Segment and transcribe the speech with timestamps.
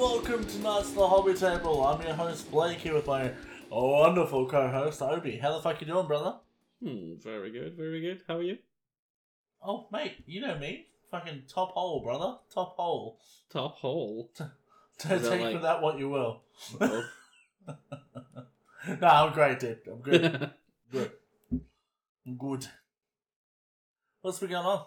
[0.00, 1.84] Welcome to Knights at the Hobby Table.
[1.84, 3.32] I'm your host Blake here with my
[3.70, 5.36] wonderful co-host Obi.
[5.36, 6.36] How the fuck you doing, brother?
[6.82, 8.22] Hmm, very good, very good.
[8.26, 8.56] How are you?
[9.62, 10.86] Oh, mate, you know me.
[11.10, 12.38] Fucking top hole, brother.
[12.50, 13.20] Top hole.
[13.50, 14.30] Top hole.
[14.98, 16.44] Take Is that for that what you will.
[19.02, 19.80] No, I'm great, dude.
[19.86, 20.50] I'm good.
[20.90, 21.10] good.
[22.26, 22.66] I'm good.
[24.22, 24.86] What's been going on?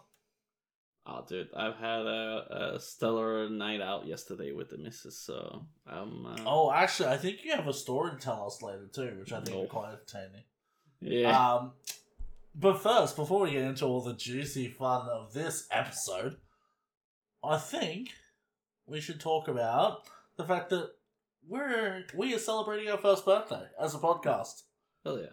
[1.05, 6.25] Oh, dude, I've had a, a stellar night out yesterday with the missus, so I'm.
[6.25, 9.31] Uh, Oh, actually, I think you have a story to tell us later too, which
[9.33, 9.63] I think Oh.
[9.63, 10.43] is quite entertaining.
[11.01, 11.53] yeah.
[11.55, 11.71] Um,
[12.55, 16.37] but first, before we get into all the juicy fun of this episode,
[17.43, 18.09] I think
[18.85, 20.03] we should talk about
[20.37, 20.91] the fact that
[21.47, 24.63] we're we are celebrating our first birthday as a podcast,
[25.03, 25.27] Hell yeah.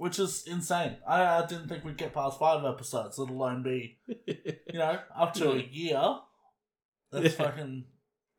[0.00, 0.96] Which is insane.
[1.06, 5.34] I, I didn't think we'd get past five episodes, let alone be you know up
[5.34, 6.02] to a year.
[7.12, 7.44] That's Yeah.
[7.50, 7.84] fucking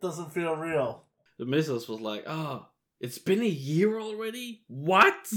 [0.01, 1.03] doesn't feel real.
[1.37, 2.65] the missus was like, "Oh,
[2.99, 4.63] it's been a year already.
[4.67, 5.15] What?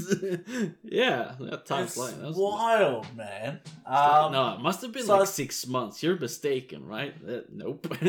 [0.84, 2.19] yeah, that time's It's flying.
[2.20, 3.61] That was- wild, man.
[3.86, 6.02] like- Um, no, it must have been so like it's- six months.
[6.02, 7.14] You're mistaken, right?
[7.27, 7.86] Uh, nope.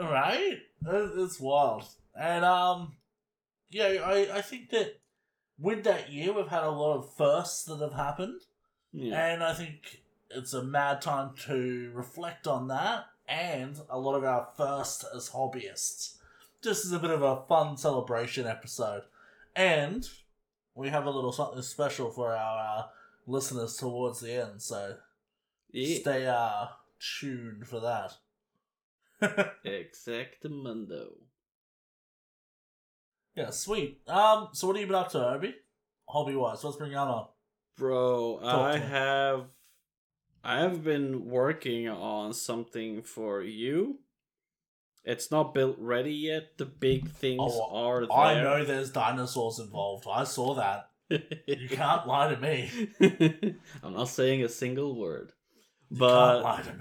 [0.00, 0.58] Right?
[0.86, 1.84] It- It's wild.
[2.14, 2.92] And um
[3.70, 4.98] yeah, I, I think that
[5.60, 8.42] with that year we've had a lot of firsts that have happened.
[8.92, 9.26] yeah.
[9.26, 14.24] And I think it's a mad time to reflect on that and a lot of
[14.24, 16.16] our firsts as hobbyists.
[16.62, 19.02] Just as a bit of a fun celebration episode.
[19.56, 20.08] And
[20.74, 22.82] we have a little something special for our uh,
[23.26, 24.96] listeners towards the end, so
[25.72, 25.98] yeah.
[26.00, 26.66] stay uh
[27.20, 28.12] tuned for that.
[29.64, 31.12] Exactamundo.
[33.34, 34.00] Yeah, sweet.
[34.08, 35.54] Um, so what have you been up to, Obi?
[36.08, 37.26] Hobby wise, what's been going on?
[37.76, 39.44] Bro, Talk I have
[40.42, 44.00] I have been working on something for you.
[45.04, 46.58] It's not built ready yet.
[46.58, 48.12] The big things Oh, are there.
[48.16, 50.06] I know there's dinosaurs involved.
[50.10, 50.90] I saw that.
[51.46, 53.56] You can't lie to me.
[53.82, 55.32] I'm not saying a single word.
[55.90, 56.74] You But can't lie to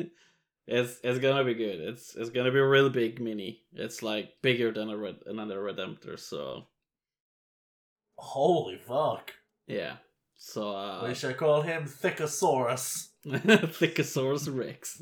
[0.00, 0.10] me.
[0.66, 1.80] it's it's gonna be good.
[1.80, 3.62] It's it's gonna be a really big mini.
[3.72, 6.66] It's like bigger than a red another Redemptor, so
[8.18, 9.32] Holy fuck.
[9.66, 9.96] yeah.
[10.38, 13.08] So uh we should call him Thickosaurus.
[13.26, 15.00] Thickosaurus Rex.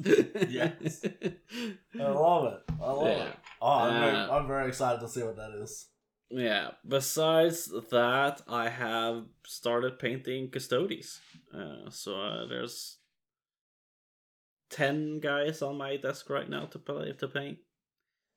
[0.49, 1.05] Yes.
[2.01, 2.61] I love it.
[2.83, 3.25] I love Yeah.
[3.29, 3.37] it.
[3.61, 5.89] Oh, I'm, very, Uh, I'm very excited to see what that is.
[6.31, 6.71] Yeah.
[6.87, 11.21] Besides that, I have started painting Custodes.
[11.55, 12.99] Uh, so uh, there's
[14.75, 17.59] ten guys on my desk right now to play to paint.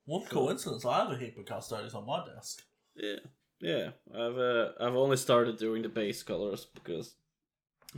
[0.05, 0.85] What coincidence.
[0.85, 2.61] I have a heap of custodians on my desk.
[2.95, 3.19] Yeah,
[3.59, 3.89] yeah.
[4.13, 7.15] I've uh, I've only started doing the base colors because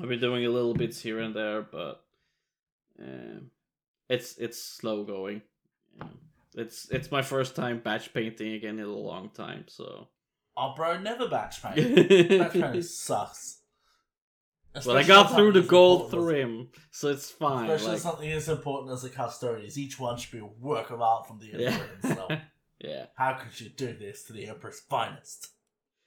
[0.01, 2.03] I've been doing a little bits here and there, but
[3.01, 3.51] um,
[4.09, 5.41] it's it's slow going.
[5.99, 6.17] Um,
[6.55, 10.07] it's it's my first time batch painting again in a long time, so.
[10.57, 12.29] Oh, bro, never batch paint.
[12.39, 13.58] batch painting sucks.
[14.85, 17.69] But I got through the gold important through him, so it's fine.
[17.69, 19.69] Especially like- something as important as a custodian.
[19.75, 21.69] Each one should be a work of art from the yeah.
[21.71, 22.31] emperor himself.
[22.79, 25.49] yeah, How could you do this to the emperor's finest?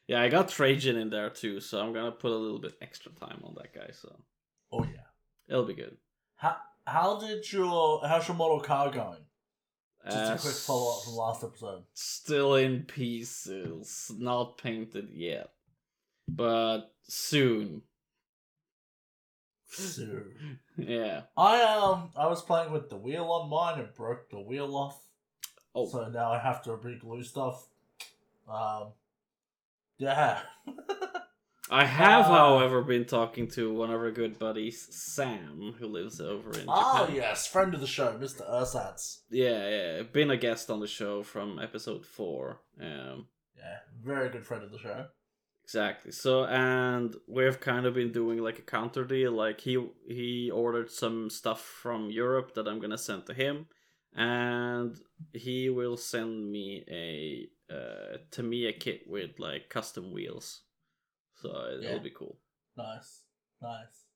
[0.06, 0.20] yeah.
[0.22, 3.40] I got Trajan in there too, so I'm gonna put a little bit extra time
[3.44, 3.90] on that guy.
[3.92, 4.14] So
[4.72, 5.06] Oh yeah.
[5.48, 5.96] it'll be good.
[6.36, 6.56] How
[6.86, 9.24] how did your how's your model car going?
[10.04, 11.84] Just Uh, a quick follow up from last episode.
[11.94, 15.50] Still in pieces, not painted yet,
[16.28, 17.82] but soon.
[19.72, 20.22] So
[20.76, 21.22] Yeah.
[21.36, 25.00] I um I was playing with the wheel on mine and broke the wheel off.
[25.74, 27.66] Oh, So now I have to re-glue stuff.
[28.48, 28.92] Um
[29.98, 30.40] Yeah.
[31.70, 32.36] I have, Ah.
[32.36, 37.00] however, been talking to one of our good buddies, Sam, who lives over in oh
[37.06, 37.16] Japan.
[37.16, 38.42] yes, friend of the show, Mr.
[38.50, 39.20] Ursats.
[39.30, 42.60] Yeah, yeah, been a guest on the show from episode four.
[42.78, 45.06] Um, Yeah, very good friend of the show.
[45.64, 46.12] Exactly.
[46.12, 49.32] So, and we've kind of been doing like a counter deal.
[49.32, 53.66] Like he he ordered some stuff from Europe that I'm gonna send to him,
[54.14, 54.96] and
[55.32, 60.62] he will send me a uh, Tamiya kit with like custom wheels.
[61.36, 61.48] So
[61.82, 61.98] it'll Yeah.
[61.98, 62.38] be cool.
[62.76, 63.22] Nice.
[63.60, 64.06] Nice.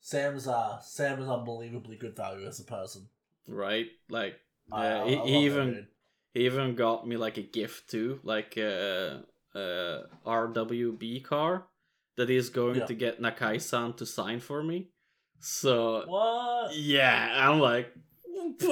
[0.00, 3.08] Sam's uh Sam is unbelievably good value as a person.
[3.46, 3.86] right?
[4.08, 5.88] Like, yeah, I- he, he even
[6.34, 9.24] he even got me like a gift too, like a,
[9.56, 11.64] Uh, a RWB car
[12.16, 12.86] that is going Yeah.
[12.86, 14.90] to get Nakai-san to sign for me.
[15.40, 16.74] So What?
[16.76, 17.92] yeah, I'm like,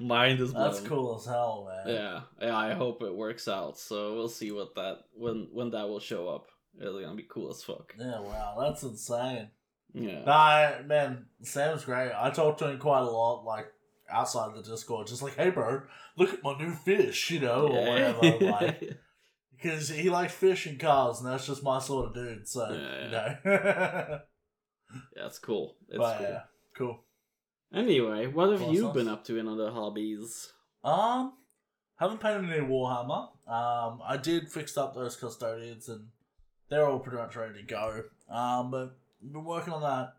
[0.00, 0.64] mind is blown.
[0.72, 1.94] That's cool as hell, man.
[1.94, 2.56] Yeah, yeah.
[2.56, 3.78] I hope it works out.
[3.78, 6.46] So we'll see what that when when that will show up.
[6.78, 7.94] It's gonna be cool as fuck.
[7.98, 9.48] Yeah, wow, that's insane.
[9.92, 10.24] Yeah.
[10.24, 12.12] Nah, man, Sam's great.
[12.16, 13.66] I talk to him quite a lot, like
[14.12, 15.82] outside of the Discord, just like, hey, bro,
[16.16, 18.38] look at my new fish, you know, or whatever.
[18.38, 18.98] Like,
[19.56, 22.46] because he likes fish and cars, and that's just my sort of dude.
[22.48, 24.20] So, Yeah, you know.
[25.16, 25.76] Yeah, it's cool.
[25.88, 26.26] It's but cool.
[26.26, 26.40] yeah,
[26.76, 27.04] cool.
[27.72, 28.92] Anyway, what have you Awesome.
[28.92, 30.52] been up to in other hobbies?
[30.84, 31.32] Um,
[31.96, 33.28] haven't painted any Warhammer.
[33.48, 36.08] Um, I did fix up those custodians, and
[36.68, 38.02] they're all pretty much ready to go.
[38.28, 40.12] Um, but been working on that.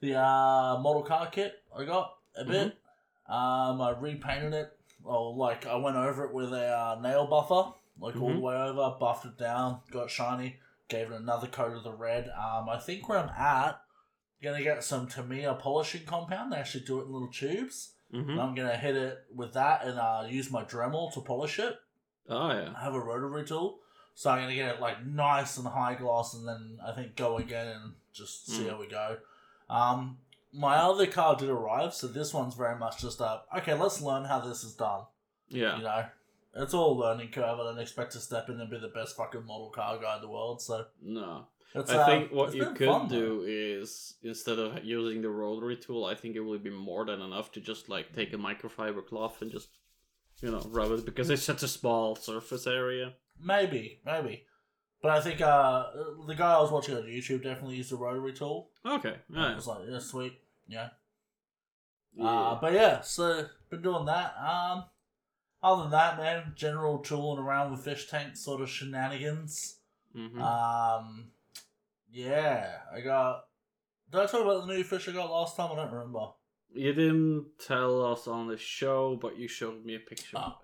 [0.00, 2.76] The uh model car kit I got a bit.
[3.28, 4.72] Um, I repainted it.
[5.02, 8.54] Well, like I went over it with a uh, nail buffer, like all the way
[8.54, 10.56] over, buffed it down, got shiny,
[10.88, 12.28] gave it another coat of the red.
[12.28, 13.80] Um, I think where I'm at,
[14.42, 16.52] gonna get some Tamiya polishing compound.
[16.52, 17.92] They actually do it in little tubes.
[18.12, 18.30] Mm-hmm.
[18.30, 21.76] And I'm gonna hit it with that and uh, use my Dremel to polish it.
[22.28, 22.72] Oh yeah.
[22.76, 23.78] I have a rotary tool,
[24.14, 27.38] so I'm gonna get it like nice and high gloss, and then I think go
[27.38, 28.70] again and just see Mm.
[28.70, 29.16] how we go.
[29.68, 30.18] Um,
[30.52, 33.74] my other car did arrive, so this one's very much just a okay.
[33.74, 35.02] Let's learn how this is done.
[35.48, 35.76] Yeah.
[35.76, 36.04] You know,
[36.56, 37.58] it's all learning curve.
[37.60, 40.22] I don't expect to step in and be the best fucking model car guy in
[40.22, 40.60] the world.
[40.62, 41.46] So No.
[41.74, 43.14] it's, I uh, think what you could fun, though.
[43.16, 47.20] do is instead of using the rotary tool, I think it would be more than
[47.20, 49.68] enough to just like take a microfiber cloth and just
[50.42, 53.14] you know rub it because it's such a small surface area.
[53.42, 54.44] Maybe, maybe.
[55.02, 55.86] But I think uh,
[56.26, 58.70] the guy I was watching on YouTube definitely used a rotary tool.
[58.84, 59.16] Okay.
[59.30, 60.38] And I was like, yeah, sweet.
[60.68, 60.88] Yeah.
[62.14, 62.26] Yeah.
[62.28, 64.34] Uh, but yeah, so been doing that.
[64.38, 64.84] Um,
[65.62, 69.76] other than that, man, general tooling around with fish tank sort of shenanigans.
[70.14, 70.40] Mhm.
[70.40, 71.30] Um,
[72.12, 73.44] yeah, I got.
[74.10, 75.70] Did I talk about the new fish I got last time?
[75.72, 76.26] I don't remember.
[76.72, 80.36] you didn't tell us on the show, but you showed me a picture.
[80.36, 80.54] Oh.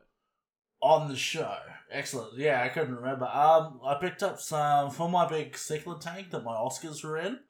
[0.83, 1.57] On the show,
[1.91, 2.37] excellent.
[2.39, 3.25] Yeah, I couldn't remember.
[3.27, 7.41] Um, I picked up some for my big cichlid tank that my Oscars were in.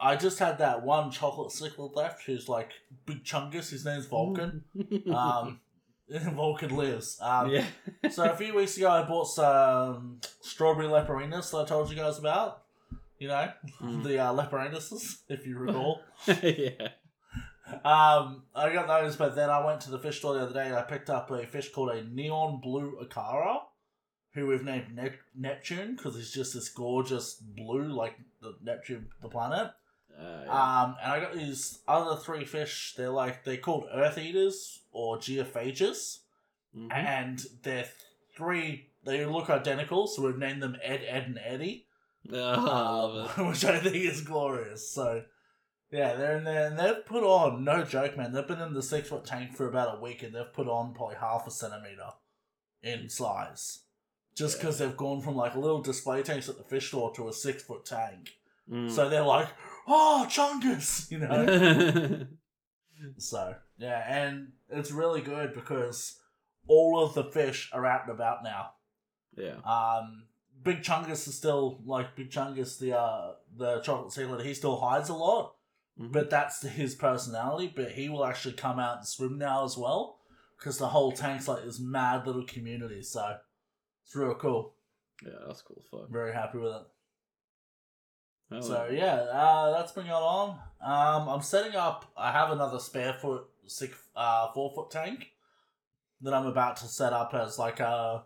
[0.00, 2.70] I just had that one chocolate cichlid left, who's like
[3.06, 3.70] big chungus.
[3.70, 4.64] His name's Vulcan.
[5.12, 5.60] Um,
[6.10, 7.18] Vulcan lives.
[7.20, 7.64] Um, yeah.
[8.10, 12.18] so a few weeks ago, I bought some strawberry leporinas that I told you guys
[12.18, 12.62] about.
[13.18, 13.50] You know,
[13.82, 14.02] Mm.
[14.04, 16.00] the uh, leporinuses, if you recall.
[16.26, 16.88] yeah.
[17.84, 20.66] Um, I got those, but then I went to the fish store the other day
[20.66, 23.58] and I picked up a fish called a neon blue Acara,
[24.34, 29.28] who we've named Nep- Neptune because he's just this gorgeous blue, like the Neptune, the
[29.28, 29.70] planet.
[30.18, 30.82] Uh, yeah.
[30.82, 32.94] Um, and I got these other three fish.
[32.96, 36.20] They're like they're called Earth Eaters or Geophagus.
[36.76, 36.92] Mhm.
[36.92, 37.88] and they're
[38.36, 38.90] three.
[39.04, 41.86] They look identical, so we've named them Ed, Ed, and Eddie,
[42.32, 43.42] Oh, it.
[43.48, 44.90] which I think is glorious.
[44.90, 45.22] So,
[45.90, 48.32] yeah, they're in there, and they've put on no joke, man.
[48.32, 50.94] They've been in the six foot tank for about a week, and they've put on
[50.94, 52.10] probably half a centimeter
[52.82, 53.80] in size,
[54.36, 54.62] just Yeah.
[54.62, 57.62] because they've gone from like little display tanks at the fish store to a six
[57.62, 58.30] foot tank.
[58.70, 58.90] Mm.
[58.90, 59.48] So they're like,
[59.86, 62.26] oh, chungus, you know.
[63.18, 66.18] So yeah, and it's really good because
[66.66, 68.72] all of the fish are out and about now.
[69.36, 69.54] yeah.
[69.64, 70.24] Um,
[70.64, 74.44] Big Chungus is still like Big Chungus, the uh, the chocolate cichlid.
[74.44, 75.54] He still hides a lot,
[75.98, 76.12] Mhm.
[76.12, 77.72] but that's his personality.
[77.74, 80.18] But he will actually come out and swim now as well
[80.56, 83.02] because the whole tank's like this mad little community.
[83.02, 83.38] So
[84.04, 84.74] it's real cool.
[85.24, 85.82] Yeah, that's cool.
[85.90, 86.08] Fuck.
[86.10, 86.82] Very happy with it.
[88.50, 90.50] Oh, So yeah, uh, that's been going on.
[90.80, 92.10] Um, I'm setting up.
[92.16, 95.32] I have another spare foot six uh four foot tank
[96.22, 98.24] that I'm about to set up as like a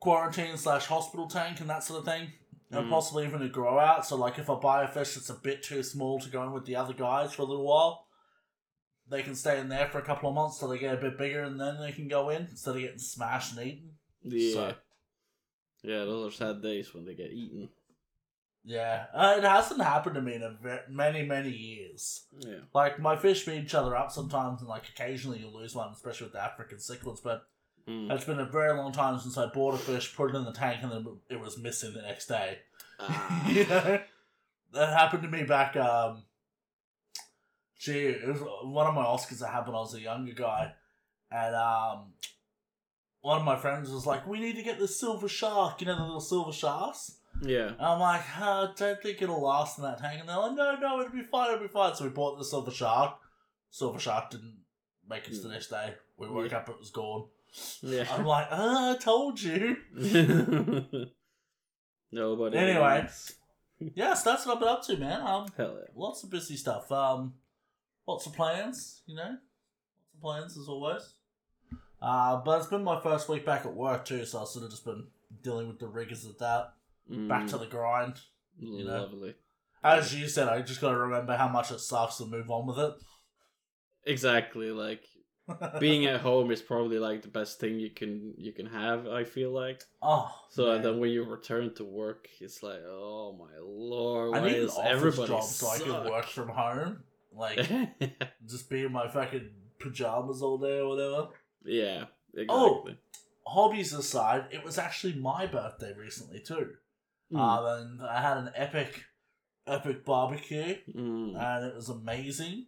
[0.00, 2.32] quarantine slash hospital tank and that sort of thing,
[2.70, 2.90] and Mm.
[2.90, 4.06] possibly even a grow out.
[4.06, 6.52] So like if I buy a fish that's a bit too small to go in
[6.52, 8.06] with the other guys for a little while,
[9.08, 11.16] they can stay in there for a couple of months till they get a bit
[11.16, 13.98] bigger, and then they can go in instead of getting smashed and eaten.
[14.22, 14.52] Yeah.
[14.54, 14.74] So-
[15.82, 17.70] Yeah, those are sad days when they get eaten.
[18.64, 22.26] Yeah, uh, it hasn't happened to me in a ve- many many years.
[22.40, 22.58] Yeah.
[22.74, 26.26] Like my fish beat each other up sometimes, and like occasionally you lose one, especially
[26.26, 27.22] with the African cichlids.
[27.22, 27.46] But
[27.88, 28.12] Mm.
[28.12, 30.52] it's been a very long time since I bought a fish, put it in the
[30.52, 32.58] tank, and then it was missing the next day.
[33.00, 33.48] Ah.
[33.50, 34.00] you know,
[34.74, 35.74] that happened to me back.
[35.76, 36.24] Um,
[37.78, 39.68] gee, it was one of my Oscars that happened.
[39.74, 40.72] when I was a younger guy,
[41.30, 42.12] and um,
[43.20, 45.80] one of my friends was like, "We need to get the silver shark.
[45.80, 47.68] You know the little silver sharks." Yeah.
[47.68, 50.20] And I'm like, "Uh, I don't think it'll last in that tank.
[50.20, 51.94] And they're like, no, no, it'll be fine, it'll be fine.
[51.94, 53.14] So we bought the silver shark.
[53.70, 54.56] Silver shark didn't
[55.08, 55.94] make it to the next day.
[56.16, 56.58] We woke Yeah.
[56.58, 57.28] up, it was gone.
[57.82, 59.76] I'm like, uh, I told you.
[62.12, 62.56] Nobody.
[62.58, 63.08] Anyway.
[63.94, 65.20] Yes, that's what I've been up to, man.
[65.20, 65.84] Um, Hell yeah.
[65.94, 66.90] lots of busy stuff.
[66.90, 67.34] Um,
[68.08, 69.36] lots of plans, you know.
[69.36, 71.12] Lots of plans as always.
[72.02, 74.72] Uh, but it's been my first week back at work too, so I've sort of
[74.72, 75.04] just been
[75.44, 76.72] dealing with the rigors of that.
[77.08, 77.50] Back Mm.
[77.50, 78.14] to the grind.
[78.58, 79.02] You know.
[79.02, 79.36] Lovely.
[79.84, 82.78] As you said, I just gotta remember how much it sucks and move on with
[82.80, 82.94] it.
[84.06, 84.72] Exactly.
[84.72, 85.04] Like
[85.80, 89.06] being at home is probably like the best thing you can you can have.
[89.06, 89.82] I feel like.
[90.02, 90.82] oh, So man.
[90.82, 94.64] then when you return to work, it's like, oh my lord, I why need an
[94.64, 97.02] is office everybody job so I can work from home.
[97.32, 97.68] Like,
[98.46, 101.28] just be in my fucking pajamas all day or whatever.
[101.64, 102.46] yeah, exactly.
[102.50, 102.88] Oh.
[103.46, 106.72] Hobbies aside, it was actually my birthday recently too.
[107.32, 109.04] Mm, Um, and I had an epic,
[109.66, 111.34] epic barbecue, mm.
[111.34, 112.66] and it was amazing.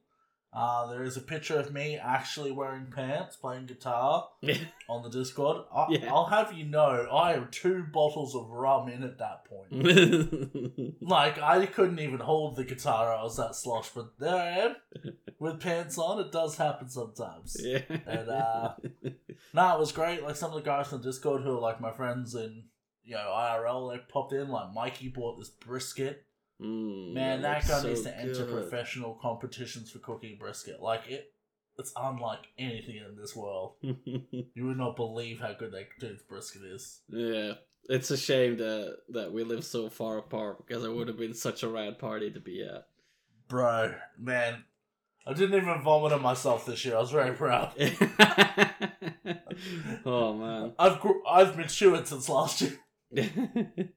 [0.52, 4.28] Uh, there is a picture of me actually wearing pants, playing guitar
[4.88, 5.64] on the Discord.
[5.72, 6.12] I, Yeah.
[6.12, 10.94] I'll have you know, I have two bottles of rum in at that point.
[11.00, 14.76] Like, I couldn't even hold the guitar, I was that slosh, but there I am,
[15.38, 16.20] with pants on.
[16.20, 17.56] It does happen sometimes.
[17.60, 17.82] yeah.
[18.06, 18.74] And, uh,
[19.52, 20.22] Nah, it was great.
[20.22, 22.64] Like, some of the guys from Discord who are like my friends in,
[23.04, 24.48] you know, IRL, they popped in.
[24.48, 26.24] Like, Mikey bought this brisket.
[26.60, 28.50] Mm, Man, that guy so needs to enter good.
[28.70, 30.80] professional competitions for cooking brisket.
[30.82, 31.32] Like, it,
[31.78, 33.74] it's unlike anything in this world.
[33.82, 37.00] You would not believe how good that dude's brisket is.
[37.08, 37.52] yeah,
[37.88, 41.32] it's a shame that that we live so far apart because it would have been
[41.34, 42.86] such a rad party to be at.
[43.48, 44.64] Bro, man,
[45.26, 46.96] I didn't even vomit on myself this year.
[46.96, 47.72] I was very proud.
[50.04, 50.72] oh man.
[50.78, 52.78] I've gr- I've matured since last year.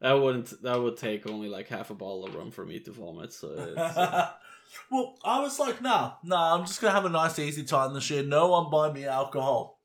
[0.00, 2.92] that wouldn't that would take only like half a bottle of rum for me to
[2.92, 4.30] vomit, so it's, uh,
[4.90, 8.10] well, I was like, nah, nah, I'm just gonna have a nice, easy time this
[8.10, 8.22] year.
[8.22, 9.80] No one buy me alcohol.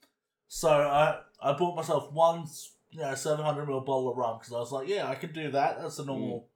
[0.48, 2.46] So I I bought myself one,
[2.92, 5.52] you know, 700 ml bottle of rum because I was like, yeah, I could do
[5.52, 5.82] that.
[5.82, 6.50] That's a normal.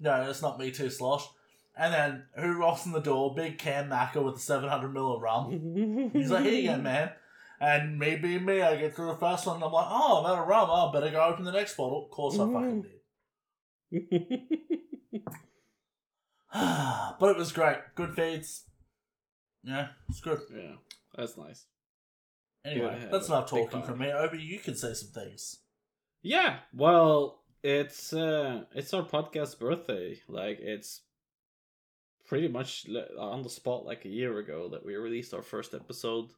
[0.00, 1.24] No, that's not me too slosh.
[1.76, 3.34] And then who rocks in the door?
[3.34, 6.10] Big Cam Macker with the 700 ml of rum.
[6.12, 7.10] He's like, here you go, man.
[7.60, 10.30] And me being me, I get through the first one and I'm like, oh, I'm
[10.30, 10.68] out of rum.
[10.70, 12.04] Oh, better go open the next bottle.
[12.04, 12.92] Of course I fucking did.
[16.52, 17.78] but it was great.
[17.94, 18.64] Good feeds.
[19.64, 20.38] Yeah, it's good.
[20.54, 20.76] yeah,
[21.16, 21.66] that's nice.
[22.64, 23.82] Anyway, Good, that's yeah, enough talking time.
[23.82, 24.10] from me.
[24.10, 25.56] Obi, you can say some things.
[26.22, 30.20] Yeah, well, it's uh it's our podcast birthday.
[30.28, 31.02] Like it's
[32.26, 32.86] pretty much
[33.18, 36.28] on the spot like a year ago that we released our first episode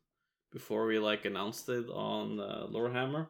[0.52, 3.28] before we like announced it on uh, Lorehammer.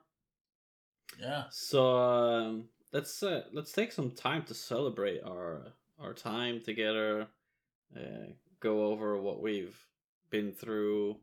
[1.21, 1.45] Yeah.
[1.51, 7.27] So um, let's uh, let's take some time to celebrate our our time together.
[7.97, 9.79] Uh, go over what we've
[10.31, 11.17] been through.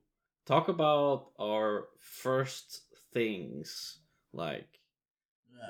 [0.46, 2.82] Talk about our first
[3.14, 4.00] things.
[4.34, 4.68] Like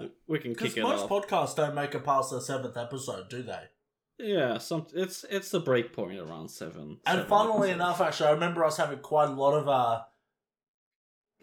[0.01, 0.07] yeah.
[0.27, 1.09] we can Because kick it most off.
[1.09, 3.63] podcasts don't make it past their seventh episode, do they?
[4.19, 6.97] yeah, some it's it's the break point around seven.
[7.05, 7.73] And seven funnily episodes.
[7.75, 10.01] enough, actually, I remember us having quite a lot of uh,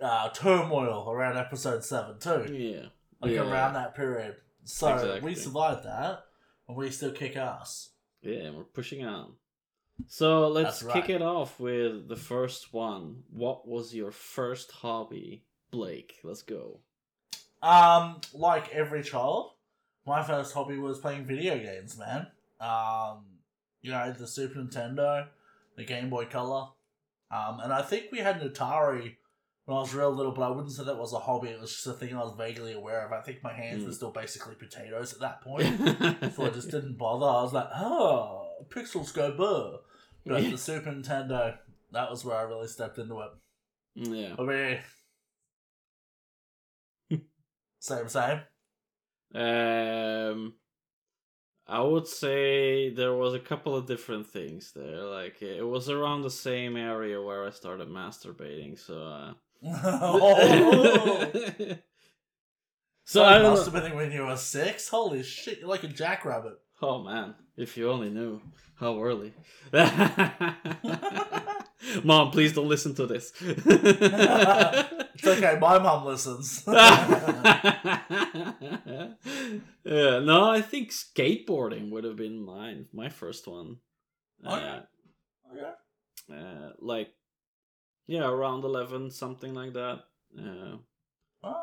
[0.01, 2.87] uh, turmoil around episode seven too, yeah,
[3.21, 4.37] like yeah, around that period.
[4.65, 5.21] So Exactly.
[5.21, 6.25] we survived that,
[6.69, 7.91] and we still kick ass.
[8.23, 9.35] yeah, we're pushing on.
[10.09, 13.23] So let's That's kick it off with the first one.
[13.31, 16.15] What was your first hobby, Blake?
[16.25, 16.81] Let's go.
[17.63, 19.53] Um, like every child,
[20.07, 22.27] my first hobby was playing video games, man.
[22.61, 23.25] Um,
[23.83, 25.29] you know, the Super Nintendo,
[25.77, 26.69] the Game Boy Color.
[27.31, 29.17] Um, and I think we had an Atari
[29.66, 31.49] when I was real little, but I wouldn't say that was a hobby.
[31.49, 33.12] It was just a thing I was vaguely aware of.
[33.12, 33.94] I think my hands were Mm.
[33.94, 35.78] still basically potatoes at that point.
[36.35, 37.26] so I just didn't bother.
[37.26, 39.78] I was like, oh, pixels go burr.
[40.26, 40.50] But Yeah.
[40.50, 41.59] the Super Nintendo,
[41.92, 43.30] that was where I really stepped into it.
[43.94, 44.35] yeah.
[44.38, 44.80] I mean,
[47.80, 48.40] same, same.
[49.35, 50.54] Um,
[51.66, 55.00] I would say there was a couple of different things there.
[55.02, 58.78] Like it was around the same area where I started masturbating.
[58.78, 59.33] So, uh,
[59.67, 61.31] oh.
[61.33, 61.77] so
[63.05, 63.73] So I don't must know.
[63.73, 64.89] have been when you were six.
[64.89, 66.55] Holy shit, you're like a jackrabbit.
[66.83, 68.41] Oh man, if you only knew
[68.77, 69.33] how early.
[72.03, 73.33] Mom, please don't listen to this.
[75.17, 76.65] It's okay, my mom listens.
[76.67, 76.75] yeah,
[79.85, 83.77] no, I think skateboarding would have been mine, my first one.
[84.45, 84.81] Okay.
[86.31, 87.11] Uh, uh, like,
[88.07, 90.05] yeah, around eleven, something like that.
[90.39, 90.79] Uh,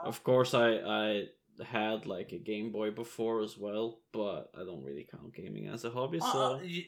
[0.06, 1.26] of course, I I
[1.66, 5.84] had like a Game Boy before as well, but I don't really count gaming as
[5.86, 6.20] a hobby.
[6.22, 6.86] uh, So you-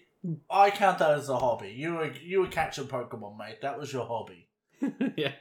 [0.50, 1.70] I count that as a hobby.
[1.72, 3.62] You were you were catching Pokemon, mate.
[3.62, 4.48] That was your hobby.
[5.18, 5.34] yeah,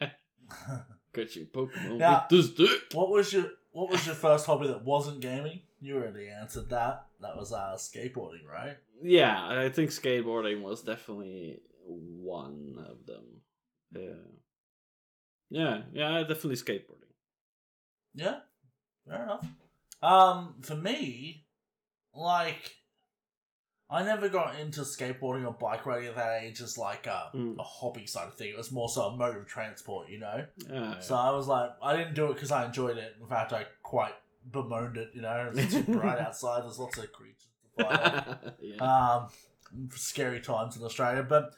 [1.17, 2.81] you Pokemon Now- with this dick.
[2.93, 5.61] what was your What was your first hobby that wasn't gaming?
[5.81, 7.07] You already answered that.
[7.21, 8.77] That was uh, skateboarding, right?
[9.03, 13.25] Yeah, I think skateboarding was definitely one of them.
[13.95, 14.09] Yeah,
[15.51, 17.13] yeah, yeah, definitely skateboarding.
[18.15, 18.41] Yeah,
[19.09, 19.47] fair enough.
[20.03, 21.47] Um, for me,
[22.15, 22.73] like
[23.91, 27.59] I never got into skateboarding or bike riding at that age as like a, Mm.
[27.59, 28.49] a hobby side of thing.
[28.49, 30.47] It was more so a mode of transport, you know.
[30.71, 33.17] Yeah, So I was like, I didn't do it because I enjoyed it.
[33.21, 34.15] In fact, I quite
[34.51, 35.11] bemoaned it.
[35.15, 36.65] You know, it's too bright outside.
[36.65, 38.39] There's lots of creatures to off.
[38.61, 38.77] yeah.
[39.17, 39.29] um,
[39.91, 41.23] scary times in Australia.
[41.23, 41.51] But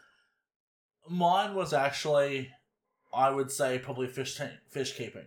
[1.08, 2.50] mine was actually,
[3.14, 5.26] I would say, probably fish tank, fish keeping,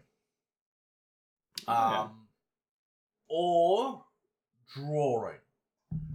[1.67, 2.27] um,
[3.29, 4.03] or
[4.75, 5.37] drawing.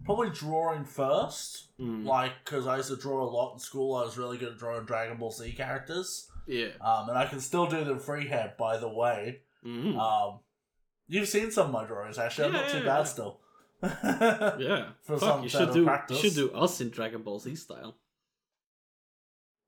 [0.04, 2.04] Probably drawing first, Mm.
[2.04, 3.95] like because I used to draw a lot in school.
[3.97, 6.71] I was really good at drawing Dragon Ball Z characters, yeah.
[6.81, 8.52] um, and I can still do them freehand.
[8.59, 9.97] By the way, Mhm.
[9.99, 10.40] um,
[11.07, 12.19] you've seen some of my drawings.
[12.19, 13.40] Actually, I'm Yeah, not too yeah, bad still.
[13.83, 14.90] yeah.
[15.02, 17.97] for Fuck, some you should do you should do us in Dragon Ball Z style.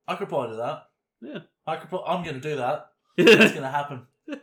[0.06, 0.82] I could probably do that.
[1.20, 1.38] Yeah.
[1.66, 1.88] I could.
[1.88, 2.86] Pro- I'm gonna do that.
[3.16, 4.06] It's gonna happen.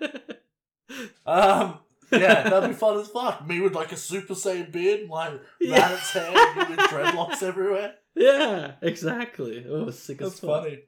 [1.26, 1.80] Um.
[2.12, 3.48] Yeah, that'd be fun as fuck.
[3.48, 5.88] Me with like a Super Saiyan beard, like Yeah.
[5.88, 7.94] Raditz hair, with dreadlocks everywhere.
[8.16, 9.66] yeah, exactly.
[9.70, 10.64] Oh, sick That's as fuck.
[10.64, 10.80] funny.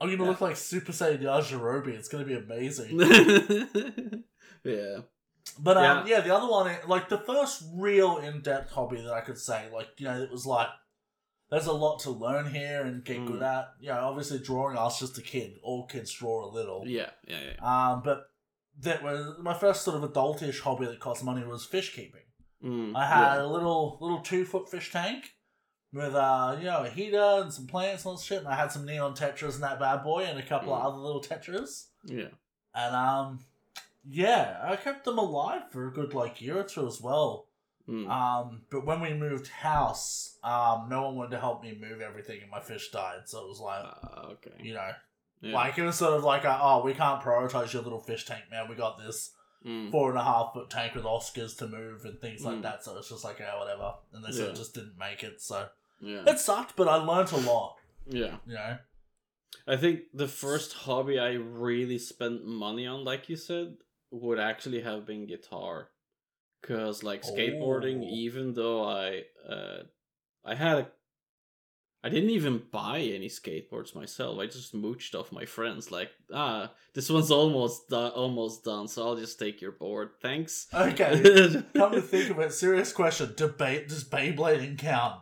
[0.00, 0.28] I'm gonna Yeah.
[0.28, 1.88] look like Super Saiyan Yajirobe.
[1.88, 2.96] It's gonna be amazing.
[4.64, 4.98] yeah.
[5.58, 6.16] But um, Yeah.
[6.16, 6.20] yeah.
[6.20, 10.04] the other one, like the first real in-depth hobby that I could say, like you
[10.06, 10.68] know, it was like
[11.50, 13.26] there's a lot to learn here and get Mm.
[13.26, 13.72] good at.
[13.80, 14.76] You know, obviously drawing.
[14.76, 15.58] I was just a kid.
[15.62, 16.84] All kids draw a little.
[16.86, 17.90] Yeah, yeah, yeah.
[17.92, 18.30] Um, but
[18.80, 22.22] that was my first sort of adultish hobby that cost money was fish keeping.
[22.64, 23.42] Mm, I had yeah.
[23.42, 25.34] a little little two foot fish tank
[25.92, 28.54] with uh you know a heater and some plants and all this shit, and I
[28.54, 30.76] had some neon tetras and that bad boy and a couple Mm.
[30.78, 32.28] of other little tetras, Yeah.
[32.74, 33.44] and um
[34.04, 37.48] yeah, I kept them alive for a good like year or two as well.
[37.90, 38.08] Mm.
[38.08, 42.40] Um, but when we moved house, um, no one wanted to help me move everything,
[42.40, 43.22] and my fish died.
[43.26, 44.52] So it was like, Ah, okay.
[44.62, 44.90] you know,
[45.40, 45.54] Yeah.
[45.54, 48.44] like it was sort of like, a, oh, we can't prioritize your little fish tank,
[48.50, 48.68] man.
[48.68, 49.32] We got this
[49.64, 49.90] Mm.
[49.90, 52.62] four and a half foot tank with Oscars to move and things like Mm.
[52.62, 52.82] that.
[52.84, 53.94] So it's just like, yeah, whatever.
[54.12, 55.40] And they sort of just didn't make it.
[55.42, 55.68] So
[56.00, 56.22] Yeah.
[56.26, 57.76] it sucked, but I learnt a lot.
[58.06, 58.38] Yeah.
[58.46, 58.78] You know,
[59.66, 63.76] I think the first hobby I really spent money on, like you said,
[64.10, 65.90] would actually have been guitar.
[66.62, 68.08] Cause like skateboarding, Oh.
[68.10, 69.82] even though I uh
[70.44, 70.88] I had a
[72.02, 74.38] I didn't even buy any skateboards myself.
[74.38, 75.90] I just mooched off my friends.
[75.90, 80.10] Like, ah, this one's almost done, almost done, so I'll just take your board.
[80.22, 80.66] Thanks.
[80.72, 81.62] okay.
[81.76, 85.20] Come to think of it, serious question: Debate does Beyblading count?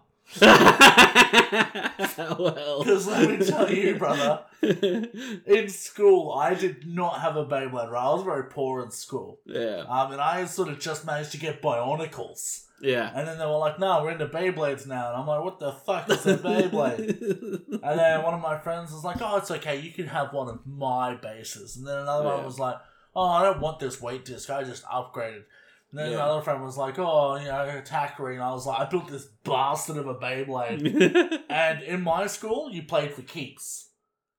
[2.19, 7.91] Well, 'Cause let me tell you, brother, In school, I did not have a Beyblade.
[7.91, 9.41] Right, I was very poor in school.
[9.47, 12.65] yeah, Um, and I sort of just managed to get Bionicles.
[12.81, 13.11] yeah.
[13.15, 15.09] And then they were like, no, we're into Beyblades now.
[15.09, 17.81] And I'm like, what the fuck is a Beyblade?
[17.83, 19.81] and then one of my friends was like, oh, it's okay.
[19.81, 21.77] You can have one of my bases.
[21.77, 22.35] And then another Yeah.
[22.37, 22.77] one was like,
[23.17, 24.49] oh, I don't want this weight disc.
[24.51, 25.45] I just upgraded.
[25.91, 26.17] And then Yeah.
[26.17, 28.41] another friend was like, oh, you know, attack ring.
[28.41, 31.43] I was like, I built this bastard of a Beyblade.
[31.49, 33.91] and in my school, you played for keeps.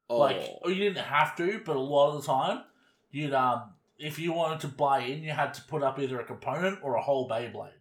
[0.10, 2.64] Like, oh, or you didn't have to, but a lot of the time,
[3.12, 6.24] you'd um, if you wanted to buy in, you had to put up either a
[6.24, 7.74] component or a whole Beyblade,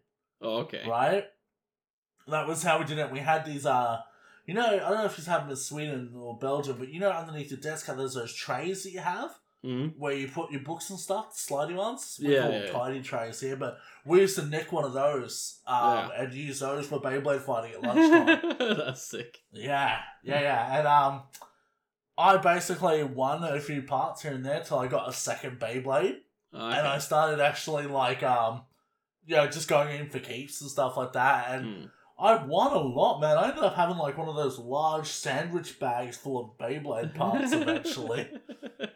[0.42, 0.82] oh, okay.
[0.86, 1.24] right?
[2.26, 3.10] That was how we did it.
[3.10, 4.00] We had these uh,
[4.48, 7.10] you know, I don't know if have them in Sweden or Belgium, but you know,
[7.10, 9.30] underneath your desk, how there's those trays that you have
[9.64, 9.96] Mhm.
[9.98, 12.20] where you put your books and stuff, the slidey ones.
[12.22, 12.70] We Yeah, call yeah, yeah.
[12.72, 16.86] tidy trays here, but we used to nick one of those um, and use those
[16.86, 18.76] for Beyblade fighting at lunchtime.
[18.76, 19.38] That's sick.
[19.50, 20.78] Yeah, yeah, yeah.
[20.78, 21.22] And um,
[22.16, 26.18] I basically won a few parts here and there till I got a second Beyblade,
[26.54, 26.78] Okay.
[26.78, 28.62] and I started actually like um,
[29.26, 31.50] you know, just going in for keeps and stuff like that.
[31.50, 31.90] And Mm.
[32.20, 33.38] I won a lot, man.
[33.38, 37.52] I ended up having like one of those large sandwich bags full of Beyblade parts
[37.52, 38.28] eventually.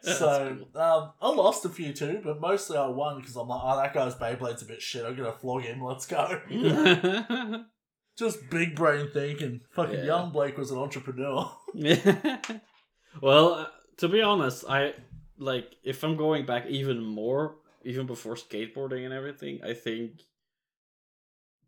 [0.01, 0.81] So cool.
[0.81, 3.93] um, I lost a few too, but mostly I won because I'm like, oh, that
[3.93, 5.05] guy's Beyblade's a bit shit.
[5.05, 5.81] I'm gonna flog him.
[5.81, 6.41] Let's go.
[8.17, 9.61] Just big brain thinking.
[9.71, 10.05] Fucking Yeah.
[10.05, 11.49] young Blake was an entrepreneur.
[11.73, 12.37] yeah.
[13.21, 13.65] well, uh,
[13.97, 14.93] to be honest, I
[15.37, 20.21] like if I'm going back even more, even before skateboarding and everything, I think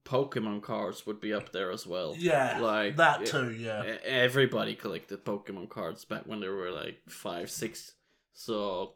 [0.05, 2.15] Pokemon cards would be up there as well.
[2.17, 3.51] yeah, Like that e- too.
[3.51, 3.81] Yeah.
[4.05, 7.93] Everybody collected Pokemon cards back when they were like five, six.
[8.33, 8.93] So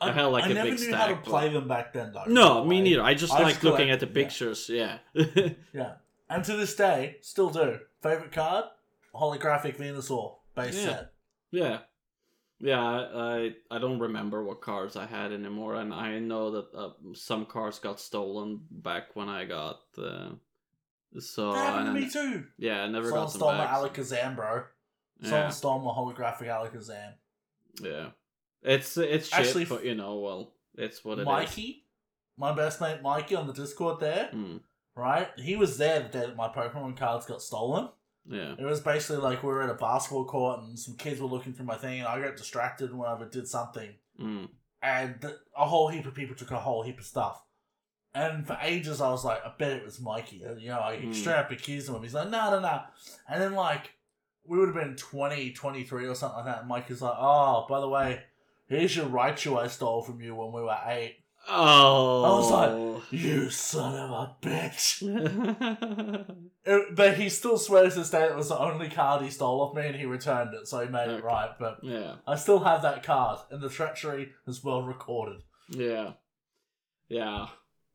[0.00, 2.12] I had, like, I a never big knew how to stack, play them back then,
[2.12, 2.24] though.
[2.26, 3.02] no, me neither.
[3.02, 4.12] I just I like looking at the yeah.
[4.12, 4.68] pictures.
[4.68, 4.98] Yeah.
[5.72, 5.92] Yeah,
[6.28, 7.78] and to this day, still do.
[8.02, 8.64] Favorite card:
[9.14, 10.84] holographic Venusaur base Yeah.
[10.84, 11.12] set.
[11.52, 11.78] Yeah,
[12.64, 12.82] yeah.
[12.82, 17.46] I, I don't remember what cards I had anymore, and I know that uh, some
[17.46, 19.80] cards got stolen back when I got.
[19.96, 20.30] Uh,
[21.18, 22.44] so that happened to me too.
[22.58, 23.96] yeah, I never Someone got them stole my back.
[23.96, 24.62] so- Alakazam, bro.
[25.22, 27.12] Someone yeah, stole my holographic Alakazam.
[27.80, 28.08] yeah.
[28.62, 31.26] It's it's shit, Actually, but you know, well, it's what it is.
[31.26, 31.84] Mikey,
[32.36, 34.30] my best mate Mikey on the Discord there.
[34.34, 34.60] Mm.
[34.96, 35.28] right?
[35.36, 37.90] He was there the day that my Pokemon cards got stolen.
[38.26, 38.54] Yeah.
[38.58, 41.52] It was basically like we were at a basketball court and some kids were looking
[41.52, 44.48] through my thing, and I got distracted whenever I did something, Mm.
[44.82, 45.24] and
[45.56, 47.42] a whole heap of people took a whole heap of stuff.
[48.14, 50.44] And for ages, I was like, I bet it was Mikey.
[50.44, 51.14] And, You know, I Mm.
[51.14, 52.02] straight up accused him of.
[52.02, 52.82] He's like, no, no, no.
[53.28, 53.90] And then like,
[54.46, 56.60] we would have been 20, 23 or something like that.
[56.60, 58.22] And Mikey's like, oh, by the way,
[58.66, 61.23] here's your Raichu I stole from you when we were eight.
[61.48, 62.22] Oh.
[62.24, 65.02] I was like, you son of a bitch.
[66.66, 69.60] It- but he still swears to this day it was the only card he stole
[69.60, 71.50] off me and he returned it, so he made it right.
[71.58, 72.14] But yeah.
[72.26, 75.42] I still have that card, and the treachery is well recorded.
[75.68, 76.12] Yeah.
[77.08, 77.48] Yeah.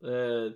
[0.04, 0.50] Uh,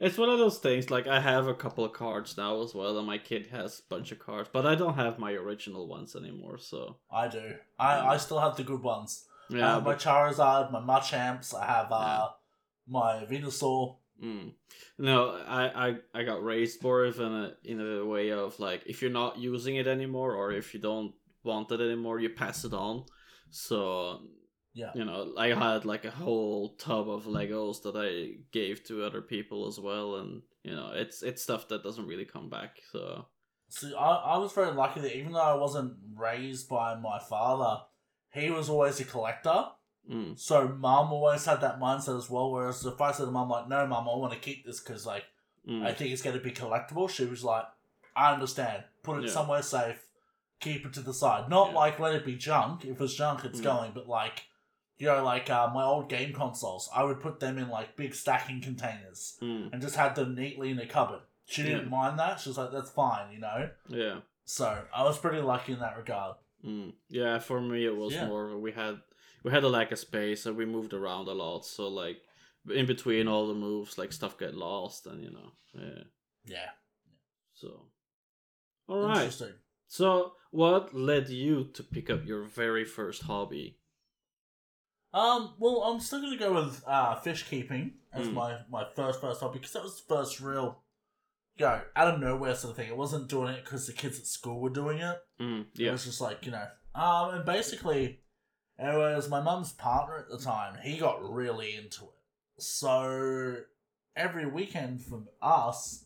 [0.00, 0.90] it's one of those things.
[0.90, 3.94] Like I have a couple of cards now as well, and my kid has a
[3.94, 6.58] bunch of cards, but I don't have my original ones anymore.
[6.58, 7.54] So I do.
[7.78, 9.26] I, I still have the good ones.
[9.54, 9.74] I yeah.
[9.74, 12.28] have my Charizard, my Machamps, I have uh,
[12.88, 13.96] my Venusaur.
[14.22, 14.52] mm.
[14.98, 18.82] No, I, I I got raised more of in a in a way of like
[18.86, 21.12] if you're not using it anymore or if you don't
[21.44, 23.04] want it anymore, you pass it on.
[23.50, 24.20] So
[24.74, 24.92] Yeah.
[24.94, 29.20] you know, I had like a whole tub of Legos that I gave to other
[29.20, 32.78] people as well, and you know, it's it's stuff that doesn't really come back.
[32.92, 33.26] So
[33.68, 37.82] See, I, I was very lucky that even though I wasn't raised by my father,
[38.32, 39.66] he was always a collector.
[40.10, 42.50] mm, So mom always had that mindset as well.
[42.50, 45.06] Whereas if I said to mum, like, no, mom, I want to keep this because,
[45.06, 45.24] like,
[45.68, 47.64] mm, I think it's going to be collectible, she was like,
[48.16, 48.84] I understand.
[49.02, 49.30] Put it Yeah.
[49.30, 50.04] somewhere safe.
[50.60, 51.48] Keep it to the side.
[51.48, 51.74] Not Yeah.
[51.78, 52.84] like let it be junk.
[52.84, 53.64] If it's junk, it's Mm.
[53.64, 53.92] going.
[53.92, 54.44] But like,
[54.98, 58.14] you know, like uh, my old game consoles, I would put them in like big
[58.14, 61.22] stacking containers mm, and just had them neatly in a cupboard.
[61.46, 61.88] She didn't Yeah.
[61.88, 62.38] mind that.
[62.40, 63.70] She was like, that's fine, you know?
[63.88, 64.20] yeah.
[64.44, 66.36] So I was pretty lucky in that regard.
[66.64, 66.92] Mm.
[67.08, 68.26] Yeah, for me it was Yeah.
[68.26, 69.00] more we had
[69.42, 71.64] we had a lack of space and we moved around a lot.
[71.66, 72.18] So like
[72.70, 76.04] in between all the moves, like stuff get lost and you know, yeah.
[76.44, 76.70] Yeah.
[77.54, 77.86] So,
[78.88, 79.32] all right.
[79.86, 83.78] So, what led you to pick up your very first hobby?
[85.12, 88.32] Um, well, I'm still gonna go with uh, fish keeping as Mm.
[88.34, 90.81] my, my first first hobby because that was the first real,
[91.58, 92.88] know, out of nowhere sort of thing.
[92.88, 95.18] It wasn't doing it because the kids at school were doing it.
[95.40, 98.20] Mm, It was just like you know, um, and basically,
[98.78, 100.76] it was my mum's partner at the time.
[100.82, 103.56] He got really into it, so
[104.16, 106.04] every weekend for us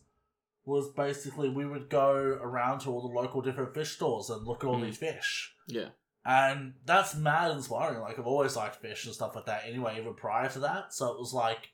[0.65, 4.63] was basically we would go around to all the local different fish stores and look
[4.63, 4.85] at all Mm.
[4.85, 5.53] these fish.
[5.67, 5.89] Yeah.
[6.25, 8.01] And that's mad inspiring.
[8.01, 9.63] Like I've always liked fish and stuff like that.
[9.65, 11.69] Anyway, even prior to that, so it was like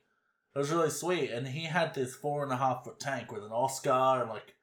[0.56, 1.32] it was really sweet.
[1.32, 4.56] And he had this four and a half foot tank with an Oscar and like,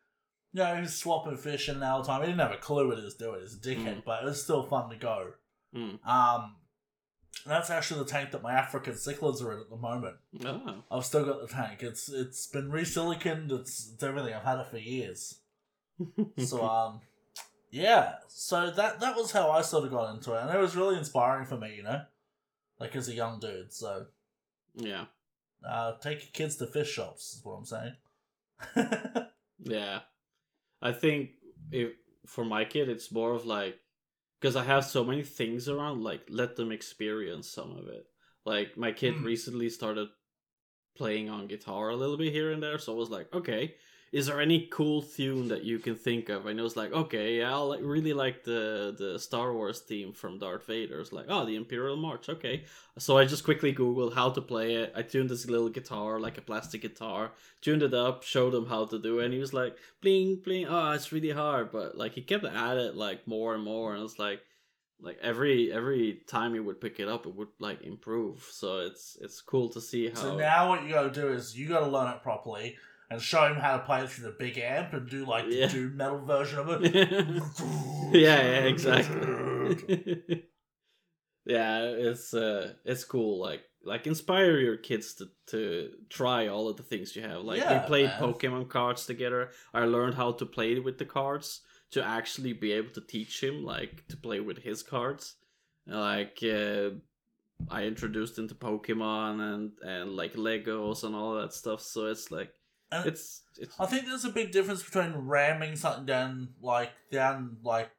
[0.52, 2.20] you know, he was swapping fish in all the time.
[2.22, 3.40] He didn't have a clue what he was doing.
[3.40, 4.04] He's a dickhead, Mm.
[4.04, 5.32] but it was still fun to go.
[5.74, 6.04] Mm.
[6.06, 6.56] Um,
[7.46, 10.16] that's actually the tank that my African cichlids are in at the moment.
[10.44, 10.82] Oh.
[10.90, 11.82] I've still got the tank.
[11.82, 13.52] It's it's been resiliconed.
[13.52, 14.34] It's it's everything.
[14.34, 15.38] I've had it for years.
[16.38, 17.00] So um,
[17.70, 18.14] yeah.
[18.28, 20.98] So that that was how I sort of got into it, and it was really
[20.98, 22.00] inspiring for me, you know,
[22.80, 23.72] like as a young dude.
[23.72, 24.06] So
[24.74, 25.04] yeah.
[25.66, 27.94] Uh, take your kids to fish shops is what I'm saying.
[29.62, 30.00] Yeah.
[30.80, 31.30] I think
[31.70, 31.92] if
[32.26, 33.78] for my kid it's more of like
[34.40, 38.06] because I have so many things around like let them experience some of it.
[38.46, 39.24] Like my kid Mm.
[39.24, 40.08] recently started
[40.96, 43.74] playing on guitar a little bit here and there so I was like, "Okay,
[44.12, 47.38] is there any cool tune that you can think of?" And it was like, "Okay,
[47.38, 51.26] yeah, I like, really like the the Star Wars theme from Darth Vader." It's like,
[51.28, 52.64] "Oh, the Imperial March." Okay.
[52.98, 54.92] So I just quickly googled how to play it.
[54.96, 58.86] I tuned this little guitar like a plastic guitar tuned it up, showed him how
[58.86, 61.70] to do it, and he was like, bling, bling, oh, it's really hard.
[61.70, 64.40] But like he kept at it like more and more, and it's like
[65.02, 68.46] like every every time he would pick it up it would like improve.
[68.50, 71.56] So it's it's cool to see how So now what you got to do is
[71.56, 72.76] you got to learn it properly
[73.10, 75.66] and show him how to play it through the big amp and do like Yeah.
[75.66, 76.94] the doom metal version of it.
[78.12, 80.44] yeah, yeah, exactly.
[81.46, 86.76] yeah, it's uh it's cool like like inspire your kids to, to try all of
[86.76, 87.42] the things you have.
[87.42, 88.20] Like Yeah, we played man.
[88.20, 89.50] Pokemon cards together.
[89.72, 93.64] I learned how to play with the cards to actually be able to teach him
[93.64, 95.34] like to play with his cards.
[95.86, 96.90] Like uh,
[97.70, 101.80] I introduced him to Pokemon and and like Legos and all that stuff.
[101.80, 102.52] So it's like
[102.92, 107.56] And it's it's I think there's a big difference between ramming something down, like down,
[107.62, 107.90] like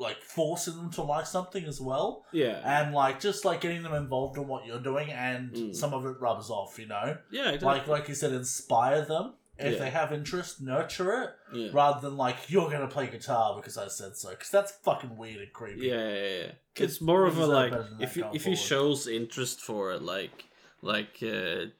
[0.00, 3.94] like forcing them to like something as well, yeah and like just like getting them
[3.94, 5.74] involved in what you're doing, and Mm.
[5.74, 7.16] some of it rubs off, you know.
[7.30, 7.66] yeah exactly.
[7.66, 9.34] Like like you said, inspire them.
[9.58, 9.78] If Yeah.
[9.80, 11.70] they have interest, nurture it yeah.
[11.72, 14.30] rather than like you're gonna play guitar because I said so.
[14.30, 15.88] Because that's fucking weird and creepy.
[15.88, 16.52] Yeah, yeah, yeah.
[16.76, 20.44] It's more of a like if you if he shows interest for it, like
[20.80, 21.72] like uh,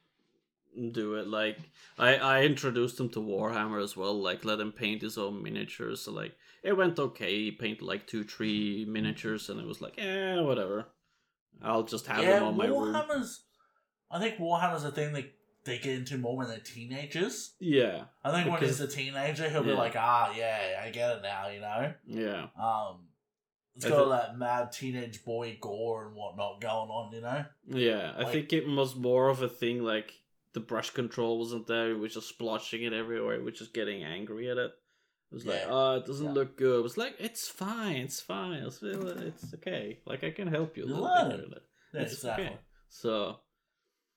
[0.92, 1.26] do it.
[1.28, 1.58] Like
[1.98, 4.20] I, I introduced him to Warhammer as well.
[4.20, 6.02] Like let him paint his own miniatures.
[6.02, 7.34] So like it went okay.
[7.44, 10.86] He painted like two, three miniatures, and it was like, eh, whatever.
[11.62, 12.94] I'll just have yeah, them on my room.
[12.94, 13.44] Warhammer's.
[14.10, 15.32] I think Warhammer's a thing that
[15.64, 17.54] they get into more when they're teenagers.
[17.60, 21.22] Yeah, I think when he's a teenager, he'll be like, ah, yeah, I get it
[21.22, 21.92] now, you know?
[22.06, 23.08] yeah, Um,
[23.76, 27.44] it's I got all that mad teenage boy gore and whatnot going on, you know?
[27.66, 28.12] yeah.
[28.16, 30.14] I Like- think it was more of a thing like
[30.54, 31.88] the brush control wasn't there.
[31.94, 33.42] We were just splotching it everywhere.
[33.42, 34.72] We're just getting angry at it.
[35.30, 35.66] It was like, Yeah.
[35.70, 36.32] oh, it doesn't Yeah.
[36.32, 36.78] look good.
[36.80, 38.62] It was like, it's fine, it's fine.
[38.62, 40.00] It's, it's okay.
[40.06, 41.62] Like I can help you a little bit it.
[41.94, 42.46] Yeah, It's exactly.
[42.46, 42.58] okay.
[42.88, 43.40] So,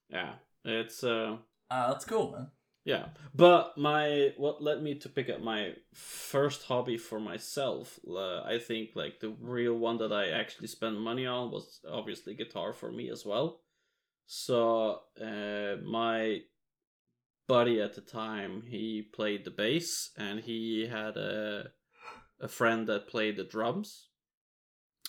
[0.10, 1.38] yeah, it's uh,
[1.70, 2.48] Ah, that's cool, man.
[2.86, 3.08] yeah.
[3.36, 8.58] But my what led me to pick up my first hobby for myself, uh, I
[8.60, 12.92] think like the real one that I actually spent money on was obviously guitar for
[12.92, 13.60] me as well.
[14.34, 16.44] So, uh, my
[17.48, 21.74] buddy at the time, he played the bass and he had a
[22.40, 24.10] a friend that played the drums.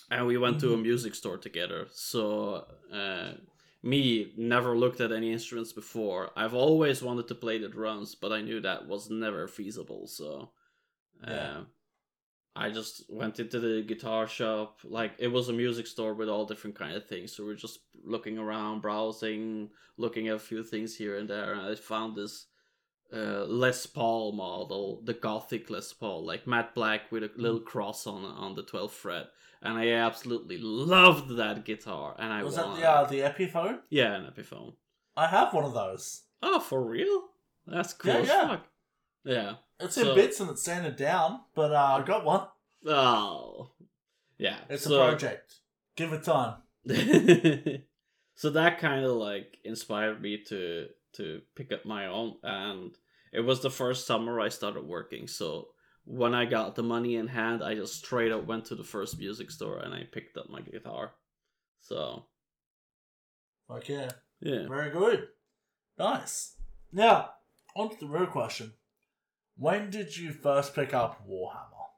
[0.09, 0.77] And we went to a Mhm.
[0.77, 1.87] music store together.
[1.91, 3.35] So, uh,
[3.81, 6.31] me never looked at any instruments before.
[6.37, 10.07] I've always wanted to play the drums, but I knew that was never feasible.
[10.07, 10.53] So,
[11.23, 11.65] uh, Yeah.
[12.55, 14.79] I just went into the guitar shop.
[14.83, 17.35] Like it was a music store with all different kind of things.
[17.35, 21.61] So we're just looking around, browsing, looking at a few things here and there, and
[21.61, 22.45] I found this
[23.11, 28.07] uh, Les Paul model, the Gothic Les Paul, like matte black with a little cross
[28.07, 29.27] on on the twelfth fret,
[29.61, 32.15] and I absolutely loved that guitar.
[32.19, 33.79] And I Was that the, uh, the Epiphone?
[33.89, 34.73] yeah, an Epiphone.
[35.15, 36.21] I have one of those.
[36.41, 37.23] Oh, for real?
[37.67, 38.57] That's cool Yeah, yeah.
[39.25, 39.33] Fuck.
[39.33, 39.53] Yeah.
[39.79, 42.47] It's So- in bits and it's sanded down, but uh, I got one.
[42.87, 43.71] Oh.
[44.37, 44.57] Yeah.
[44.69, 45.55] It's so- a project.
[45.95, 46.55] Give it time.
[48.35, 52.91] so that kind of like inspired me to to pick up my own and
[53.31, 55.69] it was the first summer I started working so
[56.05, 59.17] when I got the money in hand I just straight up went to the first
[59.17, 61.13] music store and I picked up my guitar
[61.79, 62.25] so
[63.69, 64.09] Like, yeah.
[64.41, 65.27] yeah Very good.
[65.97, 66.55] Nice.
[66.91, 67.29] Now,
[67.75, 68.73] on to the real question.
[69.55, 71.89] When did you first pick up Warhammer?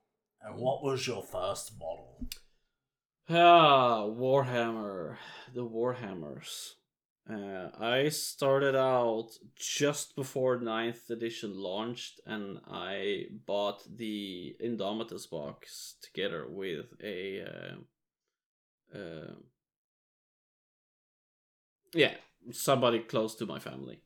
[0.42, 2.28] And what was your first model?
[3.30, 5.18] Ah, Warhammer.
[5.54, 6.74] The Warhammers.
[7.28, 15.96] Uh, I started out just before 9th edition launched, and I bought the Indomitus box
[16.04, 17.42] together with a.
[17.42, 19.34] Uh, uh,
[21.94, 22.14] yeah,
[22.52, 24.02] somebody close to my family.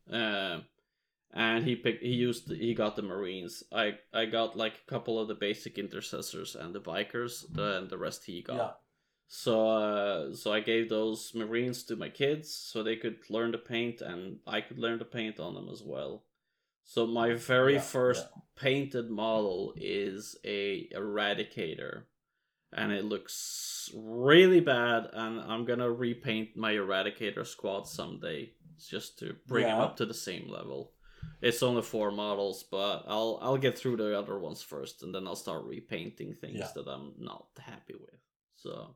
[1.33, 2.01] And he picked.
[2.01, 2.51] He used.
[2.51, 3.63] He got the Marines.
[3.71, 7.45] I I got like a couple of the basic intercessors and the bikers.
[7.53, 8.55] The, and the rest he got.
[8.55, 8.71] Yeah.
[9.27, 13.59] So uh, so I gave those Marines to my kids so they could learn to
[13.59, 16.23] paint and I could learn to paint on them as well.
[16.83, 18.41] So my very Yeah, first yeah.
[18.55, 22.05] painted model is a Eradicator.
[22.71, 29.35] And it looks really bad and I'm gonna repaint my Eradicator squad someday just to
[29.47, 30.93] bring him up to the same level.
[31.41, 35.25] It's only four models, but I'll I'll get through the other ones first and then
[35.27, 36.67] I'll start repainting things Yeah.
[36.75, 38.19] that I'm not happy with.
[38.55, 38.95] So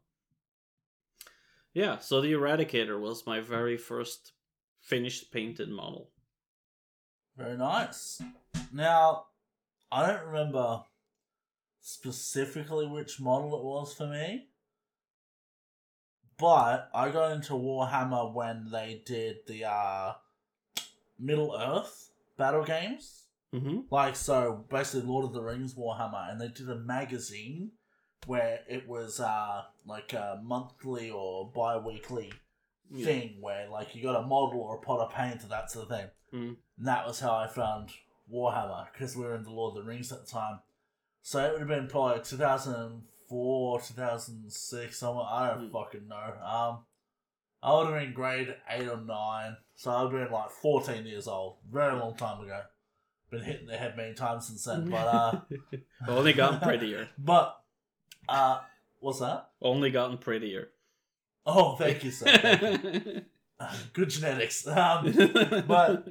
[1.73, 4.33] yeah, so the Eradicator was my very first
[4.81, 6.09] finished painted model.
[7.37, 8.21] Very nice.
[8.71, 9.25] Now,
[9.91, 10.83] I don't remember
[11.79, 14.49] specifically which model it was for me,
[16.37, 20.13] but I got into Warhammer when they did the uh,
[21.17, 23.25] Middle Earth battle games.
[23.53, 23.81] Mm-hmm.
[23.91, 27.71] Like, so basically, Lord of the Rings Warhammer, and they did a magazine
[28.25, 32.31] where it was uh, like a monthly or bi weekly
[32.89, 33.05] Yeah.
[33.05, 35.89] thing where like you got a model or a pot of paint and that sort
[35.89, 36.07] of thing.
[36.33, 36.55] Mm.
[36.77, 37.89] And that was how I found
[38.31, 40.59] Warhammer because we were in the Lord of the Rings at the time.
[41.21, 45.25] So it would have been probably 2004, 2006, somewhere.
[45.29, 45.71] I don't Mm.
[45.71, 46.33] fucking know.
[46.43, 46.85] Um,
[47.61, 49.57] I would have been grade 8 or 9.
[49.75, 51.57] So I would have been like 14 years old.
[51.71, 52.61] Very long time ago.
[53.31, 54.89] Been hitting the head many times since then.
[54.89, 55.39] But, uh,
[56.07, 57.09] Only gotten prettier.
[57.17, 57.59] but,
[58.29, 58.59] uh,
[58.99, 59.49] what's that?
[59.61, 60.69] Only gotten prettier.
[61.45, 62.25] Oh, thank you, sir.
[62.37, 63.21] Thank you.
[63.93, 64.65] Good genetics.
[64.67, 65.11] Um,
[65.67, 66.07] but-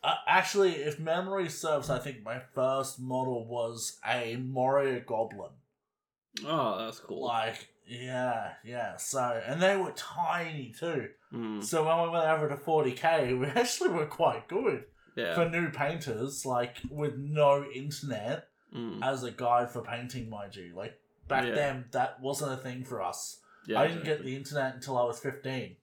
[0.00, 5.50] Uh, actually, if memory serves, I think my first model was a Moria Goblin.
[6.46, 7.24] oh, that's cool.
[7.26, 8.96] Like, yeah, yeah.
[8.96, 11.08] So, and they were tiny too.
[11.32, 14.84] Mm, So when we went over to 40k, we actually were quite good
[15.16, 15.34] yeah.
[15.34, 18.44] for new painters, like with no internet
[18.76, 20.74] Mm, as a guide for painting, mind you.
[20.76, 21.54] Like back Yeah.
[21.54, 23.40] then, that wasn't a thing for us.
[23.66, 25.76] yeah, I didn't get the internet until I was 15.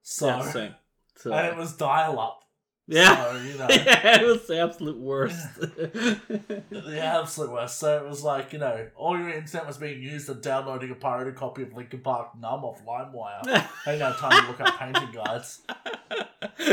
[0.00, 0.74] So, Yeah, same.
[1.16, 2.40] So, and it was dial up.
[2.88, 3.24] Yeah.
[3.32, 5.36] So, you know, yeah, it was the absolute worst.
[5.60, 7.78] the absolute worst.
[7.78, 10.94] So it was like, you know, all your internet was being used to downloading a
[10.94, 13.40] pirated copy of Linkin Park Numb off LimeWire.
[13.86, 15.62] I didn't have time to look up painting guides.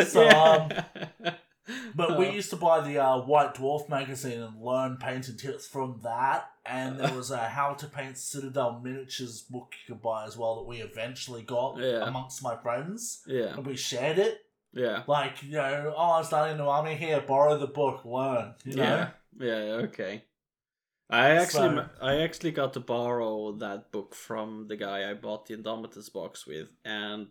[0.08, 0.70] So, um,
[1.96, 2.32] But we Oh.
[2.32, 6.50] used to buy the uh, White Dwarf magazine and learn painting tips from that.
[6.66, 10.56] And there was a How to Paint Citadel Miniatures book you could buy as well
[10.58, 12.08] that we eventually got Yeah.
[12.08, 13.22] amongst my friends.
[13.28, 14.40] yeah, And we shared it.
[14.74, 18.54] Yeah, Like, you know, oh, I'm starting the army here, borrow the book, learn.
[18.66, 18.84] You know?
[19.40, 19.74] yeah, yeah.
[19.88, 20.24] Okay.
[21.10, 25.48] I actually, So- I actually got to borrow that book from the guy I bought
[25.48, 27.28] the Indomitus box with, and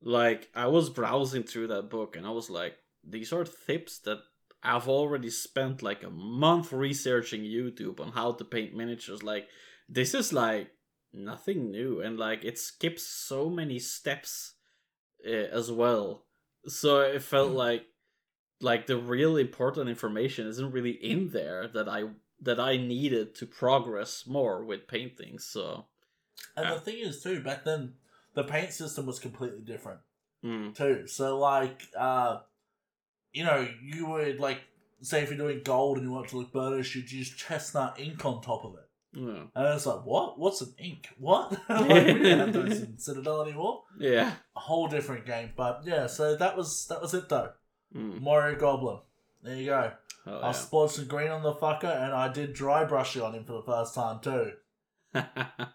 [0.00, 4.18] like I was browsing through that book, and I was like, these are tips that
[4.62, 9.22] I've already spent like a month researching YouTube on how to paint miniatures.
[9.22, 9.48] Like,
[9.88, 10.70] this is like
[11.12, 14.54] nothing new, and like it skips so many steps
[15.26, 16.24] uh, as well.
[16.66, 17.86] So it felt like
[18.60, 22.04] like the real important information isn't really in there that I
[22.40, 25.38] that I needed to progress more with painting.
[25.38, 25.86] So
[26.56, 26.74] And Yeah.
[26.74, 27.94] the thing is, too, back then,
[28.34, 30.00] the paint system was completely different.
[30.44, 31.06] mm, too.
[31.06, 32.40] So like, uh,
[33.32, 34.62] you know, you would like
[35.00, 37.98] say if you're doing gold and you want it to look burnished, you'd use chestnut
[38.00, 38.81] ink on top of it.
[39.14, 40.38] Yeah, And it's like, what?
[40.38, 41.08] What's an ink?
[41.18, 41.52] What?
[41.68, 43.82] like, we didn't have those in Citadel anymore.
[43.98, 45.50] yeah, A whole different game.
[45.56, 47.50] But yeah, so that was that was it though.
[47.94, 49.00] mm, Moria Goblin.
[49.42, 49.92] There you go.
[50.26, 53.44] oh, I splodged some green on the fucker, and I did dry brushing on him
[53.44, 54.52] for the first time too.
[55.14, 55.26] yeah.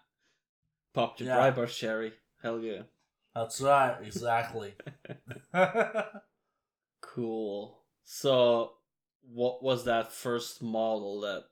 [0.94, 1.36] Popped your Yeah.
[1.36, 2.14] dry brush cherry.
[2.42, 2.82] Hell yeah.
[3.36, 4.74] That's right, exactly.
[7.00, 7.78] Cool.
[8.04, 8.72] So,
[9.32, 11.44] what was that first model that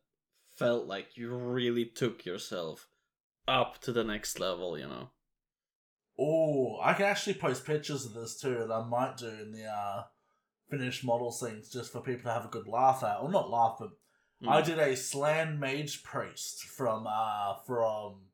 [0.56, 2.88] felt like you really took yourself
[3.48, 4.78] up to the next level?
[4.78, 5.10] You know.
[6.18, 9.64] Oh, I can actually post pictures of this too, and I might do in the
[9.66, 10.04] uh,
[10.70, 13.20] finished models things just for people to have a good laugh at.
[13.20, 13.90] Or not laugh, but
[14.48, 14.64] I Mm.
[14.66, 18.26] did a Slann Mage Priest from uh from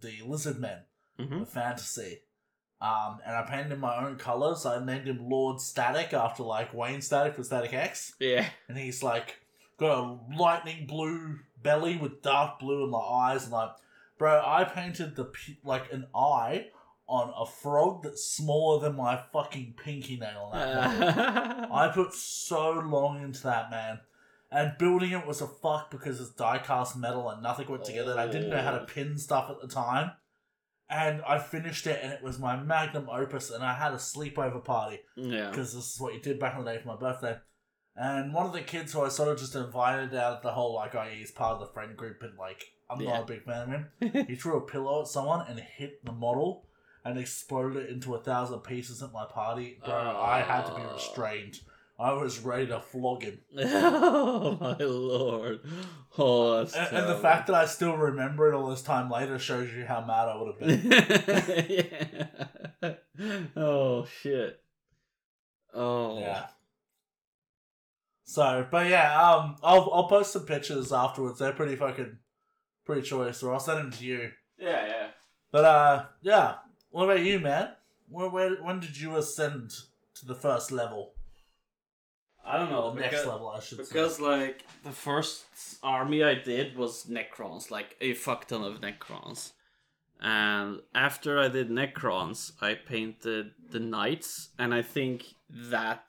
[0.00, 0.84] the Lizard Men,
[1.18, 1.40] Mhm.
[1.40, 2.22] the fantasy.
[2.80, 4.64] Um, and I painted him my own colors.
[4.64, 8.48] I named him Lord Static after like Wayne Static for Static X, Yeah.
[8.68, 9.44] and he's like
[9.80, 13.70] got a lightning blue belly with dark blue in the eyes, and like,
[14.18, 15.32] bro, I painted the
[15.64, 16.66] like an eye
[17.08, 20.50] on a frog that's smaller than my fucking pinky nail.
[20.52, 21.70] On that.
[21.70, 21.74] Uh.
[21.74, 23.98] I put so long into that man.
[24.52, 28.12] And building it was a fuck because it's die cast metal and nothing went together.
[28.12, 28.84] And I didn't know how to Oh.
[28.86, 30.12] pin stuff at the time.
[30.88, 34.64] And I finished it and it was my magnum opus and I had a sleepover
[34.64, 35.50] party yeah.
[35.50, 37.38] because this is what you did back in the day for my birthday.
[38.02, 40.74] And one of the kids who I sort of just invited out of the whole
[40.74, 43.10] like oh he's part of the friend group and like I'm Yeah.
[43.10, 44.24] not a big fan of him.
[44.28, 46.64] He threw a pillow at someone and hit the model
[47.04, 49.78] and exploded it into a thousand pieces at my party.
[49.84, 50.94] Bro, I had to be Oh.
[50.94, 51.60] restrained.
[51.98, 53.40] I was ready to flog him.
[53.58, 55.60] oh my lord!
[56.16, 57.20] Oh, that's And, and the terrible.
[57.20, 60.36] fact that I still remember it all this time later shows you how mad I
[60.36, 60.90] would have been.
[62.82, 62.94] yeah.
[63.54, 64.62] Oh shit.
[65.74, 66.46] Oh yeah.
[68.30, 71.40] So, but yeah, um, I'll I'll post some pictures afterwards.
[71.40, 72.16] They're pretty fucking
[72.86, 74.30] pretty choice, or I'll send them to you.
[74.56, 75.06] Yeah, yeah.
[75.50, 76.54] But uh, yeah.
[76.90, 77.70] What about you, man?
[78.08, 79.72] Where, where when did you ascend
[80.14, 81.14] to the first level?
[82.46, 84.22] I don't know the next level, I should because say.
[84.22, 85.46] like the first
[85.82, 89.54] army I did was Necrons, like a fuck ton of Necrons.
[90.20, 96.04] And after I did Necrons, I painted the Knights, and I think that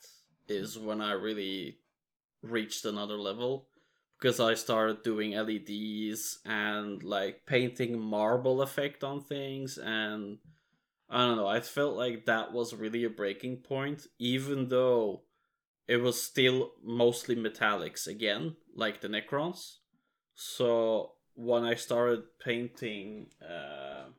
[0.48, 1.78] is when I really
[2.42, 3.68] reached another level
[4.20, 10.38] because I started doing LEDs and like painting marble effect on things and
[11.10, 15.24] I don't know, I felt like that was really a breaking point even though
[15.88, 19.78] it was still mostly metallics again, like the Necrons.
[20.36, 24.10] So when I started painting uh,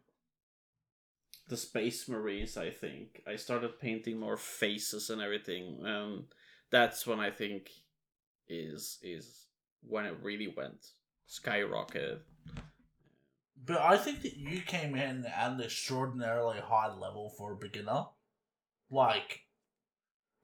[1.48, 5.84] the Space Marines, I think I started painting more faces and everything.
[5.84, 6.26] Um,
[6.70, 7.70] that's when I think
[8.48, 9.46] is is
[9.82, 10.86] when it really went
[11.28, 12.20] skyrocketed.
[13.64, 18.06] But I think that you came in at an extraordinarily high level for a beginner.
[18.90, 19.42] Like,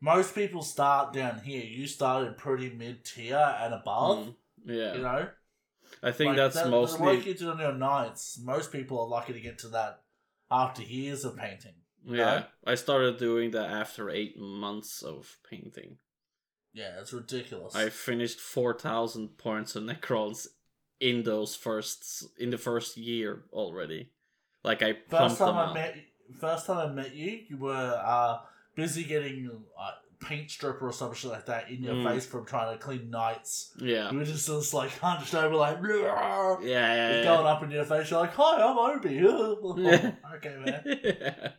[0.01, 1.65] most people start down here.
[1.65, 4.27] You started pretty mid tier and above.
[4.29, 4.35] Mm,
[4.67, 5.29] yeah, You know,
[6.03, 8.39] I think Like, that's that- mostly work you did on your Knights.
[8.39, 10.05] Most people are lucky to get to that
[10.51, 11.75] after years of painting.
[12.05, 12.45] yeah.
[12.65, 15.99] I started doing that after eight months of painting.
[16.79, 17.75] Yeah, it's ridiculous.
[17.75, 20.47] I finished four thousand points of Necrons
[21.01, 24.11] in those first in the first year already.
[24.65, 25.75] Like I First pumped time them I out.
[25.75, 25.95] met,
[26.41, 28.39] first time I met you, you were uh,
[28.75, 32.13] busy getting uh, paint stripper or something like that in your Mm.
[32.13, 33.73] face from trying to clean Knights.
[33.81, 34.11] Yeah.
[34.11, 37.25] You were just, just like hunched over, like, Yeah, yeah, yeah.
[37.25, 38.11] going up in your face.
[38.11, 39.15] You're like, hi, I'm Obi.
[39.83, 40.13] Yeah.
[40.37, 40.83] okay, man.
[40.85, 41.51] yeah.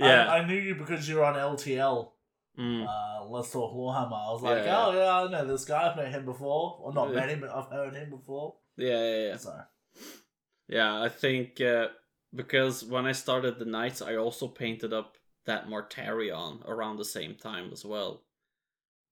[0.00, 0.32] I, Yeah.
[0.32, 2.12] I knew you because you were on LTL.
[2.60, 2.86] Mm.
[2.86, 4.12] Uh, Let's Talk Warhammer.
[4.28, 4.84] I was like, Yeah.
[4.86, 5.88] oh yeah, I know this guy.
[5.90, 6.78] I've met him before.
[6.82, 7.14] Or not Yeah.
[7.16, 8.56] met him, but I've heard him before.
[8.76, 9.36] yeah, yeah, yeah.
[9.36, 9.60] So
[10.68, 11.88] Yeah, I think uh,
[12.34, 17.34] because when I started the Knights, I also painted up that Mortarion around the same
[17.34, 18.22] time as well.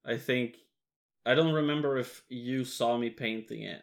[0.05, 0.57] I think
[1.25, 3.83] I don't remember if you saw me painting it.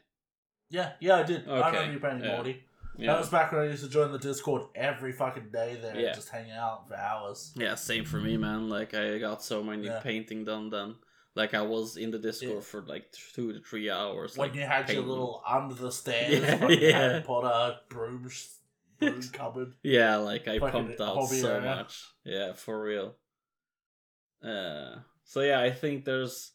[0.69, 1.47] yeah, yeah, I did.
[1.47, 2.35] I remember you painting yeah.
[2.35, 2.63] Morty.
[2.99, 6.13] That was back when I used to join the Discord every fucking day there, Yeah.
[6.13, 7.51] just hanging out for hours.
[7.55, 8.69] yeah, same for me, man.
[8.69, 9.99] Like I got so many Yeah.
[10.01, 10.95] painting done then.
[11.35, 12.61] Like I was in the Discord Yeah.
[12.61, 14.37] for like two to three hours.
[14.37, 16.91] When like, you had your little under the stairs, Yeah, yeah.
[16.97, 18.29] Harry Potter broom,
[18.99, 19.73] broom cupboard.
[19.83, 21.61] Yeah, like I pumped out so area.
[21.75, 22.05] much.
[22.23, 23.15] Yeah, for real.
[24.43, 26.51] Uh so yeah, I think there's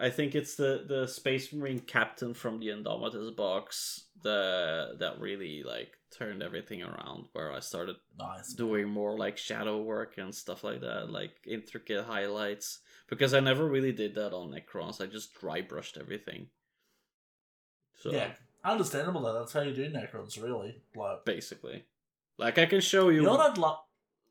[0.00, 5.62] I think it's the the Space Marine captain from the Indomitus box the that really
[5.62, 8.52] like turned everything around where I started Nice.
[8.52, 12.80] doing more like shadow work and stuff like that, like intricate highlights.
[13.08, 15.00] Because I never really did that on Necrons.
[15.00, 16.48] I just dry brushed everything.
[18.02, 18.30] So Yeah,
[18.64, 19.38] understandable though.
[19.38, 20.82] That's how you do Necrons, really.
[20.94, 21.84] Like, basically.
[22.38, 23.78] Like I can show you, you know what I'd love?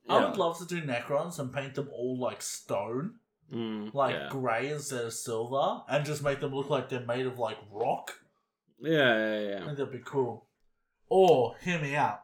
[0.07, 3.15] I would love to do Necrons and paint them all like stone,
[3.53, 4.27] Mm, like yeah.
[4.29, 8.13] grey instead of silver, and just make them look like they're made of like rock.
[8.79, 9.65] Yeah, yeah, I yeah.
[9.65, 10.47] think that'd be cool.
[11.09, 12.21] Or hear me out.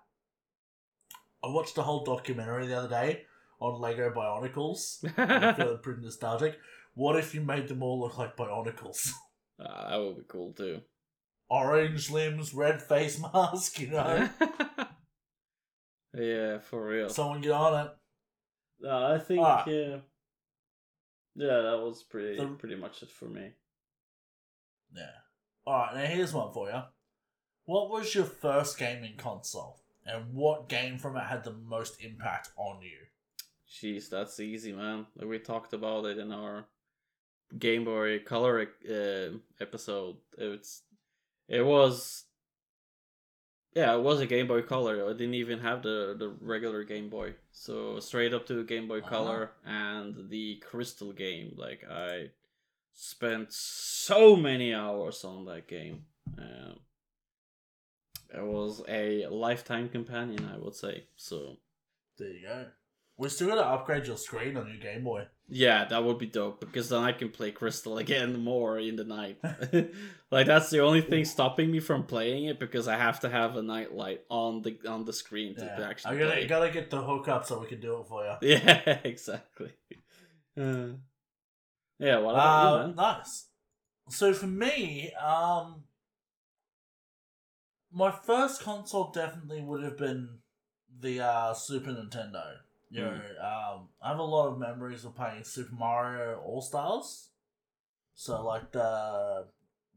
[1.43, 3.23] I watched a whole documentary the other day
[3.59, 5.03] on Lego Bionicles.
[5.17, 6.57] I'm feeling pretty nostalgic.
[6.93, 9.11] What if you made them all look like Bionicles?
[9.59, 10.81] Ah, that would be cool too.
[11.49, 14.29] Orange limbs, red face mask, you know?
[16.13, 17.09] yeah, for real.
[17.09, 17.91] Someone get on it.
[18.81, 19.67] No, I think Alright.
[19.67, 19.97] yeah,
[21.35, 23.51] yeah, that was pretty The- pretty much it for me.
[24.93, 25.11] Yeah.
[25.67, 26.81] Alright, now here's one for you.
[27.65, 29.81] What was your first gaming console?
[30.05, 32.99] And what game from it had the most impact on you?
[33.67, 35.07] Jeez, that's easy, man.
[35.15, 36.67] Like we talked about it in our
[37.57, 40.17] Game Boy Color uh, episode.
[40.37, 40.83] It's
[41.47, 42.25] it was
[43.75, 45.05] yeah, it was a Game Boy Color.
[45.05, 49.01] I didn't even have the the regular Game Boy, so straight up to Game Boy
[49.01, 49.07] Wow.
[49.09, 51.53] Color and the Crystal game.
[51.57, 52.29] Like I
[52.93, 56.05] spent so many hours on that game.
[56.37, 56.79] Um,
[58.33, 61.03] it was a lifetime companion, I would say.
[61.15, 61.57] So
[62.17, 62.65] There you go.
[63.17, 65.27] We still gotta upgrade your screen on your Game Boy.
[65.47, 69.03] Yeah, that would be dope because then I can play Crystal again more in the
[69.05, 69.37] night.
[70.31, 73.55] like that's the only thing stopping me from playing it because I have to have
[73.55, 75.87] a night light on the on the screen to Yeah.
[75.87, 76.47] actually I gotta, play.
[76.47, 78.33] gotta get the hook up so we can do it for you.
[78.49, 79.71] Yeah, exactly.
[80.59, 80.87] Uh,
[81.99, 82.95] yeah, what about Uh, you, man?
[82.95, 83.47] nice.
[84.09, 85.83] So for me, um,
[87.91, 90.39] my first console definitely would have been
[90.99, 92.43] the uh, Super Nintendo.
[92.95, 97.29] You know, um, I have a lot of memories of playing Super Mario All Stars.
[98.13, 99.45] So like the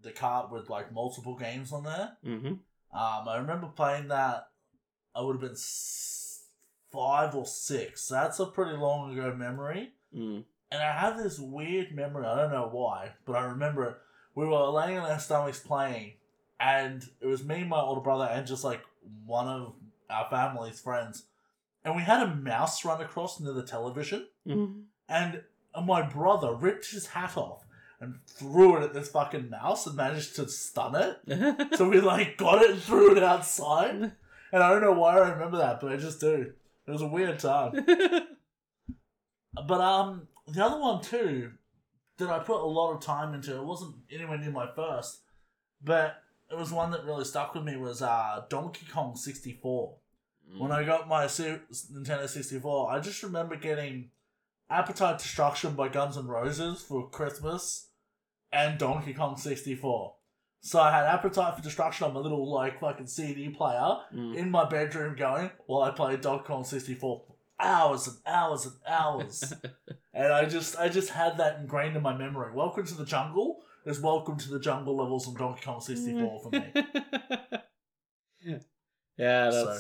[0.03, 2.17] the cart with like multiple games on there.
[2.25, 2.47] Mm-hmm.
[2.47, 4.49] Um, I remember playing that.
[5.15, 6.45] I would have been s-
[6.93, 8.09] five or six.
[8.09, 9.93] That's a pretty long ago memory.
[10.17, 10.45] Mm.
[10.71, 13.97] And I have this weird memory, I don't know why, but I remember it.
[14.35, 16.13] We were laying on our stomachs playing,
[16.61, 18.83] and it was me, my older brother, and just like
[19.25, 19.73] one of
[20.11, 21.25] our family's friends.
[21.89, 24.83] And we had a mouse run across near the television, Mm.
[25.09, 25.43] and
[25.85, 27.65] my brother ripped his hat off
[27.99, 31.17] and threw it at this fucking mouse and managed to stun it.
[31.79, 33.95] So we like got it and threw it outside.
[34.53, 36.53] And I don't know why I remember that, but I just do.
[36.87, 37.73] It was a weird time.
[39.67, 41.53] But um, the other one too
[42.19, 43.57] that I put a lot of time into.
[43.57, 45.21] It wasn't anywhere near my first,
[45.83, 47.77] but it was one that really stuck with me.
[47.77, 49.97] Was uh Donkey Kong sixty four.
[50.57, 54.11] When I got my Nintendo sixty four, I just remember getting
[54.71, 57.89] Appetite Destruction by Guns N' Roses for Christmas,
[58.53, 60.15] and Donkey Kong sixty four.
[60.61, 64.37] So I had Appetite for Destruction on my little like fucking CD player Mm.
[64.37, 67.23] in my bedroom going while I played Donkey Kong 64
[67.61, 69.53] hours and hours and hours.
[70.15, 72.53] and I just I just had that ingrained in my memory.
[72.55, 76.51] Welcome to the jungle is welcome to the jungle levels on Donkey Kong 64 for
[76.51, 76.73] me.
[78.43, 78.59] yeah,
[79.17, 79.79] that's So-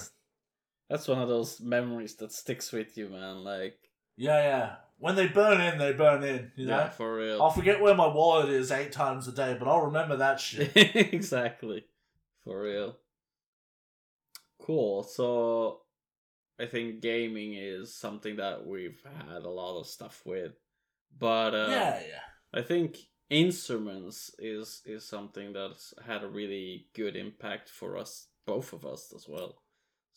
[0.88, 3.44] that's one of those memories that sticks with you, man.
[3.44, 3.78] Like,
[4.16, 4.74] Yeah, yeah.
[4.98, 6.76] When they burn in, they burn in, you know?
[6.78, 7.40] yeah, for real.
[7.40, 10.72] I'll forget where my wallet is eight times a day, but I'll remember that shit.
[10.74, 11.84] exactly.
[12.42, 12.96] For real.
[14.60, 15.02] Cool.
[15.04, 15.82] So
[16.58, 20.52] I think gaming is something that we've had a lot of stuff with.
[21.16, 22.20] But uh, yeah, yeah.
[22.58, 22.96] I think
[23.30, 29.12] instruments is is something that's had a really good impact for us, both of us
[29.14, 29.62] as well.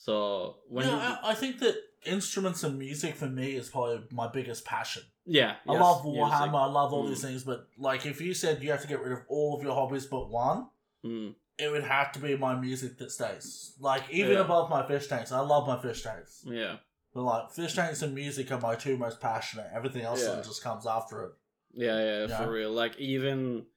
[0.06, 1.76] So when yeah, you, I, I think that
[2.08, 5.04] instruments and music for me is probably my biggest passion.
[5.28, 6.04] yeah, I yes, love.
[6.04, 7.10] Warhammer, I love all Mm.
[7.10, 9.62] these things, but like if you said you have to get rid of all of
[9.64, 10.68] your hobbies but one,
[11.06, 13.74] Mm, it would have to be my music that stays.
[13.80, 14.40] Like even Yeah.
[14.42, 16.44] above my fish tanks, I love my fish tanks.
[16.48, 16.78] yeah,
[17.14, 19.70] But like fish tanks and music are my two most passionate.
[19.72, 20.42] Everything else Yeah.
[20.42, 21.32] just comes after it.
[21.74, 22.38] yeah, yeah, Yeah.
[22.38, 22.72] for real.
[22.72, 23.68] Like even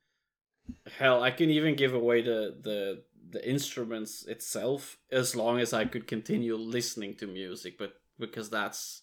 [0.99, 3.03] hell, I can even give away the the
[3.35, 9.03] the instruments itself as long as I could continue listening to music, but because that's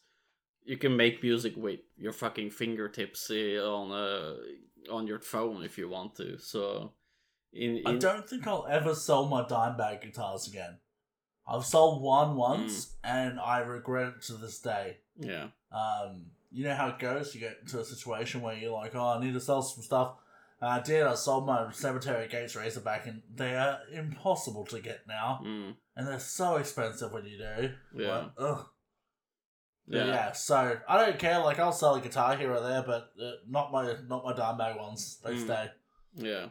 [0.64, 4.36] you can make music with your fucking fingertips eh, on uh
[4.92, 6.38] on your phone if you want to.
[6.40, 6.94] So
[7.54, 10.78] in, I don't think I'll ever sell my Dimebag guitars again.
[11.48, 12.36] I've sold one Mm.
[12.50, 14.98] once and I regret it to this day.
[15.18, 15.48] yeah.
[15.72, 17.34] Um, you know how it goes.
[17.34, 20.16] You get into a situation where you're like, "Oh, I need to sell some stuff."
[20.62, 21.04] I did.
[21.04, 26.08] I sold my Cemetery Gates Razorback, and they are impossible to get now, Mm, and
[26.08, 27.72] they're so expensive when you do.
[27.96, 28.18] Yeah.
[28.18, 28.66] Like, ugh.
[29.88, 30.06] Yeah.
[30.06, 30.32] yeah.
[30.34, 31.40] So I don't care.
[31.40, 34.78] Like I'll sell a guitar here or there, but uh, not my not my Dimebag
[34.78, 35.20] ones.
[35.24, 35.44] They Mm.
[35.46, 35.72] stay.
[36.16, 36.46] Yeah.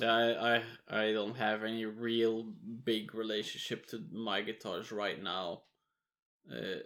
[0.00, 0.62] Yeah, I, I
[1.08, 2.44] I don't have any real
[2.84, 5.62] big relationship to my guitars right now.
[6.50, 6.80] Uh,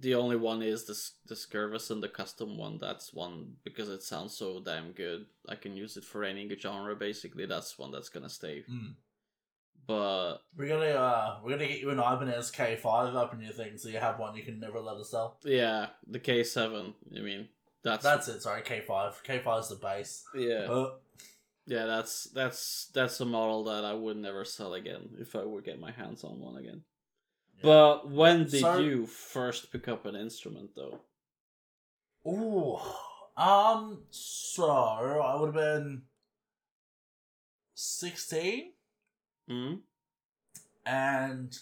[0.00, 2.78] the only one is the S- the Scurvus and the custom one.
[2.80, 5.26] That's one because it sounds so damn good.
[5.48, 7.46] I can use it for any genre basically.
[7.46, 8.64] That's one that's gonna stay.
[8.70, 8.94] Mm.
[9.86, 13.52] But We're gonna uh, we're gonna get you an Ibanez K five up in your
[13.52, 15.38] thing, so you have one you can never let us sell.
[15.44, 16.92] yeah, the K seven.
[17.16, 17.48] I mean,
[17.82, 18.42] that's That's it.
[18.42, 19.20] Sorry, K five.
[19.24, 20.24] K five is the base.
[20.34, 20.66] yeah.
[20.70, 20.90] Uh,
[21.66, 25.64] Yeah, that's that's that's a model that I would never sell again if I would
[25.64, 26.82] get my hands on one again.
[27.58, 27.62] Yeah.
[27.62, 31.00] But when did So- you first pick up an instrument though?
[32.26, 32.78] Ooh.
[33.36, 36.02] Um, so I would have been
[37.74, 38.72] 16
[39.48, 39.74] Hmm?
[40.84, 41.56] and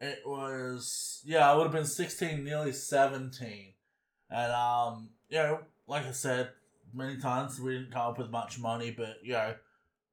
[0.00, 3.72] it was yeah, I would have been 16 nearly 17.
[4.30, 6.50] And um, you know, like I said
[6.94, 9.54] many times we didn't come up with much money, but you know,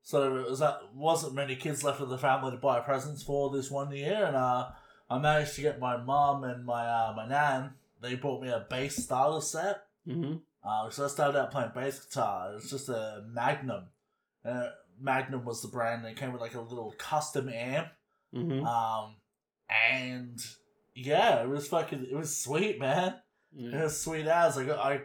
[0.03, 3.49] so it was that wasn't many kids left of the family to buy presents for
[3.51, 4.69] this one year and uh
[5.11, 7.71] I managed to get my mom and my uh, my nan.
[8.01, 9.83] They bought me a bass starter set.
[10.07, 10.37] Mm-hmm.
[10.63, 12.51] Uh, so I started out playing bass guitar.
[12.51, 13.85] It was just a Magnum.
[14.45, 14.67] Uh,
[14.99, 17.89] Magnum was the brand, and it came with like a little custom amp.
[18.33, 18.65] Mm-hmm.
[18.65, 19.15] Um,
[19.69, 20.39] and
[20.95, 23.15] yeah, it was fucking, it was sweet, man.
[23.55, 25.01] It was sweet as I got, I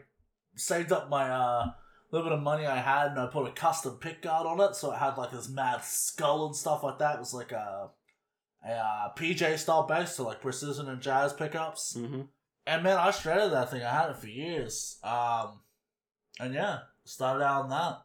[0.54, 1.70] saved up my uh
[2.12, 4.76] little bit of money I had, and I put a custom pick guard on it,
[4.76, 7.16] so it had like this mad skull and stuff like that.
[7.16, 7.90] It was like a
[8.68, 11.96] uh, PJ style bass, so like precision and jazz pickups.
[11.96, 12.22] Mm-hmm.
[12.66, 13.82] And man, I shredded that thing.
[13.82, 14.98] I had it for years.
[15.04, 15.60] Um,
[16.40, 17.98] and yeah, started out on that.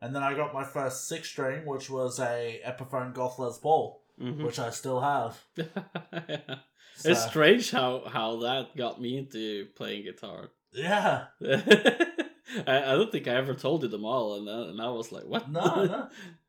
[0.00, 4.02] And then I got my first six string, which was a Epiphone Goth Les Paul,
[4.22, 4.44] Mm-hmm.
[4.44, 5.38] which I still have.
[6.98, 10.48] So, It's strange how how that got me into playing guitar.
[10.72, 12.02] yeah, I,
[12.66, 15.24] I don't think I ever told you them all, and I, and I was like,
[15.24, 16.08] "What?" no, no,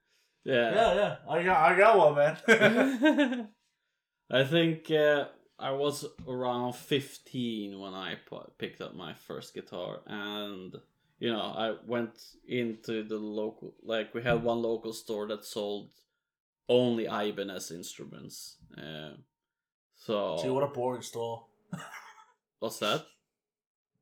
[0.47, 0.73] yeah.
[0.73, 1.15] yeah, yeah.
[1.29, 3.47] I got, I got one, man.
[4.31, 5.25] I think uh,
[5.59, 8.15] I was around 15 when I
[8.57, 10.75] picked up my first guitar, and
[11.19, 12.11] you know, I went
[12.47, 15.89] into the local, like, we had one local store that sold
[16.69, 18.57] only Ibanez instruments.
[18.77, 19.15] Uh,
[19.95, 21.45] so, See, what a boring store.
[22.59, 23.05] what's that?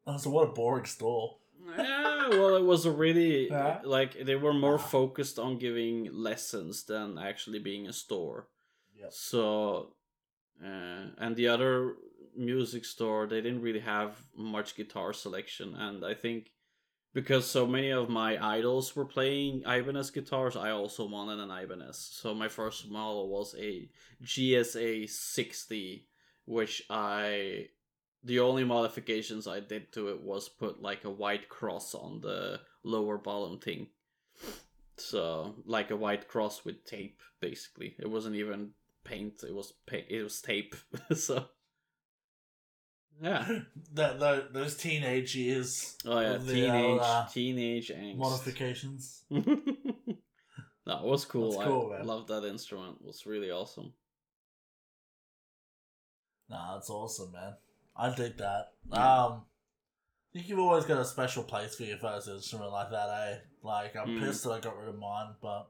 [0.06, 1.38] I said, what a boring store.
[1.78, 3.80] Yeah, well, it was really Yeah.
[3.84, 8.48] like they were more focused on giving lessons than actually being a store.
[8.96, 9.14] Yep.
[9.14, 9.96] So,
[10.64, 11.96] uh, and the other
[12.38, 16.52] music store, they didn't really have much guitar selection, and I think
[17.14, 21.98] because so many of my idols were playing Ibanez guitars, I also wanted an Ibanez.
[22.12, 23.90] So my first model was a
[24.22, 26.08] GSA 60,
[26.46, 27.68] which I
[28.26, 32.60] the only modifications I did to it was put like a white cross on the
[32.84, 33.88] lower bottom thing.
[34.98, 37.96] So like a white cross with tape, basically.
[38.00, 38.72] It wasn't even
[39.04, 40.76] paint; it was pa- it was tape.
[41.16, 41.46] so
[43.22, 43.48] yeah.
[43.94, 45.96] that, that those teenage years.
[46.06, 48.18] Oh yeah, teenage uh, teenage angst.
[48.18, 49.24] modifications.
[49.30, 51.52] no, it was cool.
[51.52, 52.08] That's I cool, man.
[52.08, 52.98] loved that instrument.
[53.02, 53.94] It was really awesome.
[56.50, 57.54] Nah, that's awesome, man.
[57.96, 58.68] I dig that.
[58.92, 59.24] Yeah.
[59.26, 59.46] Um,
[60.34, 63.38] I think you've always got a special place for your first instrument like that, eh?
[63.64, 64.20] Like, I'm Mm.
[64.20, 65.68] pissed that I got rid of mine, but.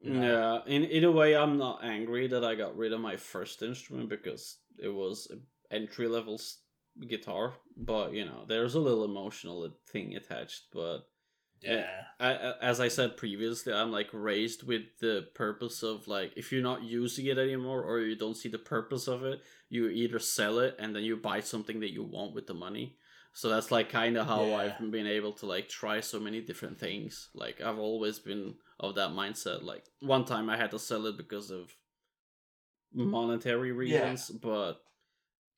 [0.00, 0.62] you know.
[0.66, 3.62] Yeah, in in a way, I'm not angry that I got rid of my first
[3.62, 6.40] instrument because it was an entry level
[7.08, 10.62] guitar, but you know, there's a little emotional thing attached.
[10.72, 11.08] But
[11.62, 12.04] Yeah.
[12.20, 16.50] I, I- as I said previously, I'm like raised with the purpose of like if
[16.52, 19.40] you're not using it anymore or you don't see the purpose of it,
[19.74, 22.96] you either sell it and then you buy something that you want with the money.
[23.32, 24.56] So that's like kind of how Yeah.
[24.78, 27.28] I've been able to like try so many different things.
[27.34, 29.64] Like I've always been of that mindset.
[29.64, 31.74] Like one time I had to sell it because of
[32.92, 34.74] monetary reasons, but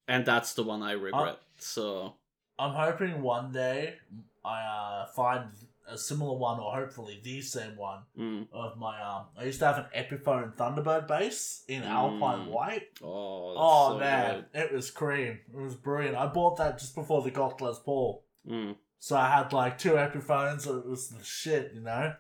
[0.09, 1.39] and that's the one I regret.
[1.59, 2.15] so
[2.59, 3.97] I'm hoping one day
[4.45, 5.51] I uh, find
[5.89, 9.27] a similar one, or hopefully the same one mm, of my um.
[9.39, 12.51] I used to have an Epiphone Thunderbird bass in Alpine Mm.
[12.51, 12.89] White.
[13.03, 15.39] oh, Oh so man, it was cream.
[15.53, 16.17] It was brilliant.
[16.17, 18.25] I bought that just before the Goth Les Paul.
[18.49, 20.67] Mm, so I had like two Epiphones.
[20.67, 22.15] It was the shit, you know.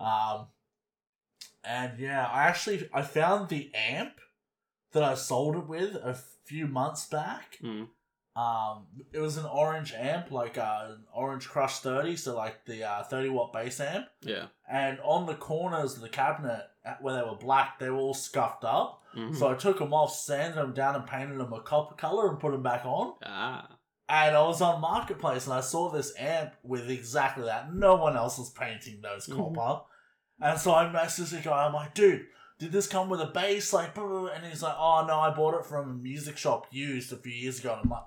[0.00, 0.46] Um,
[1.64, 4.14] and yeah, I actually I found the amp
[4.92, 7.58] that I sold it with a few months back.
[8.34, 12.82] Um, it was an orange amp, like uh, an orange Crush Thirty, so like the
[12.84, 14.06] uh, thirty watt bass amp.
[14.22, 14.46] yeah.
[14.70, 16.62] And on the corners of the cabinet
[17.02, 19.02] where they were black, they were all scuffed up.
[19.14, 19.36] mhm.
[19.36, 22.40] So I took them off, sanded them down, and painted them a copper color, and
[22.40, 23.14] put them back on.
[23.24, 23.68] ah.
[24.08, 27.72] And I was on Marketplace and I saw this amp with exactly that.
[27.74, 29.54] No one else was painting those Mhm.
[29.54, 29.84] copper.
[30.40, 32.26] And so I messaged the guy, I'm like, dude,
[32.58, 33.72] did this come with a bass?
[33.72, 34.28] Like, blah, blah, blah.
[34.30, 37.32] and he's like, oh no, I bought it from a music shop used a few
[37.32, 37.72] years ago.
[37.74, 38.02] And I'm like,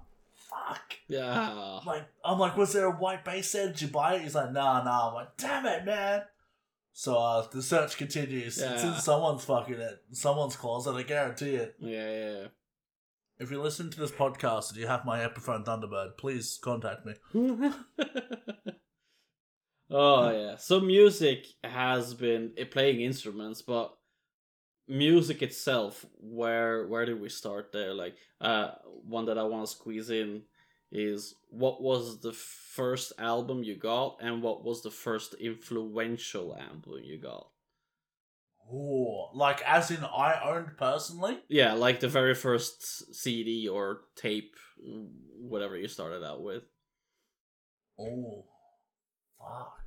[0.67, 0.93] fuck.
[1.07, 1.79] Yeah.
[1.85, 3.67] Like, I'm like, was there a white bass there?
[3.67, 4.21] Did you buy it?
[4.21, 5.09] He's like, nah, nah.
[5.09, 6.23] I'm like, damn it, man.
[6.97, 8.57] So uh, the search continues.
[8.57, 10.93] It's in someone's fucking it, someone's closet.
[10.93, 11.75] I guarantee it.
[11.77, 12.47] Yeah, yeah.
[13.37, 17.15] If you listen to this podcast and you have my Epiphone Thunderbird, please contact me.
[19.91, 20.55] oh yeah.
[20.55, 23.93] So music has been playing instruments, but
[24.87, 27.93] music itself, where where do we start there?
[27.93, 28.71] Like, uh,
[29.07, 30.43] one that I want to squeeze in
[30.91, 37.01] is what was the first album you got, and what was the first influential album
[37.03, 37.47] you got?
[38.71, 41.39] oh like as in I owned personally.
[41.47, 44.55] Yeah, like the very first CD or tape,
[45.39, 46.63] whatever you started out with.
[47.99, 48.45] Oh,
[49.39, 49.84] fuck.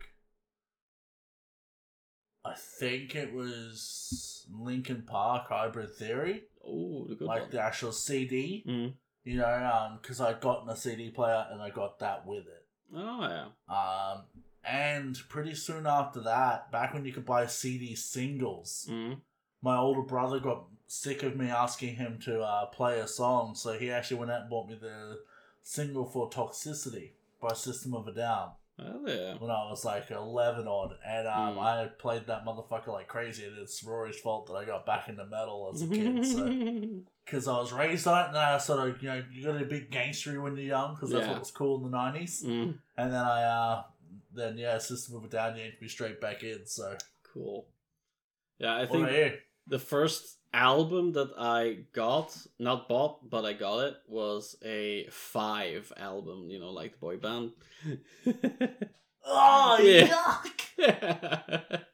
[2.49, 7.51] I think it was Linkin Park Hybrid Theory, Oh, the good like one.
[7.51, 8.65] the actual CD.
[8.67, 8.95] Mm.
[9.25, 9.47] You know,
[9.91, 12.65] um, because I'd gotten a CD player and I got that with it.
[12.95, 13.47] Oh yeah.
[13.75, 14.25] Um,
[14.65, 19.21] and pretty soon after that, back when you could buy CD singles, Mm.
[19.63, 23.79] my older brother got sick of me asking him to uh, play a song, so
[23.79, 25.21] he actually went out and bought me the
[25.63, 29.35] single for Toxicity by System of a Down Oh yeah.
[29.39, 30.95] when I was like 11 odd.
[31.07, 31.59] And um, Mm.
[31.61, 35.24] I played that motherfucker like crazy, and it's Rory's fault that I got back into
[35.26, 36.24] metal as a kid.
[36.24, 36.47] so
[37.24, 39.64] Because I was raised on it, and I sort of, you know, you got to
[39.66, 41.33] be gangstery when you're young, because that's Yeah.
[41.33, 42.45] what was cool in the 90s.
[42.45, 43.83] Mm, And then I, uh,
[44.33, 46.97] then yeah, System of a Down, you need to be straight back in, so.
[47.35, 47.66] cool.
[48.59, 49.33] Yeah, I What think about you?
[49.69, 55.93] The first album that I got, not bought, but I got it, was a Five
[55.97, 56.49] album.
[56.51, 57.53] You know, like the boy band.
[59.31, 60.07] Oh, Yeah.
[60.09, 60.55] yuck!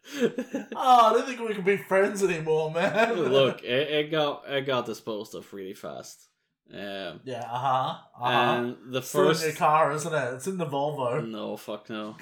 [0.77, 3.15] Oh, I don't think we can be friends anymore, man.
[3.21, 6.29] Look, it, it got it got disposed of really fast.
[6.73, 7.95] Um, Yeah, uh huh.
[8.19, 8.29] Uh huh.
[8.31, 10.35] and the first in your car, isn't it?
[10.35, 11.27] It's in the Volvo.
[11.29, 12.17] No, fuck no.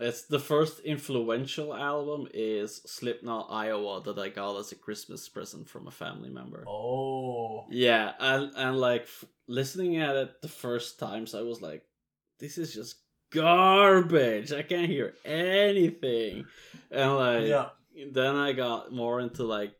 [0.00, 5.68] It's the first influential album is Slipknot Iowa that I got as a Christmas present
[5.68, 6.64] from a family member.
[6.68, 7.66] Oh.
[7.70, 11.82] Yeah, and and like f- listening at it the first times, I was like,
[12.38, 12.96] "This is just
[13.32, 14.52] garbage.
[14.52, 16.44] I can't hear anything."
[16.92, 17.70] And like, Yeah.
[18.12, 19.72] then I got more into like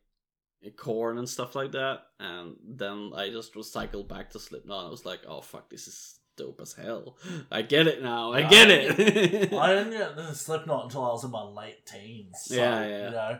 [0.75, 4.85] Korn and stuff like that, and then I just recycled back to Slipknot.
[4.87, 7.17] I was like, "Oh fuck, this is dope as hell.
[7.51, 8.33] I get it now.
[8.33, 11.43] I Yeah, get I it." I didn't get into Slipknot until I was in my
[11.43, 12.35] late teens.
[12.45, 13.05] So, Yeah, yeah.
[13.05, 13.39] You know,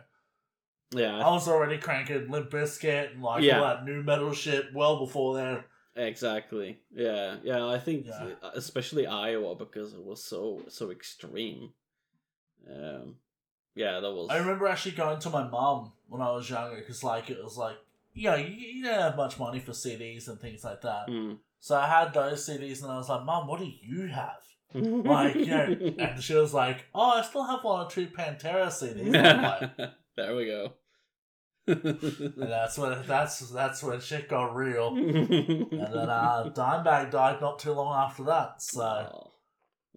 [0.91, 3.59] yeah, I was already cranking Limp Bizkit and like Yeah.
[3.59, 5.63] all that nu metal shit well before then.
[5.95, 6.79] Exactly.
[6.91, 7.67] Yeah, yeah.
[7.67, 8.31] I think Yeah.
[8.53, 11.73] especially Iowa because it was so so extreme.
[12.73, 13.15] Um,
[13.79, 14.27] yeah, that was.
[14.29, 17.57] I remember actually going to my mum when I was younger because, like, it was
[17.57, 17.77] like,
[18.13, 21.07] you know, you, you don't have much money for CDs and things like that.
[21.07, 21.37] Mm.
[21.61, 24.43] So I had those CDs and I was like, Mum, what do you have?
[24.73, 28.67] Like, you know, and she was like, Oh, I still have one or two Pantera
[28.67, 29.13] CDs.
[29.13, 30.73] Like, there we go.
[31.67, 34.95] and that's when that's that's when shit got real.
[34.97, 38.61] And then uh, Dimebag died not too long after that.
[38.61, 39.31] So Oh,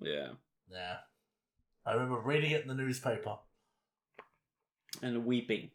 [0.00, 0.28] yeah,
[0.70, 0.96] yeah,
[1.84, 3.38] I remember reading it in the newspaper.
[5.00, 5.70] And weeping.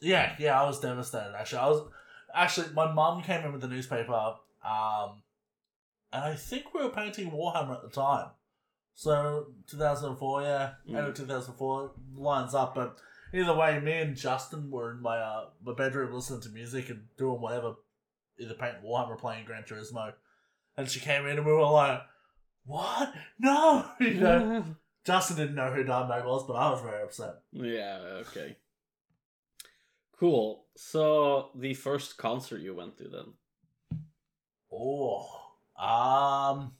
[0.00, 1.34] Yeah, yeah, I was devastated.
[1.38, 1.82] Actually, I was
[2.34, 4.12] actually my mum came in with the newspaper.
[4.64, 5.22] Um,
[6.12, 8.30] and I think we were painting Warhammer at the time.
[8.94, 10.96] So 2004, yeah, Mm.
[10.96, 12.74] end of 2004 lines up.
[12.74, 12.98] But
[13.32, 17.04] either way, me and Justin were in my uh, my bedroom listening to music and
[17.16, 17.74] doing whatever,
[18.38, 20.12] either painting Warhammer, playing Gran Turismo.
[20.76, 22.02] And she came in and we were like,
[22.64, 23.12] "What?
[23.38, 24.64] No!" You know,
[25.10, 27.34] Justin didn't know who Dimebag was, but I was very upset.
[27.50, 28.56] yeah, okay.
[30.16, 30.66] Cool.
[30.76, 33.32] So the first concert you went to then?
[34.72, 35.26] Oh,
[35.76, 36.74] um,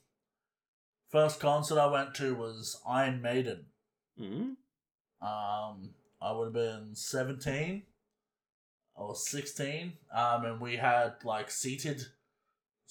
[1.09, 3.65] first concert I went to was Iron Maiden.
[4.17, 4.53] hmm
[5.21, 5.91] Um,
[6.23, 7.83] I would have been seventeen
[8.95, 9.95] or sixteen.
[10.15, 12.05] Um, and we had like seated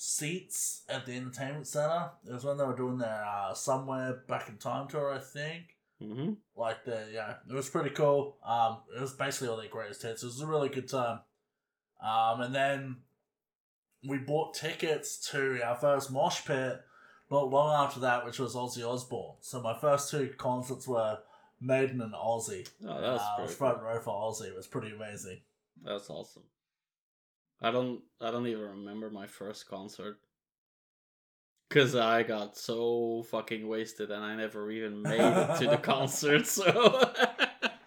[0.01, 2.11] seats at the entertainment center.
[2.25, 5.75] It was when they were doing their uh, somewhere back in time tour, I think.
[6.01, 8.37] hmm Like the yeah, it was pretty cool.
[8.45, 10.23] Um, it was basically all their greatest hits.
[10.23, 11.19] It was a really good time.
[12.01, 12.97] Um, and then
[14.07, 16.79] we bought tickets to our first mosh pit
[17.29, 19.35] not long after that, which was Ozzy Osbourne.
[19.41, 21.19] So my first two concerts were
[21.59, 22.65] Maiden and Ozzy.
[22.87, 23.87] Oh, that's uh, was front cool.
[23.87, 24.47] row for Ozzy.
[24.47, 25.41] It was pretty amazing.
[25.83, 26.43] That's awesome.
[27.61, 30.17] I don't I don't even remember my first concert.
[31.69, 36.47] Cause I got so fucking wasted and I never even made it to the concert,
[36.47, 36.63] so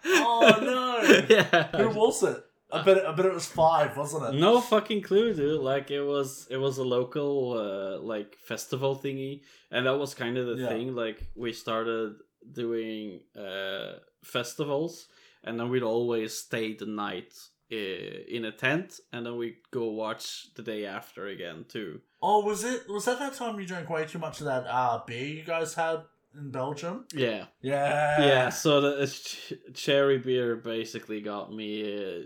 [0.05, 1.25] Oh, no!
[1.29, 1.67] Yeah.
[1.75, 2.43] Who was it?
[2.71, 4.39] I bet, I bet it was five, wasn't it?
[4.39, 5.61] No fucking clue, dude.
[5.61, 10.37] Like it was, it was a local uh, like festival thingy, and that was kind
[10.37, 10.69] of the Yeah.
[10.69, 10.95] thing.
[10.95, 12.15] Like we started
[12.51, 15.07] doing uh, festivals,
[15.43, 17.33] and then we'd always stay the night
[17.69, 22.01] in a tent, and then we'd go watch the day after again too.
[22.21, 22.83] Oh, was it?
[22.89, 25.73] Was that that time you drank way too much of that uh, beer you guys
[25.73, 26.03] had
[26.35, 27.05] in Belgium?
[27.13, 28.21] Yeah, Yeah.
[28.25, 28.49] yeah.
[28.49, 32.21] So the ch- cherry beer basically got me, uh,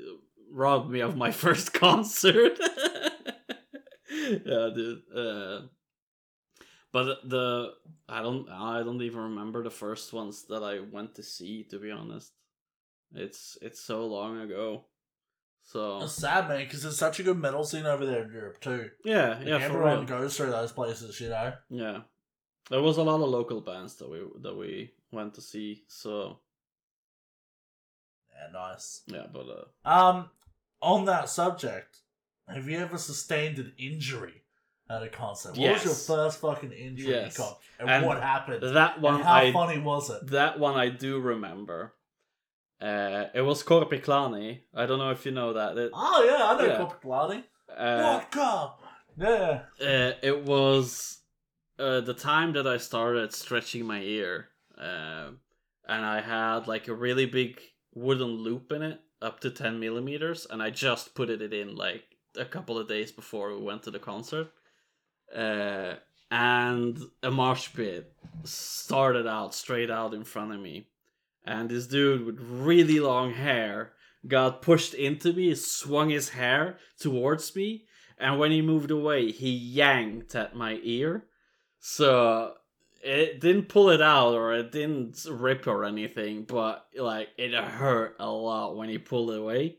[0.51, 2.59] robbed me of my first concert.
[4.11, 5.01] yeah, dude.
[5.15, 5.61] Uh,
[6.91, 7.73] but the
[8.09, 11.63] I don't I don't even remember the first ones that I went to see.
[11.69, 12.31] To be honest,
[13.13, 14.85] it's it's so long ago.
[15.67, 18.61] So It's sad, man, because there's such a good metal scene over there in Europe
[18.61, 18.89] too.
[19.03, 21.53] yeah, Like, yeah, for everyone goes through those places, you know.
[21.69, 22.01] Yeah,
[22.69, 25.83] there was a lot of local bands that we that we went to see.
[25.89, 26.39] So
[28.33, 29.01] Yeah, nice.
[29.07, 29.45] yeah, but
[29.85, 30.29] uh, Um,
[30.81, 31.99] on that subject,
[32.47, 34.43] have you ever sustained an injury
[34.89, 35.57] at a concert?
[35.57, 37.37] What was your first fucking injury Yes.
[37.79, 38.63] and, And what happened?
[38.63, 40.27] that one and how I funny was it?
[40.27, 41.93] that one I do remember.
[42.81, 44.59] Uh, it was Korpiklaani.
[44.73, 45.77] I don't know if you know that.
[45.77, 46.89] It, Oh yeah, I know Yeah.
[47.03, 47.43] Pilati.
[47.75, 48.73] uh, Vodka.
[49.17, 49.61] Yeah.
[49.81, 51.19] uh, it was
[51.79, 55.29] uh, the time that I started stretching my ear, uh,
[55.87, 57.59] and I had like a really big
[57.95, 62.03] wooden loop in it, up to ten millimeters, and I just put it in like
[62.37, 64.51] a couple of days before we went to the concert.
[65.35, 65.95] Uh,
[66.29, 68.13] and a mosh pit
[68.43, 70.87] started out straight out in front of me,
[71.47, 73.93] and this dude with really long hair
[74.27, 77.85] got pushed into me, swung his hair towards me,
[78.17, 81.25] and when he moved away, he yanked at my ear.
[81.79, 82.53] So
[83.03, 88.15] it didn't pull it out or it didn't rip or anything, but like it hurt
[88.19, 89.77] a lot when he pulled it away.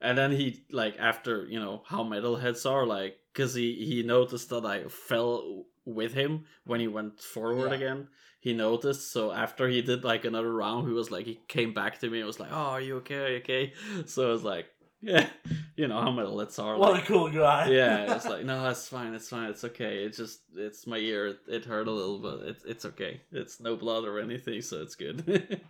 [0.00, 4.50] And then he like after you know how metalheads are like because he he noticed
[4.50, 7.76] that I fell with him when he went forward Yeah.
[7.76, 8.08] again.
[8.46, 11.98] He noticed, so after he did like another round, he was like he came back
[11.98, 13.16] to me and was like, "Oh, are you okay?
[13.16, 13.72] Are you okay?"
[14.06, 14.66] So I was like,
[15.00, 15.28] "Yeah,
[15.76, 17.70] you know how metalheads are." What like, a cool guy.
[17.70, 20.04] yeah, it's like no, it's fine, it's fine, it's okay.
[20.04, 21.26] It's just it's my ear.
[21.26, 23.20] It, it hurt a little, but it's it's okay.
[23.32, 25.60] It's no blood or anything, so it's good.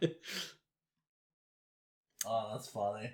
[2.27, 3.13] Oh, that's funny.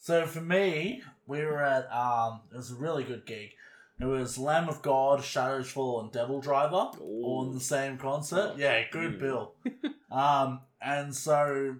[0.00, 3.50] So for me, we were at um, it was a really good gig.
[3.98, 8.52] It was Lamb of God, Shadows Fall, and Devil Driver all in the same concert.
[8.54, 9.20] Oh, Yeah, good mm.
[9.20, 9.54] bill.
[10.10, 11.76] um, and so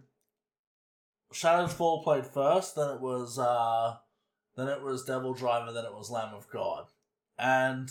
[1.32, 2.76] Shadows Fall played first.
[2.76, 3.96] Then it was uh,
[4.56, 5.72] then it was Devil Driver.
[5.72, 6.86] Then it was Lamb of God,
[7.38, 7.90] and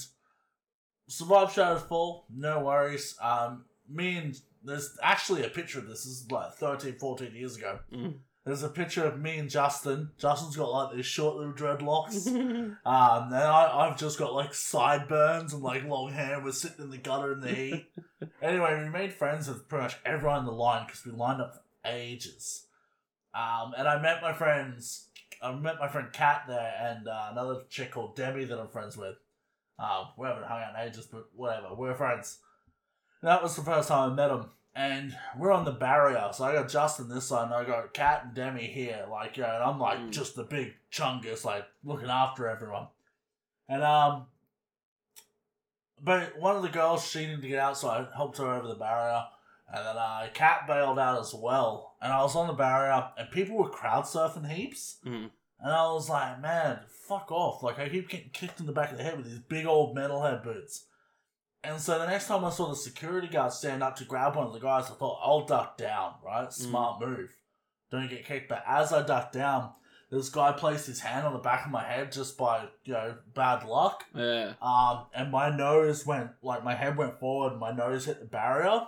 [1.07, 2.25] survived Shadows Fall.
[2.33, 3.15] No worries.
[3.21, 6.03] Um, me and there's actually a picture of this.
[6.03, 7.79] This is like 13, 14 years ago.
[7.93, 8.15] Mm.
[8.45, 10.11] There's a picture of me and Justin.
[10.19, 12.27] Justin's got like these short little dreadlocks.
[12.85, 16.39] Um, and I, I've just got like sideburns and like long hair.
[16.43, 17.85] We're sitting in the gutter in the heat.
[18.41, 21.55] anyway, we made friends with pretty much everyone in the line because we lined up
[21.55, 22.67] for ages.
[23.33, 25.07] Um, and I met my friends.
[25.41, 28.95] I met my friend Kat there and uh, another chick called Debbie that I'm friends
[28.95, 29.15] with.
[29.79, 31.73] Um, we haven't hung out in ages, but whatever.
[31.73, 32.37] We're friends.
[33.21, 34.51] And that was the first time I met them.
[34.77, 38.23] And we're on the barrier, so I got Justin this side, and I got Kat
[38.25, 40.11] and Demi here, like, you know, and I'm like Mm.
[40.11, 42.87] just the big chungus, like looking after everyone.
[43.69, 44.25] And um,
[46.01, 48.67] but one of the girls she needed to get out, so I helped her over
[48.67, 49.23] the barrier.
[49.67, 51.95] And then uh, Kat bailed out as well.
[52.01, 54.97] And I was on the barrier, and people were crowd surfing heaps.
[55.05, 55.31] Mhm.
[55.59, 57.63] And I was like, man, fuck off.
[57.63, 59.95] Like, I keep getting kicked in the back of the head with these big old
[59.95, 60.85] metalhead boots.
[61.65, 64.47] And so the next time I saw the security guard stand up to grab one
[64.47, 66.51] of the guys, I thought, I'll duck down, right?
[66.53, 67.35] Smart move.
[67.91, 68.49] Don't get kicked.
[68.49, 69.71] But as I ducked down,
[70.11, 73.15] this guy placed his hand on the back of my head just by, you know,
[73.33, 74.03] bad luck.
[74.13, 74.53] Yeah.
[74.61, 78.81] Um, and my nose went like my head went forward, my nose hit the barrier.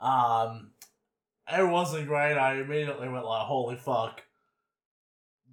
[0.00, 0.72] Um,
[1.46, 2.36] it wasn't great.
[2.36, 4.22] I immediately went like, "Holy fuck,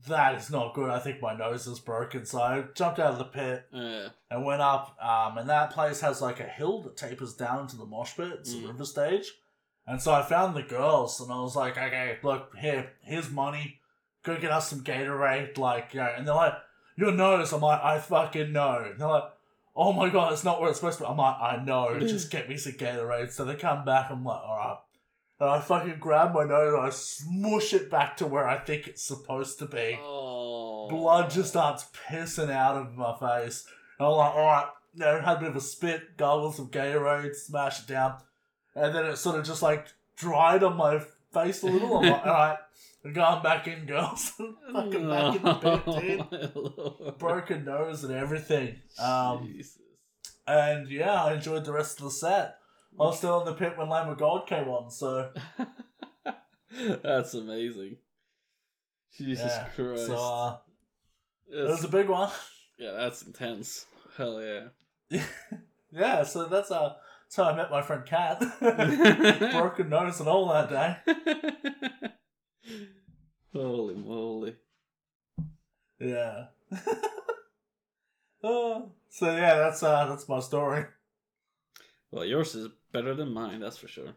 [0.08, 3.18] that is not good." I think my nose is broken, so I jumped out of
[3.18, 4.10] the pit Yeah.
[4.30, 4.96] and went up.
[5.02, 8.32] Um, and that place has like a hill that tapers down to the mosh pit.
[8.40, 8.64] It's Mm.
[8.64, 9.32] a river stage.
[9.88, 13.80] And so I found the girls, and I was like, "Okay, look here, here's money.
[14.24, 16.54] Go get us some Gatorade." Like, you know, and they're like,
[16.96, 19.32] "Your nose." I'm like, "I fucking know." And they're like,
[19.76, 22.00] "Oh my god, it's not where it's supposed to be." I'm like, "I know.
[22.08, 24.12] Just get me some Gatorade." So they come back.
[24.12, 24.78] I'm like, "All right."
[25.42, 28.88] And I fucking grab my nose and I smush it back to where I think
[28.88, 30.88] it's supposed to be Oh.
[30.88, 33.66] blood just starts pissing out of my face.
[33.98, 37.36] And I'm like, alright, you know, had a bit of a spit, gargle some Gatorade,
[37.36, 38.18] smash it down.
[38.76, 41.02] And then it sort of just like dried on my
[41.34, 41.98] face a little.
[41.98, 42.58] I'm like, alright,
[43.04, 44.30] we're going back in, girls.
[44.74, 45.56] Fucking back in the
[45.88, 46.30] pit,
[47.04, 47.18] dude.
[47.18, 48.76] Broken nose and everything.
[49.00, 49.80] Um, Jesus.
[50.46, 52.58] and yeah, I enjoyed the rest of the set.
[53.00, 55.32] I was still in the pit when Lamb of God came on, so
[57.04, 57.98] That's amazing.
[59.18, 59.68] Jesus yeah.
[59.76, 60.08] Christ.
[60.08, 60.58] So uh,
[61.50, 62.30] it That's- was a big one.
[62.78, 63.86] yeah, that's intense.
[64.18, 65.20] Hell yeah.
[65.92, 68.40] yeah, so that's uh, that's how I met my friend Kat.
[69.52, 70.98] Broken nose and all that day.
[73.54, 74.56] Holy moly.
[76.00, 76.46] Yeah.
[78.44, 80.86] oh, so yeah, that's uh, that's my story.
[82.12, 84.14] Well, yours is better than mine, that's for sure.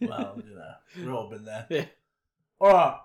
[0.00, 1.66] Well, you know, we've all been there.
[1.70, 1.84] Yeah.
[2.60, 2.98] All right,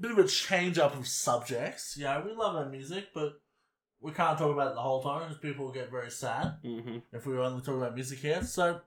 [0.00, 1.96] bit of a change up of subjects.
[1.98, 3.40] Yeah, we love our music, but
[4.00, 6.98] we can't talk about it the whole time because people will get very sad hmm
[7.12, 8.42] if we only talk about music here.
[8.42, 8.80] So,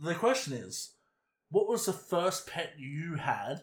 [0.00, 0.92] the question is,
[1.50, 3.62] what was the first pet you had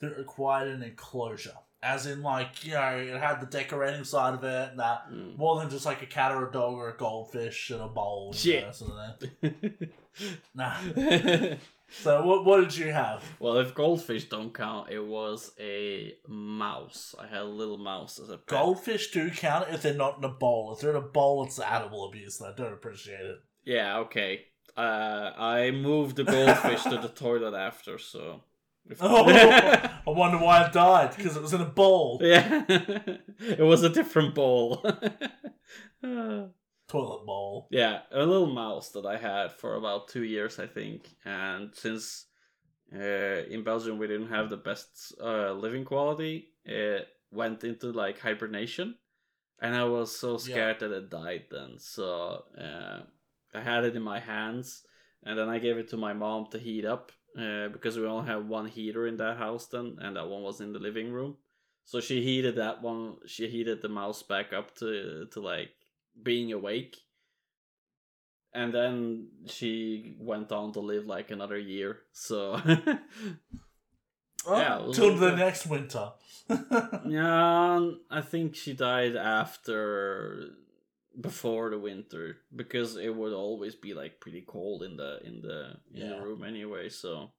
[0.00, 1.56] that required an enclosure?
[1.82, 5.38] As in, like, you know, it had the decorating side of it, and that Mm.
[5.38, 8.34] more than just like a cat or a dog or a goldfish and a bowl.
[8.42, 8.60] you
[8.92, 9.52] know.
[10.54, 10.76] Nah.
[11.92, 13.24] So, what what did you have?
[13.40, 17.16] well, if goldfish don't count, it was a mouse.
[17.18, 18.46] I had a little mouse as a pet.
[18.46, 20.72] Goldfish do count if they're not in a bowl.
[20.72, 23.38] If they're in a bowl, it's animal abuse, and I don't appreciate it.
[23.64, 24.44] Yeah, okay.
[24.76, 28.44] Uh, I moved the goldfish to the toilet after, so.
[29.00, 32.18] Oh, I wonder why it died because it was in a bowl.
[32.22, 34.84] yeah, it was a different bowl.
[36.88, 37.68] Toilet bowl.
[37.70, 41.08] yeah, a little mouse that I had for about two years, I think.
[41.24, 42.26] And since
[42.92, 48.18] uh, in Belgium we didn't have the best uh, living quality, it went into like
[48.18, 48.96] hibernation,
[49.60, 51.44] and I was so scared that it died.
[51.48, 53.02] Then, so uh,
[53.54, 54.82] I had it in my hands,
[55.22, 58.26] and then I gave it to my mom to heat up uh, because we only
[58.26, 61.36] have one heater in that house then, and that one was in the living room.
[61.84, 63.16] So she heated that one.
[63.26, 65.70] She heated the mouse back up to to like
[66.22, 66.96] being awake.
[68.52, 72.00] And then she went on to live like another year.
[72.12, 72.60] So
[74.46, 76.12] Oh, Yeah, till the next winter.
[77.06, 80.50] yeah, I think she died after
[81.18, 85.76] before the winter because it would always be like pretty cold in the in the
[85.92, 86.08] in Yeah.
[86.16, 86.88] the room anyway.
[86.88, 87.32] So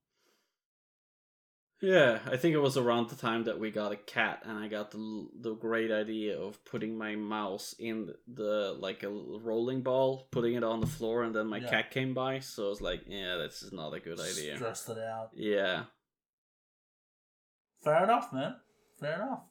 [1.82, 4.68] yeah, I think it was around the time that we got a cat, and I
[4.68, 10.28] got the the great idea of putting my mouse in the like a rolling ball,
[10.32, 11.70] putting it on the floor, and then my Yeah.
[11.70, 12.38] cat came by.
[12.40, 14.58] So I was like, yeah, this is not a good idea.
[14.58, 15.32] Stressed it out.
[15.34, 15.86] Yeah,
[17.84, 18.58] Fair enough, man.
[19.00, 19.44] Fair enough.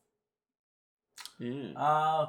[1.41, 2.27] yeah, Uh,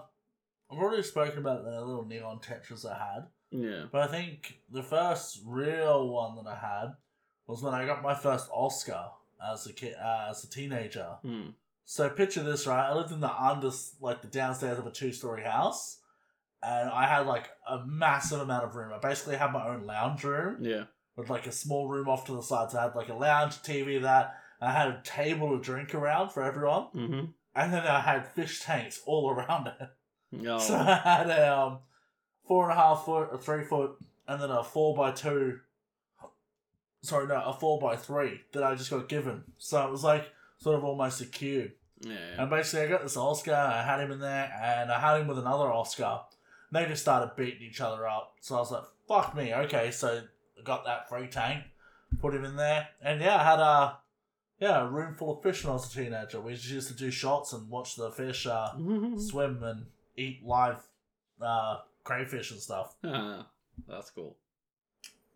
[0.72, 3.86] I've already spoken about the little neon tetras I had, yeah.
[3.91, 6.93] but I think the first real one that I had
[7.47, 9.05] was when I got my first Oscar
[9.51, 11.17] as a kid, uh, as a teenager.
[11.24, 11.49] Hmm.
[11.86, 12.89] So picture this, right?
[12.89, 15.99] I lived in the under, like the downstairs of a two-story house,
[16.63, 18.93] and I had like a massive amount of room.
[18.93, 20.84] I basically had my own lounge room Yeah.
[21.17, 22.72] with like a small room off to the side.
[22.72, 24.36] So I had like a lounge, TV, that.
[24.61, 27.26] I had a table to drink around for everyone, Mm-hmm.
[27.55, 29.89] and then I had fish tanks all around it.
[30.32, 30.58] No.
[30.60, 31.80] So I had a um,
[32.48, 33.92] four and a half foot, a three foot,
[34.28, 35.60] and then a four by two.
[37.04, 39.44] Sorry, no, a four by three that I just got given.
[39.58, 40.30] So it was like
[40.60, 41.72] sort of almost a cube.
[42.02, 42.16] yeah.
[42.38, 45.28] And basically, I got this Oscar, I had him in there, and I had him
[45.28, 46.20] with another Oscar.
[46.70, 48.36] And they just started beating each other up.
[48.42, 49.52] So I was like, fuck me.
[49.54, 50.22] Okay, so
[50.60, 51.64] I got that free tank,
[52.22, 53.98] put him in there, and yeah, I had a
[54.60, 56.40] yeah a room full of fish when I was a teenager.
[56.40, 58.74] We just used to do shots and watch the fish uh,
[59.18, 60.82] swim and eat live
[61.41, 62.95] uh, crayfish and stuff.
[63.03, 64.38] That's cool.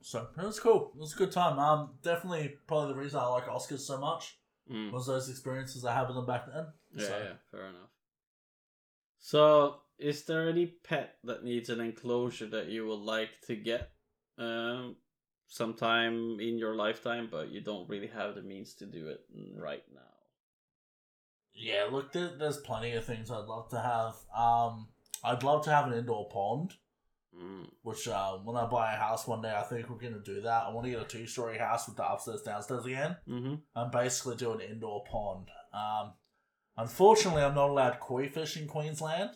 [0.02, 0.92] So it was cool.
[0.96, 1.58] It was a good time.
[1.58, 4.38] Um, definitely probably the reason I like Oscars so much
[4.72, 4.92] Mm.
[4.92, 6.66] was those experiences I had with them back then.
[6.96, 7.92] Yeah, so, yeah, fair enough.
[9.20, 13.92] So, is there any pet that needs an enclosure that you would like to get
[14.40, 14.96] um,
[15.48, 19.84] sometime in your lifetime, but you don't really have the means to do it right
[19.94, 20.02] now?
[21.56, 24.16] Yeah, look, there, there's plenty of things I'd love to have.
[24.38, 24.88] Um,
[25.24, 26.74] I'd love to have an indoor pond,
[27.38, 27.68] Mm.
[27.84, 30.64] which uh, when I buy a house one day, I think we're gonna do that.
[30.68, 33.56] I want to get a two-story house with the upstairs, downstairs again, Mm-hmm.
[33.76, 35.50] and basically do an indoor pond.
[35.74, 36.14] Um,
[36.78, 39.32] unfortunately, I'm not allowed koi fish in Queensland,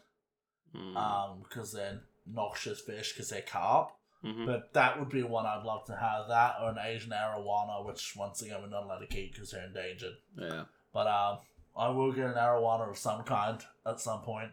[0.75, 0.95] Mm.
[0.95, 3.91] um, because they're noxious fish because they're carp.
[4.21, 6.27] hmm But that would be one I'd love to have.
[6.27, 9.65] That or an Asian arowana, which once again we're not allowed to keep because they're
[9.65, 10.13] endangered.
[10.37, 10.65] Yeah.
[10.93, 11.39] But um,
[11.79, 14.51] I will get an arowana of some kind at some point,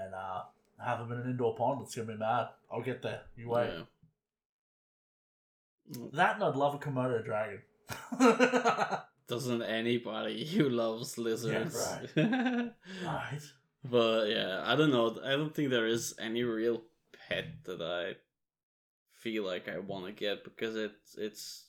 [0.00, 0.42] and uh,
[0.84, 1.82] have them in an indoor pond.
[1.82, 2.48] It's gonna be mad.
[2.72, 3.22] I'll get there.
[3.36, 3.66] You wait.
[3.68, 3.82] Yeah.
[5.98, 6.12] Mm.
[6.12, 7.60] That and I'd love a Komodo dragon.
[9.28, 11.76] Doesn't anybody who loves lizards?
[12.16, 12.72] right.
[13.84, 15.18] But yeah, I don't know.
[15.24, 16.82] I don't think there is any real
[17.28, 18.16] pet that I
[19.12, 21.66] feel like I want to get because it's it's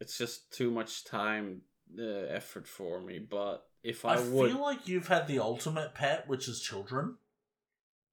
[0.00, 1.62] it's just too much time,
[1.98, 3.18] uh, effort for me.
[3.18, 7.16] But if I, I, would, feel like you've had the ultimate pet, which is children.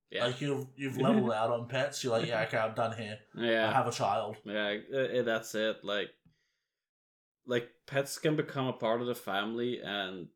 [0.10, 2.04] yeah, Like you've you've leveled out on pets.
[2.04, 3.20] You're like, yeah, okay, I'm done here.
[3.36, 4.38] Yeah, I have a child.
[4.44, 5.84] yeah, uh, uh, that's it.
[5.84, 6.10] Like,
[7.46, 10.28] like pets can become a part of the family, and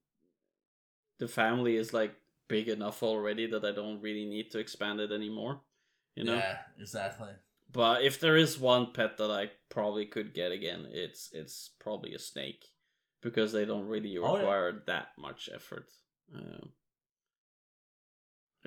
[1.19, 2.15] the family is like
[2.47, 5.61] big enough already that I don't really need to expand it anymore.
[6.15, 6.35] You know.
[6.35, 7.31] Yeah, exactly.
[7.71, 12.13] But if there is one pet that I probably could get again, it's it's probably
[12.13, 12.63] a snake
[13.25, 14.37] because they don't really Oh, yeah.
[14.39, 15.87] require that much effort.
[16.33, 16.69] Um,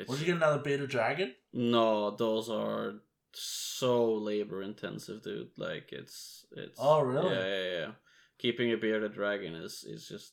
[0.06, 1.34] Would you get another bearded dragon?
[1.52, 2.94] no, those are
[3.32, 5.50] so labor intensive, dude.
[5.56, 6.78] Like it's it's.
[6.80, 7.34] Oh, really?
[7.34, 7.90] Yeah, yeah, yeah.
[8.38, 10.32] Keeping a bearded dragon is is just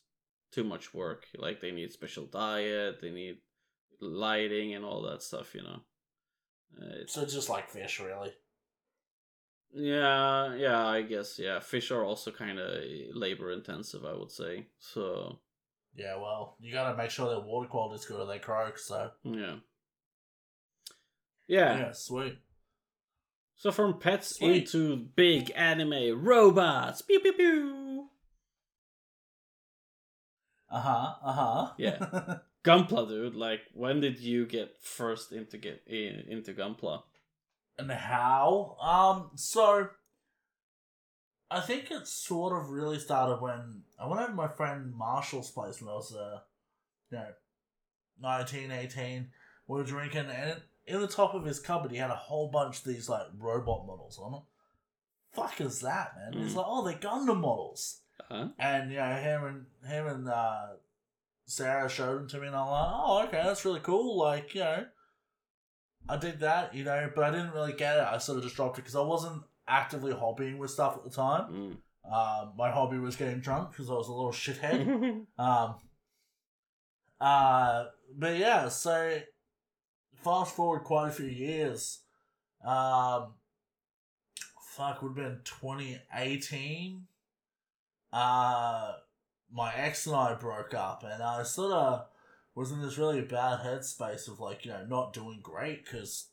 [0.52, 1.26] too much work.
[1.38, 3.38] Like they need special diet, they need
[4.02, 5.54] lighting and all that stuff.
[5.56, 5.80] You know.
[6.82, 8.32] Uh, it's So just like fish, really.
[9.78, 11.60] Yeah, yeah, I guess yeah.
[11.60, 12.82] Fish are also kind of
[13.14, 14.68] labor intensive, I would say.
[14.80, 15.40] So
[15.96, 18.78] Yeah, well, you gotta make sure their water quality's good or they croak.
[18.78, 19.56] So yeah,
[21.48, 21.78] yeah.
[21.78, 22.38] yeah, sweet.
[23.58, 24.74] So from pets Sweet.
[24.74, 27.02] into big anime robots.
[27.02, 28.06] Pew pew pew.
[30.70, 31.14] Uh huh.
[31.24, 31.72] Uh huh.
[31.78, 32.38] Yeah.
[32.66, 33.36] Gunpla, dude.
[33.36, 37.04] Like, when did you get first into get in, into Gunpla?
[37.78, 38.78] And how?
[38.82, 39.32] Um.
[39.36, 39.90] So.
[41.52, 45.52] I think it sort of really started when I went over to my friend Marshall's
[45.52, 46.40] place when I was, uh,
[47.12, 47.28] you know,
[48.20, 49.28] 19, 18.
[49.68, 52.80] We were drinking, and in the top of his cupboard, he had a whole bunch
[52.80, 54.42] of these, like, robot models on it.
[55.34, 56.34] Fuck is that, man?
[56.42, 56.58] He's Mm.
[56.58, 58.02] like, oh, they're Gundam models.
[58.28, 58.50] Huh?
[58.58, 60.68] And you know, him and him and uh,
[61.46, 64.18] Sarah showed them to me, and I'm like, oh, okay, that's really cool.
[64.18, 64.86] Like, you know,
[66.08, 68.04] I did that, you know, but I didn't really get it.
[68.04, 71.10] I sort of just dropped it because I wasn't actively hobbying with stuff at the
[71.10, 71.52] time.
[71.52, 71.78] Mm.
[72.12, 75.26] Um, my hobby was getting drunk because I was a little shithead.
[75.38, 75.76] Um,
[77.20, 77.86] uh,
[78.16, 79.20] but yeah, so
[80.24, 82.02] fast forward quite a few years.
[82.64, 83.34] Um,
[84.76, 87.04] fuck, would have been 2018.
[88.12, 88.94] Uh,
[89.52, 92.06] my ex and I broke up, and I sort of
[92.56, 96.30] was in this really bad headspace of like, you know, not doing great because,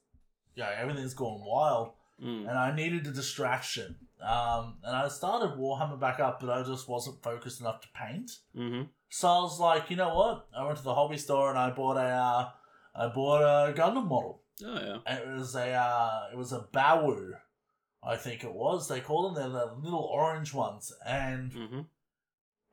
[0.55, 1.93] you know, everything's going wild
[2.23, 2.49] Mm.
[2.49, 3.97] and I needed a distraction.
[4.21, 8.31] Um, and I started Warhammer back up, but I just wasn't focused enough to paint.
[8.55, 10.47] hmm So I was like, you know what?
[10.57, 12.51] I went to the hobby store and I bought a, uh,
[12.95, 14.43] I bought a Gundam model.
[14.65, 14.99] Oh yeah.
[15.05, 17.33] And it was a, uh, it was a Bawu,
[18.05, 18.87] I think it was.
[18.89, 19.35] They call them.
[19.35, 20.93] They're the little orange ones.
[21.05, 21.81] And hmm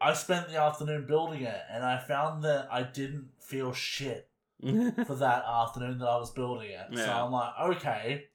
[0.02, 4.30] I spent the afternoon building it, and I found that I didn't feel shit
[4.62, 6.98] for that afternoon that I was building it.
[6.98, 8.26] So I'm like, okay,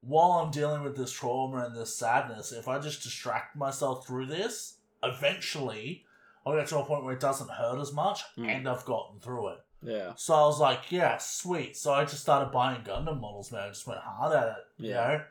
[0.00, 4.26] while I'm dealing with this trauma and this sadness, if I just distract myself through
[4.26, 6.04] this, eventually
[6.44, 8.48] I'll get to a point where it doesn't hurt as much, Mm.
[8.48, 9.58] and I've gotten through it.
[9.82, 10.12] yeah.
[10.16, 11.76] So I was like, yeah, sweet.
[11.76, 13.62] So I just started buying Gundam models, man.
[13.64, 15.22] I just went hard at it, you Yeah.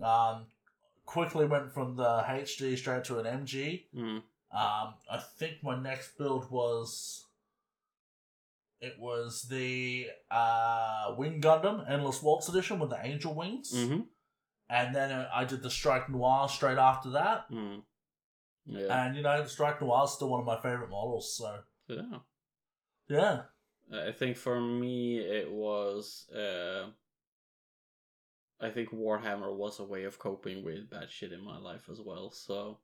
[0.00, 0.06] know?
[0.06, 0.46] Um,
[1.06, 3.84] quickly went from the HG straight to an MG.
[3.94, 4.22] Mm.
[4.52, 7.26] Um, I think my next build was.
[8.82, 14.00] It was the uh, Wing Gundam Endless Waltz edition with the angel wings, Mm-hmm.
[14.68, 17.50] and then uh, I did the Strike Noir straight after that.
[17.50, 17.82] Mm.
[18.66, 19.06] Yeah.
[19.06, 21.34] And you know, the Strike Noir is still one of my favorite models.
[21.36, 22.18] So yeah.
[23.08, 23.42] yeah,
[24.08, 26.88] I think for me it was uh
[28.60, 32.00] I think Warhammer was a way of coping with bad shit in my life as
[32.00, 32.30] well.
[32.30, 32.78] So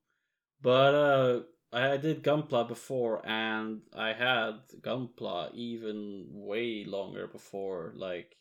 [0.61, 1.41] but uh
[1.73, 8.37] I did Gunpla before and I had Gunpla even way longer before like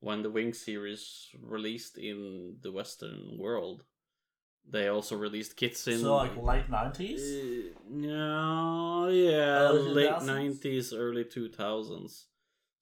[0.00, 3.84] when the Wing series released in the western world.
[4.68, 7.22] They also released kits in so like late nineties.
[7.22, 12.26] uh, no, yeah, Early late nineties, early two thousands.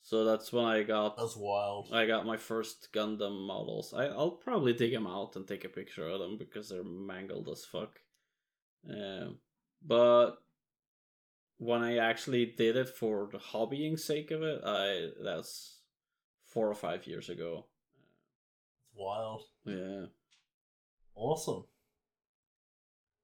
[0.03, 1.89] So that's when I got That's wild.
[1.93, 3.95] I got my first Gundam models.
[3.95, 7.49] I I'll probably dig them out and take a picture of them because they're mangled
[7.49, 8.01] as fuck.
[8.89, 9.39] Um,
[9.87, 10.37] but
[11.59, 15.79] when I actually did it for the hobbying sake of it, I that's
[16.47, 17.67] four or five years ago.
[18.83, 19.43] It's wild.
[19.65, 20.07] Yeah.
[21.15, 21.65] Awesome.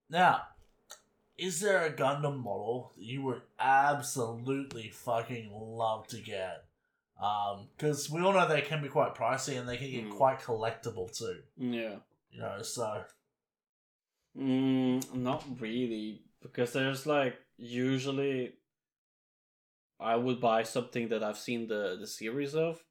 [0.08, 0.42] Now,
[1.36, 6.64] is there a Gundam model that you would absolutely fucking love to get?
[7.22, 10.16] Um, because we all know they can be quite pricey and they can get Mm.
[10.16, 11.42] quite collectible too.
[11.56, 11.96] Yeah.
[12.30, 13.04] You know, so
[14.38, 18.54] Mm, not really, because there's like usually
[19.98, 22.82] I would buy something that I've seen the the series of,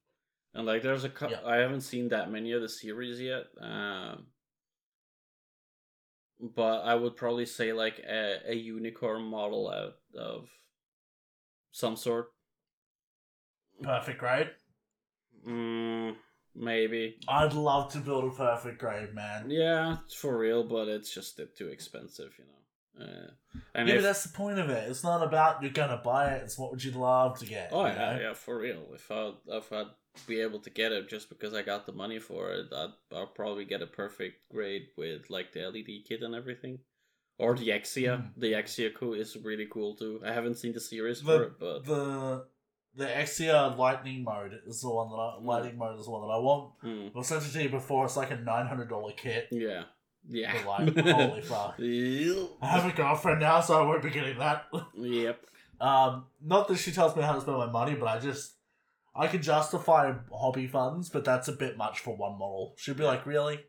[0.54, 1.40] and like there's a Yeah.
[1.44, 3.46] I haven't seen that many of the series yet.
[3.60, 4.26] Um,
[6.40, 10.48] but I would probably say like a, a unicorn model out of
[11.72, 12.32] some sort.
[13.82, 14.50] perfect grade.
[15.46, 16.16] Mm,
[16.54, 17.16] maybe.
[17.28, 19.50] I'd love to build a perfect grade, man.
[19.50, 22.59] Yeah, it's for real, but it's just too expensive, you know.
[22.98, 23.30] Uh,
[23.74, 24.88] and yeah, if- but that's the point of it.
[24.90, 26.42] It's not about you're gonna buy it.
[26.44, 27.70] It's what would you love to get.
[27.72, 28.20] Oh yeah, know?
[28.20, 28.82] yeah, for real.
[28.94, 29.86] If I if I'd
[30.26, 33.26] be able to get it just because I got the money for it, I'd I'll
[33.28, 36.80] probably get a perfect grade with like the LED kit and everything,
[37.38, 38.18] or the Exia.
[38.18, 38.30] Mhm.
[38.36, 40.20] The Exia cool is really cool too.
[40.24, 42.46] I haven't seen the series The- for it, but The
[42.92, 45.44] the Exia lightning mode is the one that I, Mm.
[45.44, 46.72] lightning mode is the one that I want.
[46.80, 48.04] hmm, I've said to you before.
[48.04, 49.46] It's like a nine hundred dollar kit.
[49.52, 49.84] yeah,
[50.28, 50.52] yeah.
[50.64, 51.74] But like, holy fuck.
[51.78, 54.66] I have a girlfriend now, so I won't be getting that.
[54.96, 55.44] yep.
[55.80, 58.54] Um, not that she tells me how to spend my money, but I just
[59.14, 62.74] I can justify hobby funds, but that's a bit much for one model.
[62.76, 63.60] She'd be like, "Really?"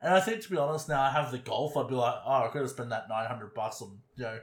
[0.00, 1.76] And I think, to be honest, now I have the Golf.
[1.76, 4.38] I'd be like, "Oh, I could have spent that nine hundred bucks on you know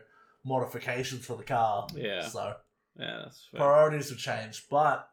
[0.46, 2.22] modifications for the car." Yeah.
[2.28, 2.56] So
[2.98, 3.60] Yeah, that's fair.
[3.60, 5.08] priorities have changed, but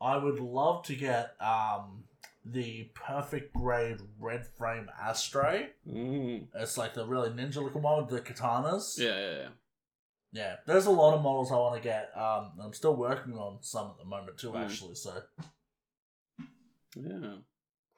[0.00, 2.04] I would love to get um
[2.44, 5.70] the perfect grade red frame Astray.
[5.88, 6.48] Mm.
[6.54, 8.98] It's like the really ninja looking one with the katanas.
[8.98, 9.48] Yeah, yeah, yeah.
[10.34, 12.10] Yeah, there's a lot of models I want to get.
[12.16, 14.64] Um, I'm still working on some at the moment too, Mm.
[14.64, 14.94] actually.
[14.94, 15.22] So
[16.96, 17.36] Yeah.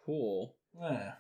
[0.05, 0.55] Cool.
[0.79, 1.15] yeah,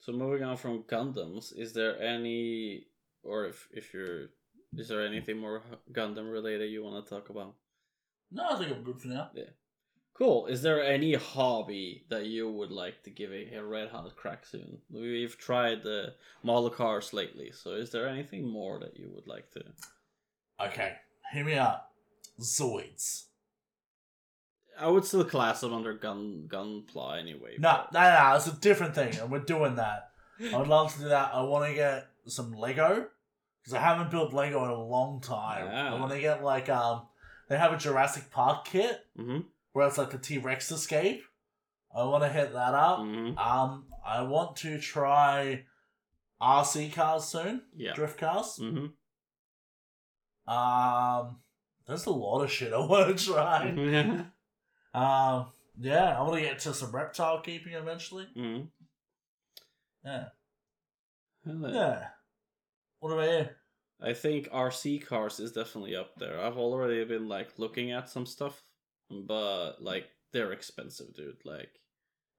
[0.00, 2.86] So moving on from Gundams, is there any,
[3.22, 4.26] or if if you're,
[4.76, 5.62] is there anything more
[5.92, 7.54] Gundam related you want to talk about?
[8.30, 9.30] no, I think I'm good for now.
[10.14, 10.46] Cool.
[10.46, 14.44] Is there any hobby that you would like to give a, a red hot crack
[14.44, 14.78] soon?
[14.90, 19.50] We've tried the model cars lately, so is there anything more that you would like
[19.52, 19.64] to?
[20.60, 20.92] Okay,
[21.32, 21.86] hear me out.
[22.40, 23.24] Zoids.
[24.78, 27.56] I would still class them under gun gunpla anyway.
[27.58, 30.10] No, but- no, no, it's a different thing, and we're doing that.
[30.52, 31.34] I would love to do that.
[31.34, 33.06] I want to get some Lego
[33.60, 35.68] because I haven't built Lego in a long time.
[35.68, 35.98] I Ah.
[36.00, 37.02] want to get like um,
[37.48, 39.44] they have a Jurassic Park kit Mhm.
[39.72, 41.22] Where it's like the T Rex escape.
[41.94, 43.00] I want to hit that up.
[43.00, 43.36] Mhm.
[43.38, 45.64] Um, I want to try
[46.40, 47.62] RC cars soon.
[47.76, 47.92] Yeah.
[47.94, 48.58] Drift cars.
[48.60, 48.92] Mhm.
[50.46, 51.40] Um,
[51.86, 54.26] there's a lot of shit I want to try.
[54.94, 55.46] Um,
[55.80, 58.26] yeah, I want to get to some reptile keeping eventually.
[58.36, 58.68] Mhm.
[60.04, 60.28] Yeah,
[61.46, 61.72] Hello.
[61.72, 62.08] yeah.
[63.00, 63.48] What about you?
[64.06, 66.38] I think RC cars is definitely up there.
[66.38, 68.62] I've already been like looking at some stuff,
[69.26, 71.36] but like they're expensive, dude.
[71.44, 71.70] Like,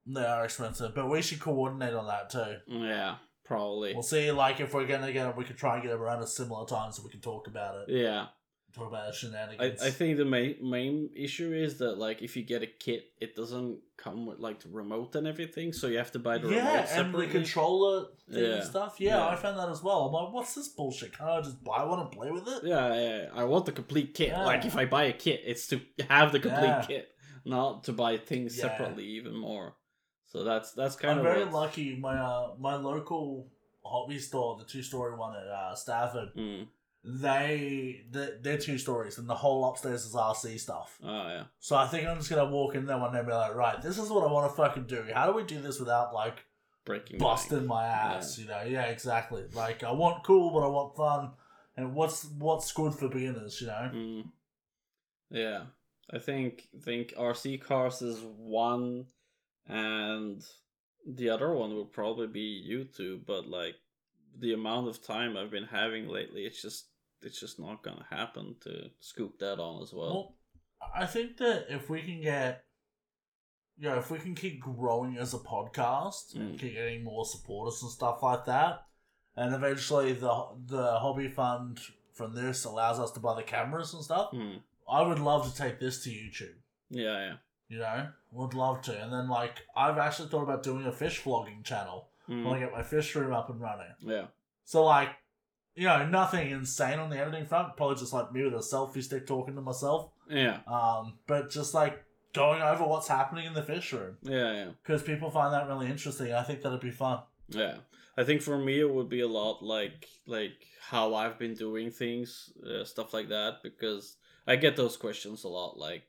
[0.05, 2.57] They are expensive, but we should coordinate on that too.
[2.67, 3.93] yeah, probably.
[3.93, 6.65] We'll see, like, if we're gonna get, we could try and get around a similar
[6.65, 7.89] time so we can talk about it.
[7.89, 8.27] Yeah,
[8.75, 9.81] Talk about the I, shenanigans.
[9.83, 13.35] I think the main main issue is that like if you get a kit, it
[13.35, 16.63] doesn't come with like the remote and everything, so you have to buy the remote
[16.63, 18.55] yeah, and the controller thing Yeah.
[18.55, 18.95] and stuff.
[18.99, 19.27] Yeah, Yeah.
[19.27, 20.07] I found that as well.
[20.07, 21.15] I'm like, what's this bullshit?
[21.17, 22.63] Can't I just buy one and play with it?
[22.63, 24.29] Yeah, yeah, I want the complete kit.
[24.29, 24.43] Yeah.
[24.43, 25.79] Like if I buy a kit, it's to
[26.09, 26.85] have the complete Yeah.
[26.87, 27.09] kit,
[27.45, 28.63] not to buy things Yeah.
[28.63, 29.75] separately even more.
[30.25, 31.95] So that's that's kind of I'm very what- lucky.
[31.95, 33.51] My uh, my local
[33.85, 36.67] hobby store, the two story one at uh, Stafford, Mm,
[37.05, 40.97] they they're, they're two stories, and the whole upstairs is RC stuff.
[41.03, 41.43] Oh yeah.
[41.59, 43.81] So I think I'm just gonna walk in there one day and be like, right,
[43.81, 45.05] this is what I want to fucking do.
[45.13, 46.45] How do we do this without like
[46.85, 48.37] Breaking busting my ass?
[48.37, 48.63] You know?
[48.63, 49.43] Yeah, exactly.
[49.53, 51.31] Like I want cool, but I want fun.
[51.75, 53.59] And what's what's good for beginners?
[53.59, 53.91] You know.
[53.93, 54.23] Mm.
[55.29, 55.61] Yeah,
[56.11, 59.07] I think think RC cars is one,
[59.67, 60.41] and
[61.05, 63.25] the other one will probably be YouTube.
[63.25, 63.75] But like
[64.39, 66.85] the amount of time I've been having lately, it's just
[67.25, 70.13] it's just not gonna happen to scoop that on as well.
[70.13, 70.35] Well,
[70.95, 72.65] I think that if we can get,
[73.77, 76.59] you know, if we can keep growing as a podcast and Mm.
[76.59, 78.85] keep getting more supporters and stuff like that,
[79.35, 81.79] and eventually the the hobby fund
[82.13, 84.61] from this allows us to buy the cameras and stuff, Mm.
[84.87, 86.55] I would love to take this to YouTube.
[86.89, 87.37] Yeah, yeah.
[87.69, 89.01] You know, would love to.
[89.01, 92.45] And then like I've actually thought about doing a fish vlogging channel Mm.
[92.45, 93.95] when I get my fish room up and running.
[93.99, 94.27] Yeah.
[94.65, 95.09] So like,
[95.75, 97.75] you know, nothing insane on the editing front.
[97.77, 100.11] Probably just like me with a selfie stick talking to myself.
[100.29, 100.59] Yeah.
[100.67, 104.69] Um, but just like going over what's happening in the fish room Yeah, yeah.
[104.81, 106.33] because people find that really interesting.
[106.33, 107.19] I think that'd be fun.
[107.49, 107.75] Yeah,
[108.17, 110.53] I think for me it would be a lot like like
[110.89, 113.57] how I've been doing things, uh, stuff like that.
[113.63, 114.17] Because
[114.47, 116.03] I get those questions a lot, like,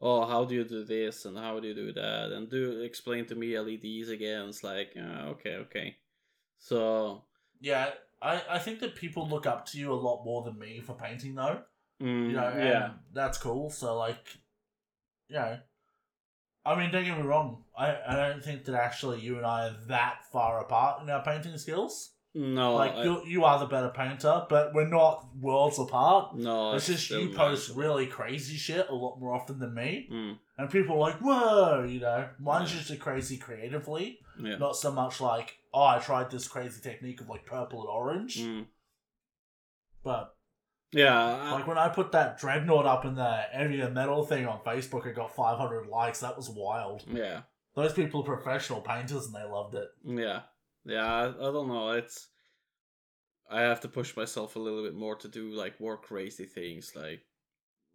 [0.00, 3.26] "Oh, how do you do this and how do you do that?" And do explain
[3.26, 4.48] to me LEDs again.
[4.48, 5.96] It's like, uh, okay, okay.
[6.58, 7.22] So,
[7.60, 7.90] Yeah,
[8.24, 10.94] I, I think that people look up to you a lot more than me for
[10.94, 11.60] painting though.
[12.00, 13.68] mm, You know, and yeah, that's cool.
[13.70, 14.26] So like,
[15.28, 15.58] you know,
[16.64, 17.64] I mean, don't get me wrong.
[17.76, 21.22] I, I don't think that actually you and I are that far apart in our
[21.22, 22.13] painting skills.
[22.34, 26.34] No, like I- you, you are the better painter, but we're not worlds apart.
[26.36, 30.38] no, it's just you post really crazy shit a lot more often than me, Mm,
[30.58, 32.78] and people are like, "Whoa!" You know, mine's Yeah.
[32.78, 34.56] just a crazy creatively, yeah.
[34.56, 38.38] not so much like, "Oh, I tried this crazy technique of like purple and orange."
[38.38, 38.66] Mm,
[40.02, 40.36] But
[40.92, 44.60] yeah, I- like when I put that dreadnought up in the heavier metal thing on
[44.60, 46.20] Facebook, it got 500 likes.
[46.20, 47.04] That was wild.
[47.06, 47.42] yeah.
[47.74, 49.88] Those people are professional painters, and they loved it.
[50.04, 50.42] Yeah,
[50.84, 51.06] yeah.
[51.06, 51.90] I, I don't know.
[51.90, 52.28] It's
[53.50, 56.92] I have to push myself a little bit more to do like more crazy things.
[56.94, 57.22] Like,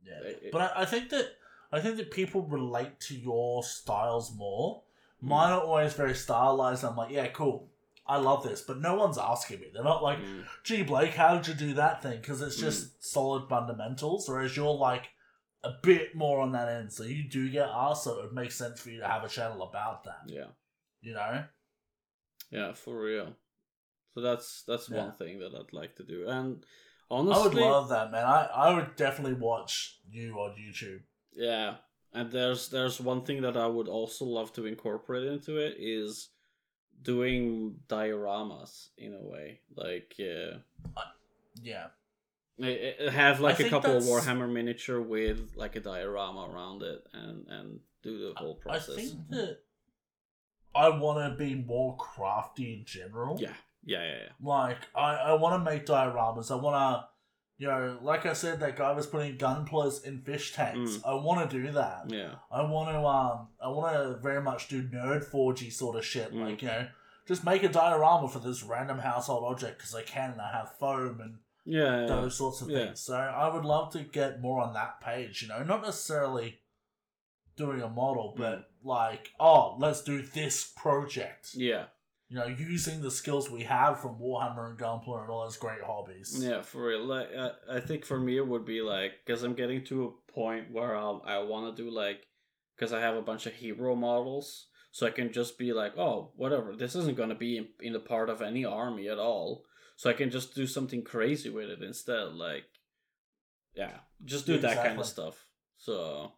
[0.03, 1.31] Yeah, It- but I, I think that
[1.71, 4.83] I think that people relate to your styles more.
[5.19, 5.27] Hmm.
[5.29, 6.83] Mine are always very stylized.
[6.83, 7.69] I'm like, yeah, cool.
[8.07, 9.67] I love this, but no one's asking me.
[9.71, 12.19] They're not like, mm, gee, Blake, how did you do that thing?
[12.19, 12.63] Because it's hmm.
[12.65, 14.27] just solid fundamentals.
[14.27, 15.09] Whereas you're like
[15.63, 18.05] a bit more on that end, so you do get asked.
[18.05, 20.21] So it makes sense for you to have a channel about that.
[20.25, 20.45] yeah,
[21.01, 21.43] You know?
[22.51, 23.35] Yeah, for real.
[24.13, 24.97] So that's that's Yeah.
[25.05, 26.27] one thing that I'd like to do.
[26.27, 26.63] And
[27.11, 28.26] honestly, I would love that, man.
[28.26, 31.01] I, I would definitely watch you on YouTube.
[31.34, 31.76] yeah.
[32.11, 36.30] And there's there's one thing that I would also love to incorporate into it is
[37.03, 40.15] doing dioramas in a way, like.
[40.19, 40.57] Uh,
[41.61, 41.88] Yeah.
[42.61, 46.84] I- I- have like a think couple of Warhammer miniature with like a diorama around
[46.84, 48.97] it and and do the whole process.
[48.97, 49.59] I think that
[50.75, 53.37] I want to be more crafty in general.
[53.39, 54.29] yeah, yeah, yeah, yeah.
[54.41, 56.51] Like, I, I want to make dioramas.
[56.51, 57.07] I want to,
[57.57, 60.97] you know, like I said, that guy was putting gun gunplas in fish tanks.
[60.97, 61.01] Mm.
[61.05, 62.03] I want to do that.
[62.07, 66.05] Yeah, I want to, um, I want to very much do nerd forgy sort of
[66.05, 66.33] shit.
[66.33, 66.49] Mm.
[66.49, 66.87] Like, you know,
[67.27, 70.77] just make a diorama for this random household object because I can and I have
[70.79, 72.05] foam and yeah, yeah.
[72.07, 72.85] those sorts of Yeah.
[72.85, 73.01] things.
[73.01, 76.59] So I would love to get more on that page, you know, not necessarily
[77.55, 81.49] doing a model, but like, oh, let's do this project.
[81.53, 81.85] yeah,
[82.30, 85.81] You know, using the skills we have from Warhammer and Gunpla and all those great
[85.81, 86.38] hobbies.
[86.41, 86.61] yeah.
[86.61, 89.84] For real, like I, I think for me it would be like because I'm getting
[89.85, 92.26] to a point where I'll, I want to do like
[92.76, 96.31] because I have a bunch of hero models, so I can just be like, oh,
[96.38, 96.76] whatever.
[96.76, 99.65] This isn't gonna be in, in the part of any army at all,
[99.97, 102.34] so I can just do something crazy with it instead.
[102.34, 102.64] Like,
[103.76, 105.45] yeah, just do that kind of stuff.
[105.77, 106.34] So,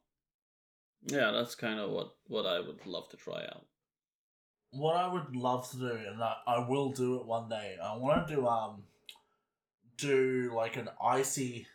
[1.05, 3.65] yeah, that's kind of what what I would love to try out.
[4.71, 7.95] What I would love to do, and I, I will do it one day, I
[7.97, 8.83] want to do, um,
[9.97, 11.67] do like an icy,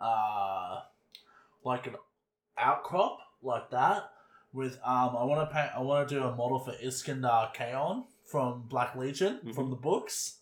[0.00, 0.80] uh,
[1.64, 1.94] like an
[2.58, 4.10] outcrop like that
[4.52, 8.04] with um I want to paint I want to do a model for Iskandar Khayon
[8.26, 9.54] from Black Legion Mhm.
[9.54, 10.38] from the books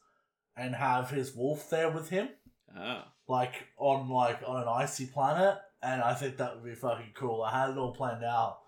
[0.57, 2.31] and have his wolf there with him
[2.77, 7.13] Ah, like on like on an icy planet and I think that would be fucking
[7.15, 7.43] cool.
[7.43, 8.59] I had it all planned out.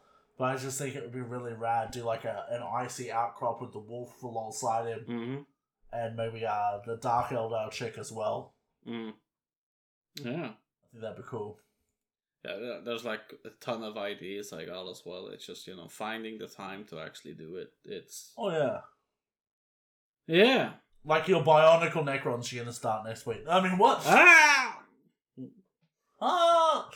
[0.40, 3.60] But I just think it would be really rad do like a an icy outcrop
[3.60, 5.36] with the wolf alongside him mm-hmm.
[5.92, 8.54] and maybe uh the Dark Eldar chick as well.
[8.88, 9.12] Mm.
[10.24, 10.30] Yeah.
[10.30, 11.58] I think that'd be cool.
[12.42, 15.28] Yeah, there- there's like a ton of ideas I got as well.
[15.28, 17.74] It's just, you know, finding the time to actually do it.
[17.84, 18.80] It's Oh yeah.
[20.26, 20.70] Yeah.
[21.04, 23.42] Like your Bionicle Necrons, you're gonna start next week.
[23.46, 24.00] I mean, what?
[24.06, 24.80] Ah!
[26.20, 26.90] Ah!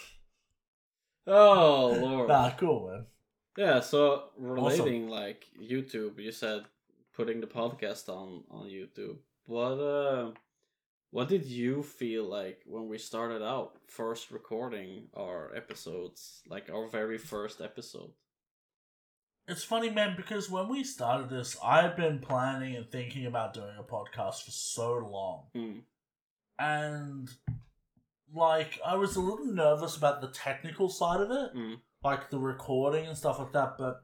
[1.26, 2.28] Oh lord.
[2.28, 3.06] Nah, cool, man.
[3.56, 6.64] Yeah, so relating like YouTube, you said
[7.14, 9.18] putting the podcast on on YouTube.
[9.46, 10.32] What uh
[11.10, 16.88] what did you feel like when we started out first recording our episodes, like our
[16.88, 18.10] very first episode?
[19.46, 23.76] It's funny, man, because when we started this, I've been planning and thinking about doing
[23.78, 25.42] a podcast for so long.
[25.54, 25.80] Mm.
[26.58, 27.30] And,
[28.32, 31.80] like, I was a little nervous about the technical side of it, Mm.
[32.02, 34.02] like the recording and stuff like that, but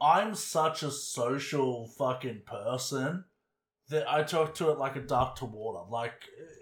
[0.00, 3.24] I'm such a social fucking person
[3.88, 5.88] that I talk to it like a duck to water.
[5.90, 6.14] Like,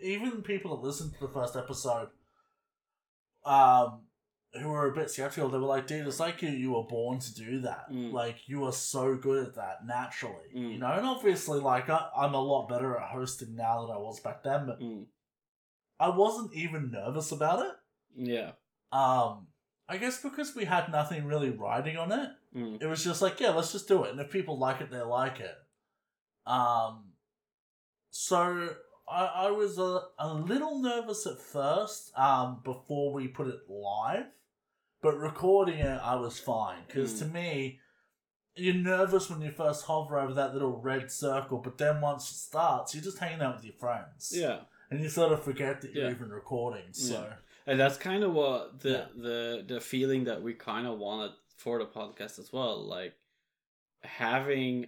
[0.03, 2.09] even people that listened to the first episode,
[3.45, 4.03] um,
[4.55, 7.19] who were a bit skeptical, they were like, dude, it's like you, you were born
[7.19, 7.91] to do that.
[7.93, 8.13] Mm.
[8.13, 10.49] Like, you are so good at that naturally.
[10.57, 10.73] Mm.
[10.73, 13.99] You know, and obviously, like, I, I'm a lot better at hosting now than I
[13.99, 15.05] was back then, but Mm.
[16.01, 17.73] I wasn't even nervous about it.
[18.17, 18.53] Yeah.
[18.93, 19.49] Um,
[19.89, 22.81] I guess because we had nothing really riding on it, Mm.
[22.81, 24.11] it was just like, yeah, let's just do it.
[24.11, 25.55] And if people like it, they like it.
[26.47, 27.13] Um,
[28.11, 28.71] so
[29.11, 34.27] I, I was a, a little nervous at first, um, before we put it live,
[35.03, 36.79] but recording it, I was fine.
[36.87, 37.19] Because Mm.
[37.21, 37.81] to me,
[38.55, 42.35] you're nervous when you first hover over that little red circle, but then once it
[42.35, 44.33] starts, you're just hanging out with your friends.
[44.35, 44.61] Yeah.
[44.91, 46.11] And you sort of forget that you're Yeah.
[46.13, 46.93] even recording.
[46.93, 47.35] So, Yeah.
[47.67, 49.07] And that's kind of what the Yeah.
[49.15, 53.15] the the feeling that we kind of wanted for the podcast as well, like
[54.03, 54.87] having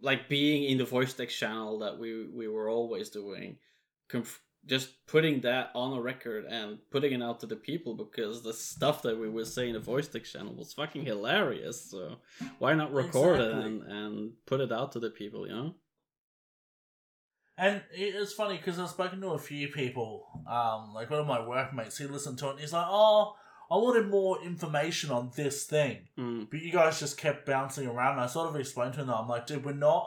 [0.00, 3.58] like being in the voice text channel that we we were always doing,
[4.08, 8.42] conf- just putting that on a record and putting it out to the people because
[8.42, 11.80] the stuff that we were saying the voice text channel was fucking hilarious.
[11.90, 12.16] So
[12.58, 15.46] why not record it and and put it out to the people?
[15.46, 15.74] You know?
[17.58, 21.44] And it's funny because I've spoken to a few people, um, like one of my
[21.46, 23.34] workmates, he listened to it and he's like, oh,
[23.70, 26.08] I wanted more information on this thing.
[26.18, 28.12] Mm, But you guys just kept bouncing around.
[28.12, 30.06] And I sort of explained to them, I'm like, dude, we're not